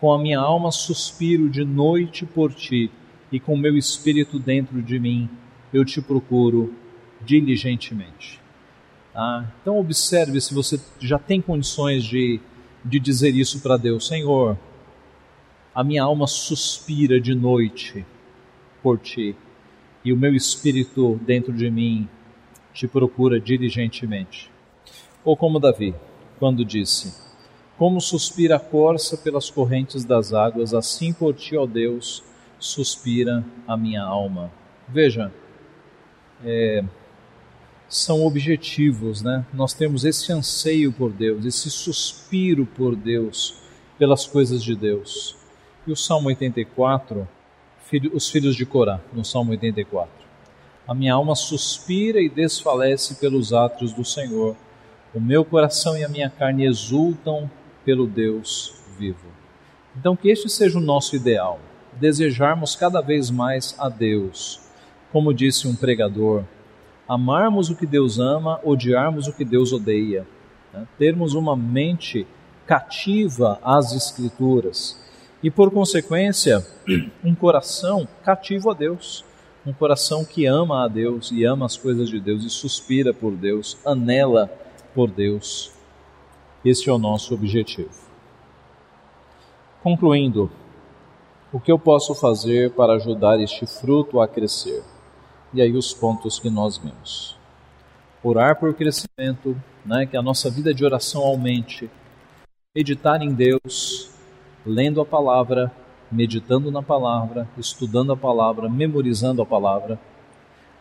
Com 0.00 0.12
a 0.12 0.18
minha 0.18 0.40
alma 0.40 0.72
suspiro 0.72 1.48
de 1.48 1.64
noite 1.64 2.26
por 2.26 2.52
ti, 2.52 2.90
e 3.34 3.40
com 3.40 3.56
meu 3.56 3.76
espírito 3.76 4.38
dentro 4.38 4.80
de 4.80 4.98
mim 5.00 5.28
eu 5.74 5.84
te 5.84 6.00
procuro 6.00 6.72
diligentemente. 7.20 8.40
Ah, 9.12 9.44
então 9.60 9.78
observe 9.78 10.40
se 10.40 10.54
você 10.54 10.80
já 11.00 11.18
tem 11.18 11.40
condições 11.40 12.04
de, 12.04 12.40
de 12.84 13.00
dizer 13.00 13.34
isso 13.34 13.60
para 13.60 13.76
Deus, 13.76 14.06
Senhor, 14.06 14.56
a 15.74 15.82
minha 15.82 16.04
alma 16.04 16.28
suspira 16.28 17.20
de 17.20 17.34
noite 17.34 18.06
por 18.80 18.98
ti, 18.98 19.34
e 20.04 20.12
o 20.12 20.16
meu 20.16 20.34
espírito 20.34 21.20
dentro 21.26 21.52
de 21.52 21.68
mim 21.70 22.08
te 22.72 22.86
procura 22.86 23.40
diligentemente. 23.40 24.50
Ou 25.24 25.36
como 25.36 25.58
Davi, 25.58 25.92
quando 26.38 26.64
disse: 26.64 27.14
Como 27.76 28.00
suspira 28.00 28.56
a 28.56 28.60
corça 28.60 29.16
pelas 29.16 29.50
correntes 29.50 30.04
das 30.04 30.32
águas, 30.32 30.72
assim 30.72 31.12
por 31.12 31.34
ti, 31.34 31.56
ó 31.56 31.66
Deus, 31.66 32.22
suspira 32.60 33.44
a 33.66 33.76
minha 33.76 34.02
alma. 34.02 34.52
Veja, 34.88 35.32
é, 36.42 36.84
são 37.88 38.24
objetivos, 38.24 39.22
né? 39.22 39.44
Nós 39.52 39.72
temos 39.74 40.04
esse 40.04 40.32
anseio 40.32 40.92
por 40.92 41.12
Deus, 41.12 41.44
esse 41.44 41.70
suspiro 41.70 42.66
por 42.66 42.96
Deus, 42.96 43.56
pelas 43.98 44.26
coisas 44.26 44.62
de 44.62 44.74
Deus. 44.74 45.36
E 45.86 45.92
o 45.92 45.96
Salmo 45.96 46.28
84, 46.28 47.28
os 48.12 48.28
filhos 48.28 48.56
de 48.56 48.64
Corá, 48.64 49.00
no 49.12 49.24
Salmo 49.24 49.52
84. 49.52 50.10
A 50.88 50.94
minha 50.94 51.14
alma 51.14 51.34
suspira 51.34 52.20
e 52.20 52.28
desfalece 52.28 53.14
pelos 53.14 53.52
atos 53.52 53.92
do 53.92 54.04
Senhor. 54.04 54.56
O 55.14 55.20
meu 55.20 55.44
coração 55.44 55.96
e 55.96 56.04
a 56.04 56.08
minha 56.08 56.28
carne 56.28 56.66
exultam 56.66 57.50
pelo 57.84 58.06
Deus 58.06 58.74
vivo. 58.98 59.26
Então, 59.96 60.16
que 60.16 60.28
este 60.28 60.48
seja 60.48 60.78
o 60.78 60.82
nosso 60.82 61.14
ideal, 61.14 61.60
desejarmos 61.92 62.74
cada 62.74 63.00
vez 63.00 63.30
mais 63.30 63.74
a 63.78 63.88
Deus. 63.88 64.63
Como 65.14 65.32
disse 65.32 65.68
um 65.68 65.76
pregador, 65.76 66.42
amarmos 67.06 67.70
o 67.70 67.76
que 67.76 67.86
Deus 67.86 68.18
ama, 68.18 68.58
odiarmos 68.64 69.28
o 69.28 69.32
que 69.32 69.44
Deus 69.44 69.72
odeia, 69.72 70.26
né? 70.72 70.88
termos 70.98 71.34
uma 71.34 71.54
mente 71.54 72.26
cativa 72.66 73.60
às 73.62 73.94
Escrituras 73.94 75.00
e, 75.40 75.52
por 75.52 75.70
consequência, 75.70 76.66
um 77.22 77.32
coração 77.32 78.08
cativo 78.24 78.72
a 78.72 78.74
Deus, 78.74 79.24
um 79.64 79.72
coração 79.72 80.24
que 80.24 80.46
ama 80.46 80.84
a 80.84 80.88
Deus 80.88 81.30
e 81.30 81.44
ama 81.44 81.64
as 81.64 81.76
coisas 81.76 82.10
de 82.10 82.18
Deus 82.18 82.42
e 82.42 82.50
suspira 82.50 83.14
por 83.14 83.36
Deus, 83.36 83.78
anela 83.86 84.50
por 84.92 85.08
Deus. 85.08 85.70
Este 86.64 86.90
é 86.90 86.92
o 86.92 86.98
nosso 86.98 87.34
objetivo. 87.34 87.94
Concluindo, 89.80 90.50
o 91.52 91.60
que 91.60 91.70
eu 91.70 91.78
posso 91.78 92.16
fazer 92.16 92.72
para 92.72 92.94
ajudar 92.94 93.38
este 93.38 93.64
fruto 93.64 94.20
a 94.20 94.26
crescer? 94.26 94.82
E 95.54 95.62
aí 95.62 95.72
os 95.72 95.94
pontos 95.94 96.40
que 96.40 96.50
nós 96.50 96.76
vimos. 96.76 97.36
Orar 98.24 98.58
por 98.58 98.74
crescimento, 98.74 99.56
né, 99.86 100.04
que 100.04 100.16
a 100.16 100.22
nossa 100.22 100.50
vida 100.50 100.74
de 100.74 100.84
oração 100.84 101.22
aumente. 101.22 101.88
Meditar 102.74 103.22
em 103.22 103.32
Deus, 103.32 104.10
lendo 104.66 105.00
a 105.00 105.06
palavra, 105.06 105.72
meditando 106.10 106.72
na 106.72 106.82
palavra, 106.82 107.48
estudando 107.56 108.12
a 108.12 108.16
palavra, 108.16 108.68
memorizando 108.68 109.42
a 109.42 109.46
palavra. 109.46 109.96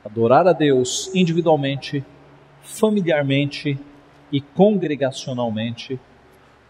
Adorar 0.03 0.47
a 0.47 0.53
Deus 0.53 1.11
individualmente, 1.13 2.03
familiarmente 2.63 3.79
e 4.31 4.41
congregacionalmente. 4.41 5.99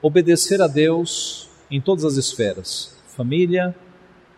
Obedecer 0.01 0.61
a 0.61 0.67
Deus 0.67 1.49
em 1.71 1.79
todas 1.79 2.03
as 2.03 2.17
esferas: 2.17 3.01
família, 3.07 3.73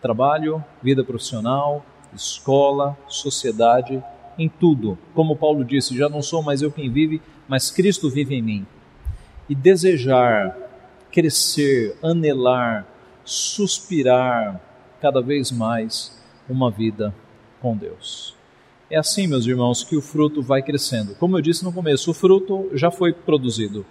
trabalho, 0.00 0.64
vida 0.80 1.02
profissional, 1.02 1.84
escola, 2.16 2.96
sociedade, 3.06 4.02
em 4.38 4.48
tudo. 4.48 4.98
Como 5.14 5.36
Paulo 5.36 5.64
disse, 5.64 5.96
já 5.96 6.08
não 6.08 6.22
sou 6.22 6.42
mais 6.42 6.62
eu 6.62 6.70
quem 6.70 6.90
vive, 6.90 7.22
mas 7.48 7.70
Cristo 7.70 8.10
vive 8.10 8.34
em 8.34 8.42
mim. 8.42 8.66
E 9.48 9.54
desejar, 9.54 10.56
crescer, 11.12 11.96
anelar, 12.02 12.86
suspirar 13.24 14.60
cada 15.00 15.20
vez 15.20 15.52
mais 15.52 16.16
uma 16.48 16.70
vida 16.70 17.14
com 17.60 17.76
Deus. 17.76 18.34
É 18.90 18.96
assim, 18.96 19.26
meus 19.26 19.46
irmãos, 19.46 19.82
que 19.82 19.96
o 19.96 20.02
fruto 20.02 20.42
vai 20.42 20.62
crescendo. 20.62 21.14
Como 21.16 21.36
eu 21.36 21.42
disse 21.42 21.64
no 21.64 21.72
começo, 21.72 22.10
o 22.10 22.14
fruto 22.14 22.70
já 22.72 22.90
foi 22.90 23.12
produzido. 23.12 23.84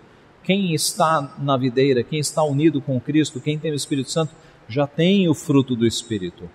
Quem 0.43 0.73
está 0.73 1.35
na 1.39 1.57
videira, 1.57 2.03
quem 2.03 2.19
está 2.19 2.43
unido 2.43 2.79
com 2.79 2.99
Cristo, 2.99 3.41
quem 3.41 3.57
tem 3.57 3.71
o 3.71 3.75
Espírito 3.75 4.11
Santo, 4.11 4.33
já 4.69 4.87
tem 4.87 5.27
o 5.27 5.33
fruto 5.33 5.75
do 5.75 5.85
Espírito. 5.85 6.49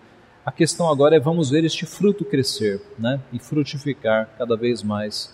A 0.51 0.53
questão 0.53 0.90
agora 0.90 1.14
é 1.14 1.20
vamos 1.20 1.48
ver 1.48 1.64
este 1.64 1.86
fruto 1.86 2.24
crescer 2.24 2.82
né? 2.98 3.20
e 3.32 3.38
frutificar 3.38 4.28
cada 4.36 4.57
vez 4.57 4.82
mais 4.82 5.32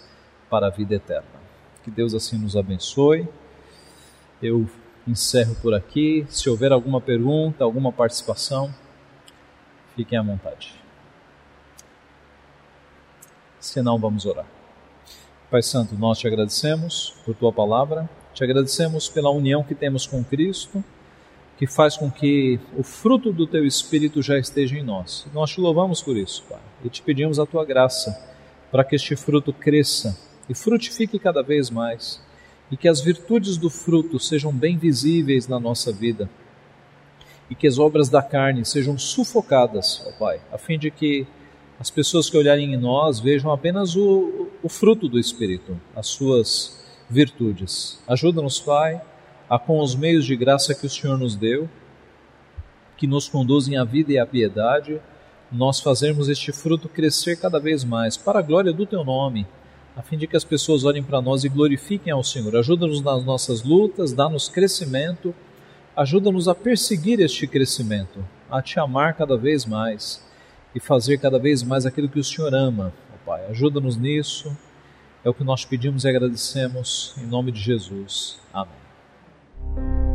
para 0.51 0.67
a 0.67 0.71
vida 0.71 0.95
eterna. 0.95 1.41
Que 1.83 1.91
Deus 1.91 2.13
assim 2.13 2.37
nos 2.37 2.55
abençoe. 2.55 3.27
Eu 4.43 4.69
encerro 5.09 5.55
por 5.63 5.73
aqui. 5.73 6.27
Se 6.29 6.51
houver 6.51 6.71
alguma 6.71 7.01
pergunta, 7.01 7.65
alguma 7.65 7.91
participação, 7.91 8.71
fiquem 9.97 10.19
à 10.19 10.23
vontade. 10.23 10.75
Se 13.59 13.81
não, 13.81 13.99
vamos 13.99 14.27
orar. 14.27 14.47
Pai 15.51 15.63
Santo, 15.63 15.95
nós 15.95 16.19
te 16.19 16.27
agradecemos 16.27 17.17
por 17.25 17.35
tua 17.35 17.55
palavra, 17.55 18.07
te 18.35 18.45
agradecemos 18.45 19.09
pela 19.09 19.31
união 19.31 19.65
que 19.65 19.75
temos 19.75 20.07
com 20.07 20.23
Cristo 20.23 20.85
que 21.57 21.67
faz 21.67 21.97
com 21.97 22.11
que 22.11 22.61
o 22.77 22.83
fruto 22.83 23.33
do 23.33 23.47
teu 23.47 23.67
espírito 23.67 24.21
já 24.21 24.39
esteja 24.39 24.77
em 24.77 24.83
nós. 24.83 25.27
Nós 25.33 25.51
te 25.51 25.61
louvamos 25.61 26.03
por 26.03 26.17
isso, 26.17 26.45
Pai, 26.49 26.61
e 26.85 26.89
te 26.91 27.01
pedimos 27.03 27.39
a 27.39 27.47
tua 27.47 27.65
graça 27.65 28.17
para 28.71 28.85
que 28.85 28.95
este 28.95 29.17
fruto 29.17 29.53
cresça 29.53 30.19
e 30.49 30.55
frutifique 30.55 31.19
cada 31.19 31.43
vez 31.43 31.71
mais, 31.71 32.21
e 32.71 32.77
que 32.77 32.89
as 32.89 33.01
virtudes 33.01 33.57
do 33.57 33.71
fruto 33.71 34.19
sejam 34.19 34.53
bem 34.53 34.77
visíveis 34.77 35.49
na 35.49 35.59
nossa 35.59 35.91
vida, 35.91 36.29
e 37.49 37.55
que 37.55 37.67
as 37.67 37.79
obras 37.79 38.09
da 38.09 38.23
carne 38.23 38.65
sejam 38.65 38.99
sufocadas, 38.99 40.03
ó 40.07 40.13
Pai, 40.13 40.41
a 40.53 40.59
fim 40.59 40.79
de 40.79 40.91
que 40.91 41.27
as 41.81 41.91
pessoas 41.91 42.29
que 42.29 42.37
olharem 42.37 42.75
em 42.75 42.77
nós 42.77 43.19
vejam 43.19 43.51
apenas 43.51 43.97
o, 43.97 44.49
o 44.63 44.69
fruto 44.69 45.09
do 45.09 45.19
Espírito, 45.19 45.81
as 45.95 46.09
suas 46.09 46.85
virtudes. 47.09 48.01
Ajuda-nos, 48.07 48.59
Pai 48.61 49.01
a 49.49 49.59
com 49.59 49.81
os 49.81 49.95
meios 49.95 50.25
de 50.25 50.35
graça 50.37 50.75
que 50.75 50.87
o 50.87 50.91
Senhor 50.91 51.19
nos 51.19 51.37
deu, 51.37 51.69
que 52.97 53.07
nos 53.07 53.29
conduzem 53.29 53.77
à 53.77 53.85
vida 53.85 54.13
e 54.13 54.19
à 54.19 54.27
piedade, 54.27 55.01
nós 55.51 55.81
fazermos 55.81 56.29
este 56.29 56.53
fruto 56.53 56.89
crescer 56.89 57.37
cada 57.37 57.61
vez 57.61 57.85
mais 57.85 58.17
para 58.17 58.41
a 58.41 58.43
glória 58.43 58.73
do 58.73 58.87
teu 58.87 59.05
nome, 59.05 59.47
a 59.97 60.03
fim 60.03 60.19
de 60.19 60.27
que 60.27 60.37
as 60.37 60.45
pessoas 60.45 60.85
olhem 60.85 61.03
para 61.03 61.21
nós 61.21 61.45
e 61.45 61.49
glorifiquem 61.49 62.13
ao 62.13 62.25
Senhor. 62.25 62.57
Ajuda-nos 62.57 63.01
nas 63.01 63.25
nossas 63.25 63.63
lutas, 63.63 64.13
dá-nos 64.13 64.49
crescimento, 64.49 65.35
ajuda-nos 65.97 66.49
a 66.49 66.55
perseguir 66.55 67.21
este 67.21 67.47
crescimento, 67.47 68.25
a 68.51 68.61
te 68.61 68.79
amar 68.79 69.15
cada 69.15 69.37
vez 69.37 69.65
mais 69.65 70.25
e 70.75 70.81
fazer 70.81 71.19
cada 71.19 71.39
vez 71.39 71.63
mais 71.63 71.87
aquilo 71.87 72.09
que 72.09 72.19
o 72.19 72.25
Senhor 72.25 72.53
ama, 72.55 72.93
Pai. 73.27 73.45
Ajuda-nos 73.47 73.97
nisso. 73.97 74.57
É 75.25 75.29
o 75.29 75.35
que 75.35 75.43
nós 75.43 75.65
pedimos 75.65 76.05
e 76.05 76.09
agradecemos 76.09 77.13
em 77.19 77.27
nome 77.27 77.51
de 77.51 77.61
Jesus. 77.61 78.39
Amém. 78.55 78.86
Thank 79.59 79.79
you 79.79 80.06